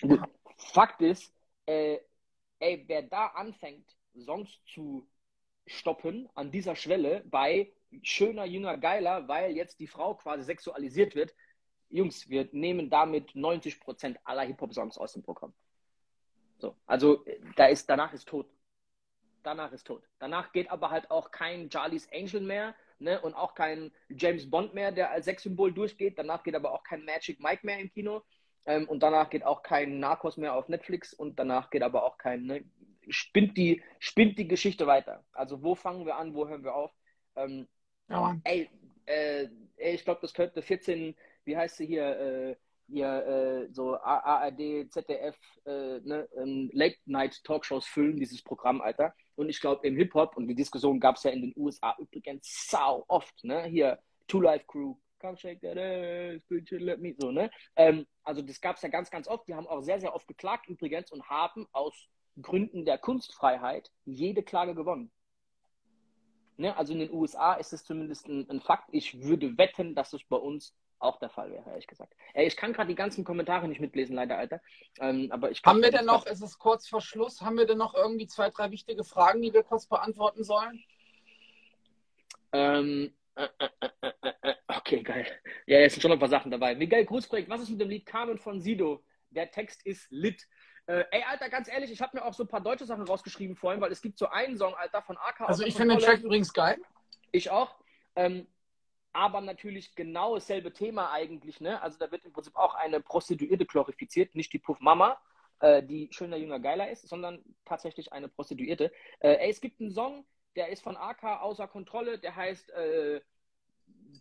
Gut. 0.00 0.20
Fakt 0.58 1.02
ist, 1.02 1.34
äh, 1.66 1.98
ey, 2.60 2.84
wer 2.86 3.02
da 3.02 3.26
anfängt, 3.26 3.96
Songs 4.16 4.60
zu 4.64 5.08
stoppen 5.66 6.28
an 6.34 6.50
dieser 6.50 6.76
Schwelle 6.76 7.22
bei 7.26 7.72
schöner, 8.02 8.44
jünger, 8.44 8.76
geiler, 8.76 9.28
weil 9.28 9.52
jetzt 9.52 9.80
die 9.80 9.86
Frau 9.86 10.14
quasi 10.14 10.42
sexualisiert 10.42 11.14
wird. 11.14 11.34
Jungs, 11.90 12.28
wir 12.28 12.48
nehmen 12.52 12.90
damit 12.90 13.34
90 13.34 13.80
Prozent 13.80 14.18
aller 14.24 14.42
Hip-Hop-Songs 14.42 14.98
aus 14.98 15.12
dem 15.12 15.22
Programm. 15.22 15.54
So, 16.58 16.76
also 16.86 17.24
da 17.56 17.66
ist, 17.66 17.88
danach 17.88 18.12
ist 18.12 18.26
tot. 18.26 18.48
Danach 19.42 19.72
ist 19.72 19.86
tot. 19.86 20.02
Danach 20.18 20.52
geht 20.52 20.70
aber 20.70 20.90
halt 20.90 21.10
auch 21.10 21.30
kein 21.30 21.70
Charlie's 21.70 22.08
Angel 22.12 22.40
mehr 22.40 22.74
ne, 22.98 23.20
und 23.20 23.34
auch 23.34 23.54
kein 23.54 23.92
James 24.08 24.50
Bond 24.50 24.74
mehr, 24.74 24.90
der 24.90 25.10
als 25.10 25.26
Sexsymbol 25.26 25.72
durchgeht. 25.72 26.18
Danach 26.18 26.42
geht 26.42 26.54
aber 26.54 26.72
auch 26.72 26.82
kein 26.82 27.04
Magic 27.04 27.40
Mike 27.40 27.64
mehr 27.64 27.78
im 27.78 27.92
Kino. 27.92 28.22
Ähm, 28.66 28.88
und 28.88 29.02
danach 29.02 29.28
geht 29.28 29.44
auch 29.44 29.62
kein 29.62 30.00
Narcos 30.00 30.36
mehr 30.36 30.54
auf 30.54 30.68
Netflix 30.68 31.12
und 31.12 31.38
danach 31.38 31.68
geht 31.70 31.82
aber 31.82 32.04
auch 32.04 32.16
kein 32.16 32.46
ne, 32.46 32.64
spinnt 33.08 33.56
die, 33.56 33.82
spinnt 33.98 34.38
die 34.38 34.48
Geschichte 34.48 34.86
weiter. 34.86 35.24
Also 35.32 35.62
wo 35.62 35.74
fangen 35.74 36.06
wir 36.06 36.16
an, 36.16 36.34
wo 36.34 36.48
hören 36.48 36.64
wir 36.64 36.74
auf? 36.74 36.92
Ähm, 37.36 37.68
ja, 38.08 38.36
ey, 38.44 38.68
äh, 39.06 39.48
ich 39.76 40.04
glaube, 40.04 40.20
das 40.22 40.34
könnte 40.34 40.62
14, 40.62 41.14
wie 41.44 41.56
heißt 41.56 41.76
sie 41.76 41.86
hier, 41.86 42.18
äh, 42.18 42.56
hier 42.86 43.66
äh, 43.66 43.72
so 43.72 43.96
ARD, 43.96 44.90
ZDF, 44.90 45.36
äh, 45.64 46.00
ne, 46.00 46.28
ähm, 46.36 46.70
Late-Night-Talkshows 46.72 47.86
füllen, 47.86 48.18
dieses 48.18 48.42
Programm, 48.42 48.80
Alter. 48.80 49.14
Und 49.36 49.48
ich 49.48 49.60
glaube, 49.60 49.86
im 49.86 49.96
Hip-Hop, 49.96 50.36
und 50.36 50.46
die 50.48 50.54
Diskussion 50.54 51.00
gab 51.00 51.16
es 51.16 51.22
ja 51.22 51.30
in 51.30 51.42
den 51.42 51.54
USA 51.56 51.96
übrigens 51.98 52.68
sau 52.68 53.04
oft, 53.08 53.42
ne? 53.42 53.64
Hier, 53.64 53.98
Two 54.28 54.40
Life 54.40 54.66
Crew, 54.66 54.96
come 55.18 55.36
shake 55.36 55.60
that 55.62 55.78
ass, 55.78 56.42
bitch, 56.48 56.70
let 56.72 57.00
me, 57.00 57.14
so, 57.16 57.30
ne? 57.30 57.50
Ähm, 57.76 58.06
also 58.22 58.42
das 58.42 58.60
gab 58.60 58.76
es 58.76 58.82
ja 58.82 58.88
ganz, 58.88 59.10
ganz 59.10 59.28
oft. 59.28 59.48
Die 59.48 59.54
haben 59.54 59.66
auch 59.66 59.80
sehr, 59.80 60.00
sehr 60.00 60.14
oft 60.14 60.28
geklagt 60.28 60.68
übrigens 60.68 61.10
und 61.10 61.28
haben 61.28 61.66
aus 61.72 62.08
Gründen 62.40 62.84
der 62.84 62.98
Kunstfreiheit 62.98 63.90
jede 64.04 64.42
Klage 64.42 64.74
gewonnen. 64.74 65.10
Ne? 66.56 66.76
Also 66.76 66.92
in 66.92 67.00
den 67.00 67.12
USA 67.12 67.54
ist 67.54 67.72
es 67.72 67.84
zumindest 67.84 68.28
ein, 68.28 68.48
ein 68.48 68.60
Fakt. 68.60 68.88
Ich 68.92 69.22
würde 69.22 69.58
wetten, 69.58 69.94
dass 69.94 70.12
es 70.12 70.24
bei 70.24 70.36
uns 70.36 70.74
auch 70.98 71.18
der 71.18 71.28
Fall 71.28 71.50
wäre, 71.50 71.68
ehrlich 71.70 71.86
gesagt. 71.86 72.14
Ey, 72.32 72.46
ich 72.46 72.56
kann 72.56 72.72
gerade 72.72 72.88
die 72.88 72.94
ganzen 72.94 73.24
Kommentare 73.24 73.68
nicht 73.68 73.80
mitlesen, 73.80 74.16
leider, 74.16 74.38
Alter. 74.38 74.60
Ähm, 75.00 75.28
aber 75.30 75.50
ich 75.50 75.62
haben 75.64 75.82
wir 75.82 75.90
denn 75.90 76.06
noch, 76.06 76.24
es 76.26 76.40
ist 76.40 76.58
kurz 76.58 76.88
vor 76.88 77.00
Schluss, 77.00 77.42
haben 77.42 77.58
wir 77.58 77.66
denn 77.66 77.78
noch 77.78 77.94
irgendwie 77.94 78.26
zwei, 78.26 78.50
drei 78.50 78.70
wichtige 78.70 79.04
Fragen, 79.04 79.42
die 79.42 79.52
wir 79.52 79.62
kurz 79.62 79.86
beantworten 79.86 80.44
sollen? 80.44 80.82
Ähm, 82.52 83.12
äh, 83.34 83.48
äh, 83.58 84.12
äh, 84.42 84.54
okay, 84.68 85.02
geil. 85.02 85.26
Ja, 85.66 85.80
jetzt 85.80 85.94
sind 85.94 86.02
schon 86.02 86.10
noch 86.10 86.16
ein 86.16 86.20
paar 86.20 86.28
Sachen 86.28 86.50
dabei. 86.50 86.74
Miguel 86.74 87.04
Grußprojekt, 87.04 87.48
was 87.48 87.62
ist 87.62 87.70
mit 87.70 87.80
dem 87.80 87.90
Lied 87.90 88.06
Carmen 88.06 88.38
von 88.38 88.60
Sido? 88.60 89.02
Der 89.30 89.50
Text 89.50 89.84
ist 89.84 90.06
lit. 90.10 90.46
Äh, 90.86 91.04
ey, 91.10 91.22
Alter, 91.28 91.48
ganz 91.48 91.68
ehrlich, 91.68 91.90
ich 91.90 92.02
habe 92.02 92.16
mir 92.16 92.24
auch 92.24 92.34
so 92.34 92.44
ein 92.44 92.48
paar 92.48 92.60
deutsche 92.60 92.84
Sachen 92.84 93.04
rausgeschrieben 93.04 93.56
vorhin, 93.56 93.80
weil 93.80 93.92
es 93.92 94.02
gibt 94.02 94.18
so 94.18 94.28
einen 94.28 94.56
Song, 94.56 94.74
Alter, 94.74 95.00
von 95.02 95.16
AK. 95.16 95.42
Also 95.42 95.64
ich 95.64 95.74
finde 95.74 95.96
den 95.96 96.04
Track 96.04 96.22
übrigens 96.22 96.52
geil. 96.52 96.78
Ich 97.32 97.50
auch. 97.50 97.74
Ähm, 98.16 98.46
aber 99.14 99.40
natürlich 99.40 99.94
genau 99.94 100.34
dasselbe 100.34 100.72
Thema 100.72 101.10
eigentlich. 101.12 101.60
Ne? 101.60 101.80
Also 101.80 101.98
da 101.98 102.10
wird 102.10 102.24
im 102.24 102.32
Prinzip 102.32 102.56
auch 102.56 102.74
eine 102.74 103.00
Prostituierte 103.00 103.64
glorifiziert, 103.64 104.34
nicht 104.34 104.52
die 104.52 104.58
Puff 104.58 104.80
Mama, 104.80 105.18
äh, 105.60 105.82
die 105.82 106.08
schöner, 106.10 106.36
jünger, 106.36 106.60
geiler 106.60 106.90
ist, 106.90 107.08
sondern 107.08 107.42
tatsächlich 107.64 108.12
eine 108.12 108.28
Prostituierte. 108.28 108.92
Äh, 109.20 109.36
ey, 109.36 109.50
es 109.50 109.60
gibt 109.60 109.80
einen 109.80 109.90
Song, 109.90 110.26
der 110.56 110.68
ist 110.68 110.82
von 110.82 110.96
AK 110.96 111.40
außer 111.40 111.68
Kontrolle, 111.68 112.18
der 112.18 112.36
heißt 112.36 112.70
äh, 112.70 113.20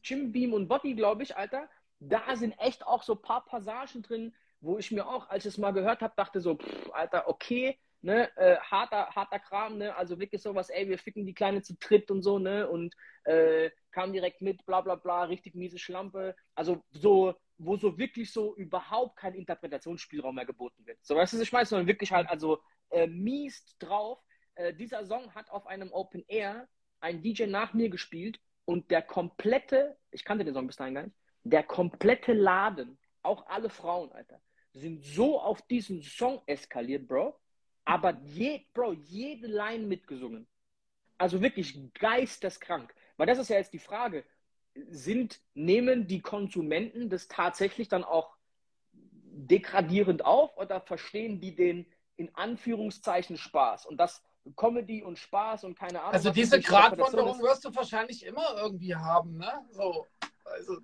Jim 0.04 0.32
Beam 0.32 0.54
und 0.54 0.68
Body, 0.68 0.94
glaube 0.94 1.24
ich, 1.24 1.36
Alter. 1.36 1.68
Da 2.00 2.36
sind 2.36 2.54
echt 2.60 2.86
auch 2.86 3.04
so 3.04 3.14
ein 3.14 3.22
paar 3.22 3.46
Passagen 3.46 4.02
drin, 4.04 4.34
wo 4.64 4.78
ich 4.78 4.92
mir 4.92 5.08
auch, 5.08 5.30
als 5.30 5.46
ich 5.46 5.54
es 5.54 5.58
mal 5.58 5.72
gehört 5.72 6.02
habe, 6.02 6.14
dachte 6.16 6.40
so, 6.40 6.56
pff, 6.56 6.90
Alter, 6.94 7.28
okay, 7.28 7.78
ne, 8.02 8.36
äh, 8.38 8.58
harter, 8.58 9.10
harter 9.10 9.40
Kram, 9.40 9.78
ne, 9.78 9.96
also 9.96 10.20
wirklich 10.20 10.42
sowas, 10.42 10.70
ey, 10.70 10.88
wir 10.88 10.98
ficken 10.98 11.26
die 11.26 11.34
Kleine 11.34 11.62
zu 11.62 11.76
dritt 11.80 12.10
und 12.10 12.22
so, 12.22 12.40
ne, 12.40 12.68
und 12.70 12.96
äh, 13.26 13.72
kam 13.92 14.14
direkt 14.14 14.42
mit, 14.42 14.66
bla 14.66 14.82
bla 14.82 14.96
bla, 14.96 15.24
richtig 15.24 15.54
miese 15.56 15.78
Schlampe, 15.78 16.36
also 16.56 16.84
so, 16.92 17.36
wo 17.58 17.76
so 17.78 17.98
wirklich 17.98 18.32
so 18.32 18.56
überhaupt 18.56 19.18
kein 19.18 19.36
Interpretationsspielraum 19.36 20.36
mehr 20.36 20.46
geboten 20.46 20.86
wird. 20.86 20.98
So, 21.02 21.16
weißt 21.16 21.34
du, 21.34 21.38
was 21.38 21.44
ich 21.44 21.52
meine, 21.52 21.66
sondern 21.66 21.88
wirklich 21.88 22.12
halt, 22.12 22.30
also 22.30 22.60
äh, 22.90 23.08
mies 23.08 23.78
drauf. 23.80 24.20
Äh, 24.56 24.74
dieser 24.74 25.06
Song 25.06 25.34
hat 25.36 25.50
auf 25.50 25.68
einem 25.68 25.92
Open 25.92 26.24
Air 26.28 26.68
ein 27.00 27.22
DJ 27.22 27.46
nach 27.48 27.74
mir 27.74 27.90
gespielt 27.90 28.40
und 28.66 28.92
der 28.92 29.02
komplette, 29.02 29.98
ich 30.12 30.24
kannte 30.24 30.46
den 30.46 30.54
Song 30.54 30.68
bis 30.68 30.78
dahin 30.78 30.96
gar 30.96 31.04
nicht, 31.04 31.16
der 31.44 31.64
komplette 31.64 32.34
Laden, 32.34 32.98
auch 33.22 33.46
alle 33.48 33.70
Frauen, 33.70 34.12
Alter, 34.12 34.42
sind 34.74 35.06
so 35.06 35.40
auf 35.40 35.62
diesen 35.64 36.02
Song 36.02 36.42
eskaliert, 36.46 37.08
Bro. 37.08 37.40
Aber 37.86 38.20
je, 38.26 38.62
Bro, 38.74 38.94
jede 38.94 39.48
Line 39.48 39.86
mitgesungen. 39.86 40.48
Also 41.18 41.42
wirklich 41.42 41.94
geisteskrank. 41.94 42.94
Weil 43.18 43.28
das 43.28 43.38
ist 43.38 43.50
ja 43.50 43.58
jetzt 43.58 43.74
die 43.74 43.80
Frage. 43.80 44.26
Sind, 44.90 45.40
nehmen 45.54 46.08
die 46.08 46.22
Konsumenten 46.22 47.10
das 47.10 47.28
tatsächlich 47.28 47.88
dann 47.88 48.04
auch 48.04 48.36
degradierend 48.94 50.26
auf 50.26 50.58
oder 50.58 50.82
verstehen 50.82 51.40
die 51.40 51.56
den 51.56 51.86
in 52.16 52.34
Anführungszeichen 52.36 53.38
Spaß? 53.38 53.86
Und 53.86 53.98
das 53.98 54.24
Comedy 54.56 55.04
und 55.04 55.18
Spaß 55.18 55.64
und 55.64 55.78
keine 55.78 56.02
Ahnung. 56.02 56.14
Also 56.14 56.32
diese 56.32 56.60
Gratwanderung 56.60 57.40
wirst 57.42 57.64
du 57.66 57.74
wahrscheinlich 57.76 58.26
immer 58.26 58.56
irgendwie 58.58 58.96
haben, 58.96 59.38
ne? 59.38 59.66
So, 59.72 60.08
also 60.44 60.78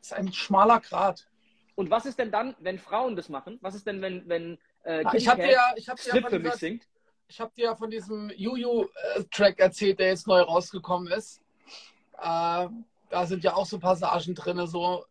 ist 0.00 0.12
ein 0.12 0.32
schmaler 0.32 0.80
Grad. 0.80 1.29
Und 1.74 1.90
was 1.90 2.06
ist 2.06 2.18
denn 2.18 2.30
dann, 2.30 2.54
wenn 2.60 2.78
Frauen 2.78 3.16
das 3.16 3.28
machen? 3.28 3.58
Was 3.62 3.74
ist 3.74 3.86
denn, 3.86 4.02
wenn, 4.02 4.28
wenn 4.28 4.58
äh, 4.84 5.04
ich 5.16 5.28
habe 5.28 5.42
dir, 5.42 5.58
ich 5.76 5.88
hab 5.88 5.96
dir 6.00 6.20
von 6.20 6.42
dieser, 6.42 6.56
singt? 6.56 6.88
Ich 7.28 7.40
habe 7.40 7.52
dir 7.56 7.64
ja 7.64 7.76
von 7.76 7.90
diesem 7.90 8.30
Juju-Track 8.30 9.58
erzählt, 9.58 9.98
der 9.98 10.08
jetzt 10.08 10.26
neu 10.26 10.40
rausgekommen 10.40 11.12
ist. 11.12 11.40
Äh, 12.18 12.68
da 13.10 13.26
sind 13.26 13.44
ja 13.44 13.54
auch 13.54 13.66
so 13.66 13.78
Passagen 13.78 14.34
drin, 14.34 14.66
so. 14.66 15.04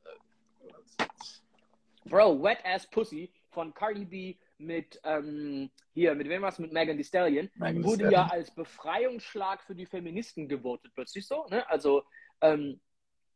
Bro, 2.05 2.41
Wet 2.41 2.60
Ass 2.64 2.88
Pussy 2.88 3.32
von 3.51 3.74
Cardi 3.74 4.05
B 4.05 4.36
mit 4.57 4.99
ähm, 5.03 5.70
hier, 5.93 6.16
mit 6.16 6.28
wem 6.30 6.41
was? 6.41 6.60
Mit 6.60 6.74
Megan 6.74 6.97
Thee 6.97 7.03
Stallion, 7.03 7.49
Megan 7.55 7.84
wurde 7.84 8.05
Stallion. 8.05 8.12
ja 8.12 8.28
als 8.28 8.51
Befreiungsschlag 8.51 9.64
für 9.64 9.76
die 9.76 9.86
Feministen 9.86 10.47
gewotet, 10.47 10.91
plötzlich 10.93 11.26
so. 11.26 11.45
Ne? 11.49 11.68
Also 11.70 12.03
ähm, 12.41 12.80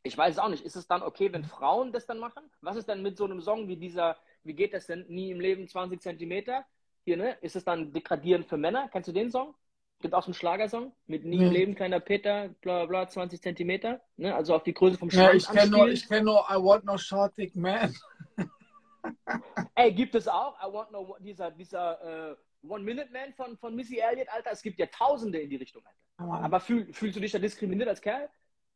ich 0.03 0.17
weiß 0.17 0.35
es 0.35 0.39
auch 0.39 0.49
nicht. 0.49 0.65
Ist 0.65 0.75
es 0.75 0.87
dann 0.87 1.01
okay, 1.01 1.31
wenn 1.31 1.45
Frauen 1.45 1.91
das 1.93 2.05
dann 2.05 2.19
machen? 2.19 2.43
Was 2.61 2.75
ist 2.75 2.89
denn 2.89 3.01
mit 3.01 3.17
so 3.17 3.23
einem 3.23 3.41
Song 3.41 3.67
wie 3.69 3.77
dieser, 3.77 4.17
wie 4.43 4.53
geht 4.53 4.73
das 4.73 4.85
denn? 4.85 5.05
Nie 5.07 5.31
im 5.31 5.39
Leben 5.39 5.67
20 5.67 6.01
Zentimeter? 6.01 6.65
Hier, 7.05 7.17
ne? 7.17 7.37
Ist 7.41 7.55
es 7.55 7.63
dann 7.63 7.93
degradierend 7.93 8.45
für 8.45 8.57
Männer? 8.57 8.89
Kennst 8.91 9.07
du 9.07 9.13
den 9.13 9.31
Song? 9.31 9.55
Gibt 10.01 10.13
auch 10.13 10.23
so 10.23 10.27
einen 10.27 10.33
Schlagersong 10.33 10.93
mit 11.07 11.23
Nie 11.23 11.37
mhm. 11.37 11.43
im 11.43 11.51
Leben, 11.51 11.75
kleiner 11.75 12.01
Peter, 12.01 12.49
bla 12.61 12.85
bla, 12.85 13.07
20 13.07 13.41
Zentimeter. 13.41 14.01
Ne? 14.17 14.35
Also 14.35 14.53
auf 14.53 14.63
die 14.63 14.73
Größe 14.73 14.97
vom 14.97 15.09
Schwanz 15.09 15.25
Ja, 15.25 15.33
ich 15.33 15.47
kenne 15.47 15.71
nur, 15.71 15.93
kenn 15.93 16.25
nur 16.25 16.45
I 16.49 16.55
Want 16.55 16.83
No 16.83 16.97
Short 16.97 17.37
Dick 17.37 17.55
Man. 17.55 17.95
Ey, 19.75 19.93
gibt 19.93 20.15
es 20.15 20.27
auch? 20.27 20.57
I 20.59 20.71
Want 20.71 20.91
No, 20.91 21.15
dieser, 21.19 21.51
dieser 21.51 22.31
äh, 22.31 22.35
One-Minute-Man 22.67 23.33
von, 23.33 23.57
von 23.57 23.73
Missy 23.73 23.99
Elliott, 23.99 24.27
Alter. 24.29 24.51
Es 24.51 24.61
gibt 24.61 24.79
ja 24.79 24.87
Tausende 24.87 25.39
in 25.39 25.49
die 25.49 25.55
Richtung, 25.55 25.81
Alter. 25.85 26.29
Oh 26.29 26.33
Aber 26.33 26.59
fühl, 26.59 26.91
fühlst 26.93 27.15
du 27.15 27.21
dich 27.21 27.31
da 27.31 27.39
diskriminiert 27.39 27.87
als 27.87 28.01
Kerl? 28.01 28.29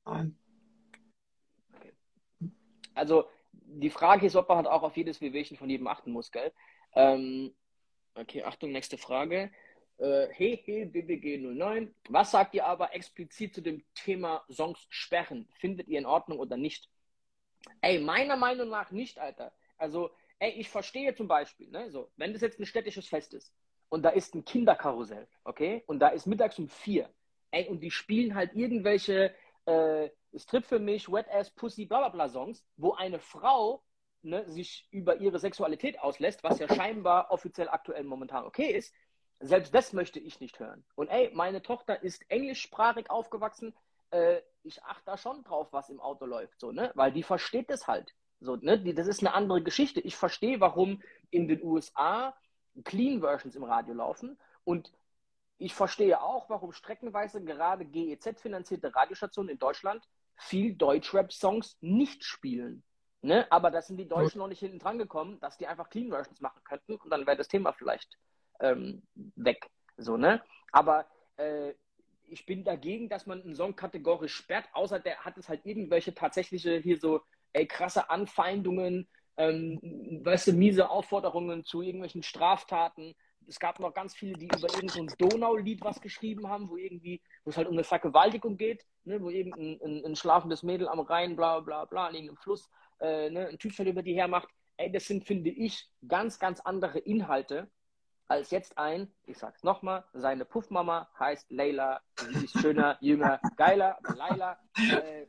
Nein. 0.06 0.38
Also 2.98 3.30
die 3.52 3.90
Frage 3.90 4.26
ist, 4.26 4.36
ob 4.36 4.50
man 4.50 4.58
halt 4.58 4.68
auch 4.68 4.84
auf 4.84 4.98
jedes 4.98 5.22
Wehwehchen 5.22 5.58
von 5.58 5.70
jedem 5.70 5.88
achten 5.88 6.12
muss, 6.12 6.32
gell? 6.32 6.52
Ähm, 6.94 7.54
okay, 8.16 8.44
Achtung, 8.44 8.72
nächste 8.72 8.98
Frage. 8.98 9.52
Äh, 9.98 10.28
hey, 10.32 10.62
hey, 10.64 10.84
BBG09. 10.86 11.90
Was 12.10 12.32
sagt 12.32 12.54
ihr 12.54 12.66
aber 12.66 12.94
explizit 12.94 13.56
zu 13.56 13.62
dem 13.62 13.84
Thema 13.96 14.44
Songs 14.50 14.86
sperren? 14.90 15.48
Findet 15.60 15.88
ihr 15.88 16.00
in 16.00 16.06
Ordnung 16.06 16.40
oder 16.40 16.58
nicht? 16.58 16.90
Ey, 17.82 18.00
meiner 18.00 18.38
Meinung 18.38 18.70
nach 18.70 18.92
nicht, 18.92 19.18
Alter. 19.20 19.52
Also, 19.78 20.12
ey, 20.40 20.52
ich 20.52 20.70
verstehe 20.70 21.16
zum 21.16 21.28
Beispiel, 21.28 21.70
ne, 21.70 21.90
so, 21.92 22.12
wenn 22.16 22.34
das 22.34 22.42
jetzt 22.42 22.60
ein 22.60 22.66
städtisches 22.66 23.08
Fest 23.08 23.34
ist 23.34 23.54
und 23.90 24.04
da 24.04 24.10
ist 24.10 24.36
ein 24.36 24.46
Kinderkarussell, 24.46 25.28
okay, 25.44 25.84
und 25.88 26.00
da 26.00 26.10
ist 26.10 26.28
mittags 26.28 26.60
um 26.60 26.70
vier, 26.70 27.10
ey, 27.52 27.68
und 27.68 27.82
die 27.82 27.92
spielen 27.92 28.36
halt 28.36 28.54
irgendwelche 28.54 29.34
äh, 29.66 30.10
Strip 30.36 30.66
für 30.66 30.80
mich, 30.80 31.12
Wet 31.12 31.28
Ass 31.30 31.50
Pussy, 31.52 31.86
bla 31.86 32.00
bla 32.00 32.10
bla 32.10 32.30
Songs, 32.30 32.64
wo 32.76 32.94
eine 32.94 33.20
Frau 33.20 33.84
ne, 34.22 34.50
sich 34.50 34.88
über 34.92 35.18
ihre 35.18 35.40
Sexualität 35.40 36.00
auslässt, 36.00 36.44
was 36.44 36.60
ja 36.60 36.68
scheinbar 36.74 37.32
offiziell 37.32 37.70
aktuell 37.70 38.04
momentan 38.04 38.46
okay 38.46 38.72
ist, 38.72 38.94
selbst 39.40 39.74
das 39.74 39.94
möchte 39.94 40.20
ich 40.20 40.40
nicht 40.40 40.60
hören. 40.60 40.84
Und 40.96 41.10
ey, 41.10 41.32
meine 41.34 41.62
Tochter 41.62 42.02
ist 42.02 42.30
englischsprachig 42.30 43.10
aufgewachsen. 43.10 43.76
Äh, 44.10 44.42
ich 44.64 44.84
achte 44.84 45.04
da 45.06 45.18
schon 45.18 45.44
drauf, 45.44 45.68
was 45.72 45.90
im 45.90 46.00
Auto 46.00 46.26
läuft, 46.26 46.60
so, 46.60 46.72
ne? 46.72 46.92
Weil 46.96 47.12
die 47.12 47.24
versteht 47.24 47.70
das 47.70 47.88
halt. 47.88 48.14
So, 48.40 48.56
ne? 48.56 48.80
Die, 48.80 48.94
das 48.94 49.08
ist 49.08 49.22
eine 49.22 49.34
andere 49.34 49.62
Geschichte. 49.62 50.00
Ich 50.02 50.16
verstehe, 50.16 50.60
warum 50.60 51.02
in 51.30 51.48
den 51.48 51.64
USA 51.64 52.36
Clean 52.84 53.22
Versions 53.22 53.56
im 53.56 53.64
Radio 53.64 53.94
laufen 53.94 54.38
und 54.64 54.92
ich 55.60 55.74
verstehe 55.74 56.22
auch, 56.22 56.50
warum 56.50 56.72
streckenweise 56.72 57.44
gerade 57.44 57.86
GEZ-finanzierte 57.86 58.94
Radiostationen 58.96 59.50
in 59.50 59.58
Deutschland 59.58 60.08
viel 60.38 60.76
Deutschrap-Songs 60.76 61.78
nicht 61.82 62.24
spielen. 62.24 62.84
Ne? 63.22 63.52
Aber 63.52 63.72
da 63.72 63.82
sind 63.82 63.98
die 63.98 64.08
Deutschen 64.08 64.40
noch 64.40 64.48
nicht 64.48 64.60
hinten 64.60 64.80
dran 64.80 64.98
gekommen, 64.98 65.40
dass 65.40 65.58
die 65.58 65.68
einfach 65.68 65.90
Clean 65.90 66.10
Versions 66.10 66.40
machen 66.40 66.62
könnten 66.64 66.96
und 66.96 67.10
dann 67.10 67.26
wäre 67.26 67.38
das 67.38 67.48
Thema 67.48 67.74
vielleicht 67.74 68.18
ähm, 68.60 69.04
weg. 69.36 69.70
So, 69.98 70.18
ne? 70.18 70.42
Aber 70.72 71.08
äh, 71.38 71.74
ich 72.28 72.46
bin 72.46 72.64
dagegen, 72.64 73.10
dass 73.10 73.26
man 73.26 73.42
einen 73.42 73.56
Song 73.56 73.76
kategorisch 73.76 74.36
sperrt, 74.36 74.66
außer 74.74 75.00
der 75.00 75.18
hat 75.26 75.38
es 75.38 75.50
halt 75.50 75.66
irgendwelche 75.66 76.14
tatsächliche 76.14 76.78
hier 76.78 77.00
so 77.00 77.22
ey, 77.54 77.66
krasse 77.66 78.10
Anfeindungen, 78.10 79.08
ähm, 79.38 79.80
weißt 80.24 80.48
du, 80.48 80.54
miese 80.54 80.90
Aufforderungen 80.90 81.64
zu 81.64 81.82
irgendwelchen 81.82 82.24
Straftaten 82.24 83.16
es 83.48 83.60
gab 83.60 83.80
noch 83.80 83.94
ganz 83.94 84.14
viele, 84.14 84.34
die 84.34 84.46
über 84.46 84.74
irgendein 84.74 85.10
so 85.10 85.16
Donau-Lied 85.18 85.82
was 85.82 86.02
geschrieben 86.02 86.48
haben, 86.48 86.70
wo 86.70 86.78
irgendwie, 86.78 87.22
wo 87.44 87.50
es 87.50 87.58
halt 87.58 87.68
um 87.68 87.74
eine 87.74 87.84
Vergewaltigung 87.84 88.58
geht, 88.58 88.86
ne, 89.06 89.22
wo 89.22 89.30
irgendein 89.30 89.80
ein, 89.84 90.06
ein 90.06 90.16
schlafendes 90.16 90.64
Mädel 90.64 90.88
am 90.88 91.00
Rhein, 91.00 91.36
bla 91.36 91.60
bla 91.60 91.86
bla, 91.86 92.08
an 92.08 92.16
irgendeinem 92.16 92.38
Fluss, 92.38 92.70
äh, 93.00 93.30
ne, 93.30 93.48
ein 93.48 93.58
Typ 93.58 93.78
über 93.80 94.04
die 94.04 94.16
hermacht. 94.16 94.50
Ey, 94.78 94.92
das 94.92 95.06
sind, 95.06 95.26
finde 95.26 95.50
ich, 95.50 95.90
ganz, 96.08 96.40
ganz 96.40 96.60
andere 96.60 97.00
Inhalte, 97.00 97.70
als 98.28 98.52
jetzt 98.52 98.78
ein, 98.78 99.12
ich 99.26 99.38
sag's 99.38 99.64
nochmal, 99.64 100.04
seine 100.14 100.46
Puffmama 100.46 101.10
heißt 101.18 101.50
Leila, 101.50 102.02
sie 102.20 102.46
ist 102.46 102.60
schöner, 102.60 102.98
jünger, 103.02 103.40
geiler, 103.56 103.98
Leila. 104.16 104.60
Äh, 104.78 105.26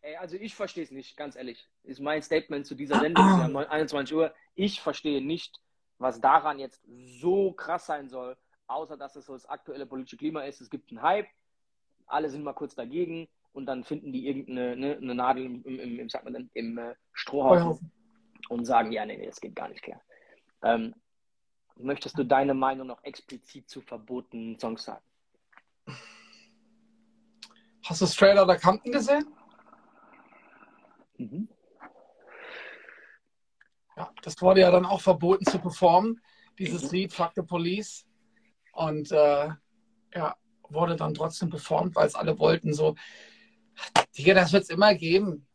ey, 0.00 0.16
also 0.16 0.36
ich 0.36 0.54
verstehe 0.54 0.84
es 0.84 0.90
nicht, 0.90 1.16
ganz 1.16 1.36
ehrlich. 1.36 1.68
Ist 1.84 2.00
mein 2.00 2.22
Statement 2.22 2.66
zu 2.66 2.74
dieser 2.74 2.98
Sendung, 2.98 3.24
ah. 3.24 3.68
21 3.68 4.16
Uhr. 4.16 4.34
Ich 4.54 4.80
verstehe 4.80 5.22
nicht, 5.24 5.60
was 5.98 6.20
daran 6.20 6.58
jetzt 6.58 6.82
so 7.20 7.52
krass 7.52 7.86
sein 7.86 8.08
soll, 8.08 8.36
außer 8.66 8.96
dass 8.96 9.16
es 9.16 9.26
so 9.26 9.32
das 9.32 9.46
aktuelle 9.46 9.86
politische 9.86 10.16
Klima 10.16 10.42
ist. 10.42 10.60
Es 10.60 10.70
gibt 10.70 10.90
einen 10.90 11.02
Hype, 11.02 11.28
alle 12.06 12.28
sind 12.28 12.44
mal 12.44 12.52
kurz 12.52 12.74
dagegen 12.74 13.28
und 13.52 13.66
dann 13.66 13.84
finden 13.84 14.12
die 14.12 14.26
irgendeine 14.26 14.76
ne, 14.76 14.96
eine 14.96 15.14
Nadel 15.14 15.44
im, 15.44 15.64
im, 15.64 16.00
im, 16.00 16.08
dann, 16.08 16.50
im 16.54 16.78
äh, 16.78 16.94
Strohhaufen 17.12 17.90
und 18.48 18.64
sagen, 18.64 18.92
ja, 18.92 19.04
nee, 19.06 19.16
nee, 19.16 19.26
das 19.26 19.40
geht 19.40 19.56
gar 19.56 19.68
nicht 19.68 19.82
klar. 19.82 20.00
Ähm, 20.62 20.94
möchtest 21.76 22.18
du 22.18 22.24
deine 22.24 22.54
Meinung 22.54 22.86
noch 22.86 23.02
explizit 23.02 23.68
zu 23.68 23.80
verbotenen 23.80 24.58
Songs 24.58 24.84
sagen? 24.84 25.04
Hast 27.84 28.00
du 28.00 28.06
Straight 28.06 28.38
Outta 28.38 28.58
Compton 28.58 28.92
gesehen? 28.92 29.26
Mhm. 31.18 31.48
Ja, 33.96 34.12
das 34.22 34.40
wurde 34.42 34.60
ja 34.60 34.70
dann 34.70 34.84
auch 34.84 35.00
verboten 35.00 35.46
zu 35.46 35.58
performen, 35.58 36.20
dieses 36.58 36.84
mhm. 36.84 36.90
Lied 36.90 37.12
Fuck 37.12 37.32
the 37.34 37.42
Police. 37.42 38.06
Und 38.72 39.10
äh, 39.10 39.48
ja, 40.14 40.36
wurde 40.68 40.96
dann 40.96 41.14
trotzdem 41.14 41.48
performt, 41.48 41.94
weil 41.94 42.06
es 42.06 42.14
alle 42.14 42.38
wollten. 42.38 42.74
So, 42.74 42.94
Digga, 44.16 44.34
das 44.34 44.52
wird 44.52 44.64
es 44.64 44.70
immer 44.70 44.94
geben. 44.94 45.46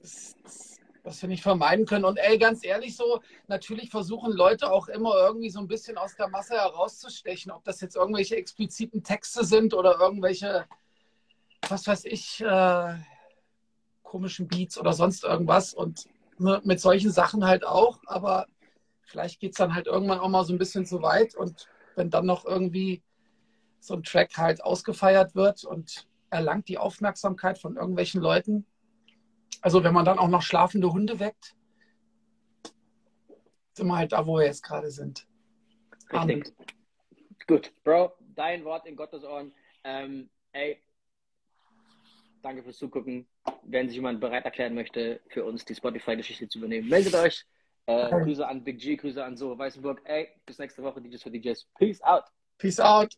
Das, 0.00 0.34
das, 0.42 0.76
das 1.04 1.22
wir 1.22 1.28
nicht 1.28 1.42
vermeiden 1.42 1.86
können. 1.86 2.04
Und 2.04 2.18
ey, 2.18 2.38
ganz 2.38 2.64
ehrlich, 2.64 2.96
so, 2.96 3.20
natürlich 3.46 3.90
versuchen 3.90 4.32
Leute 4.32 4.70
auch 4.70 4.88
immer 4.88 5.14
irgendwie 5.14 5.50
so 5.50 5.60
ein 5.60 5.68
bisschen 5.68 5.98
aus 5.98 6.16
der 6.16 6.28
Masse 6.28 6.54
herauszustechen, 6.54 7.52
ob 7.52 7.64
das 7.64 7.80
jetzt 7.80 7.96
irgendwelche 7.96 8.36
expliziten 8.36 9.04
Texte 9.04 9.44
sind 9.44 9.72
oder 9.72 9.98
irgendwelche, 10.00 10.66
was 11.68 11.86
weiß 11.86 12.04
ich, 12.06 12.40
äh, 12.40 12.94
komischen 14.02 14.48
Beats 14.48 14.78
oder 14.78 14.92
sonst 14.92 15.22
irgendwas. 15.22 15.74
Und 15.74 16.06
mit 16.38 16.80
solchen 16.80 17.10
Sachen 17.10 17.44
halt 17.44 17.64
auch, 17.64 17.98
aber 18.06 18.46
vielleicht 19.02 19.40
geht 19.40 19.52
es 19.52 19.58
dann 19.58 19.74
halt 19.74 19.86
irgendwann 19.86 20.20
auch 20.20 20.28
mal 20.28 20.44
so 20.44 20.52
ein 20.52 20.58
bisschen 20.58 20.86
zu 20.86 21.02
weit. 21.02 21.34
Und 21.34 21.68
wenn 21.96 22.10
dann 22.10 22.26
noch 22.26 22.44
irgendwie 22.44 23.02
so 23.80 23.94
ein 23.94 24.02
Track 24.02 24.36
halt 24.36 24.62
ausgefeiert 24.62 25.34
wird 25.34 25.64
und 25.64 26.06
erlangt 26.30 26.68
die 26.68 26.78
Aufmerksamkeit 26.78 27.58
von 27.58 27.76
irgendwelchen 27.76 28.20
Leuten. 28.20 28.66
Also 29.60 29.82
wenn 29.82 29.94
man 29.94 30.04
dann 30.04 30.18
auch 30.18 30.28
noch 30.28 30.42
schlafende 30.42 30.92
Hunde 30.92 31.18
weckt, 31.18 31.56
sind 33.72 33.86
wir 33.86 33.96
halt 33.96 34.12
da, 34.12 34.26
wo 34.26 34.36
wir 34.36 34.44
jetzt 34.44 34.62
gerade 34.62 34.90
sind. 34.90 35.26
Richtig. 36.12 36.52
Gut, 37.46 37.72
Bro, 37.82 38.12
dein 38.34 38.64
Wort 38.64 38.86
in 38.86 38.94
Gottes 38.94 39.24
Ohren. 39.24 39.54
Ähm, 39.84 40.28
ey, 40.52 40.82
danke 42.42 42.62
fürs 42.62 42.76
Zugucken. 42.76 43.26
Wenn 43.62 43.88
sich 43.88 43.96
jemand 43.96 44.20
bereit 44.20 44.44
erklären 44.44 44.74
möchte, 44.74 45.20
für 45.28 45.44
uns 45.44 45.64
die 45.64 45.74
Spotify-Geschichte 45.74 46.48
zu 46.48 46.58
übernehmen, 46.58 46.88
meldet 46.88 47.14
euch. 47.14 47.44
Äh, 47.86 48.10
Grüße 48.10 48.46
an 48.46 48.62
Big 48.62 48.78
G, 48.78 48.96
Grüße 48.96 49.24
an 49.24 49.36
So 49.36 49.56
Weißenburg. 49.56 50.02
Ey, 50.04 50.28
bis 50.44 50.58
nächste 50.58 50.82
Woche, 50.82 51.00
DJs 51.00 51.22
für 51.22 51.30
DJs. 51.30 51.66
Peace 51.78 52.02
out. 52.02 52.24
Peace 52.58 52.80
out. 52.80 53.14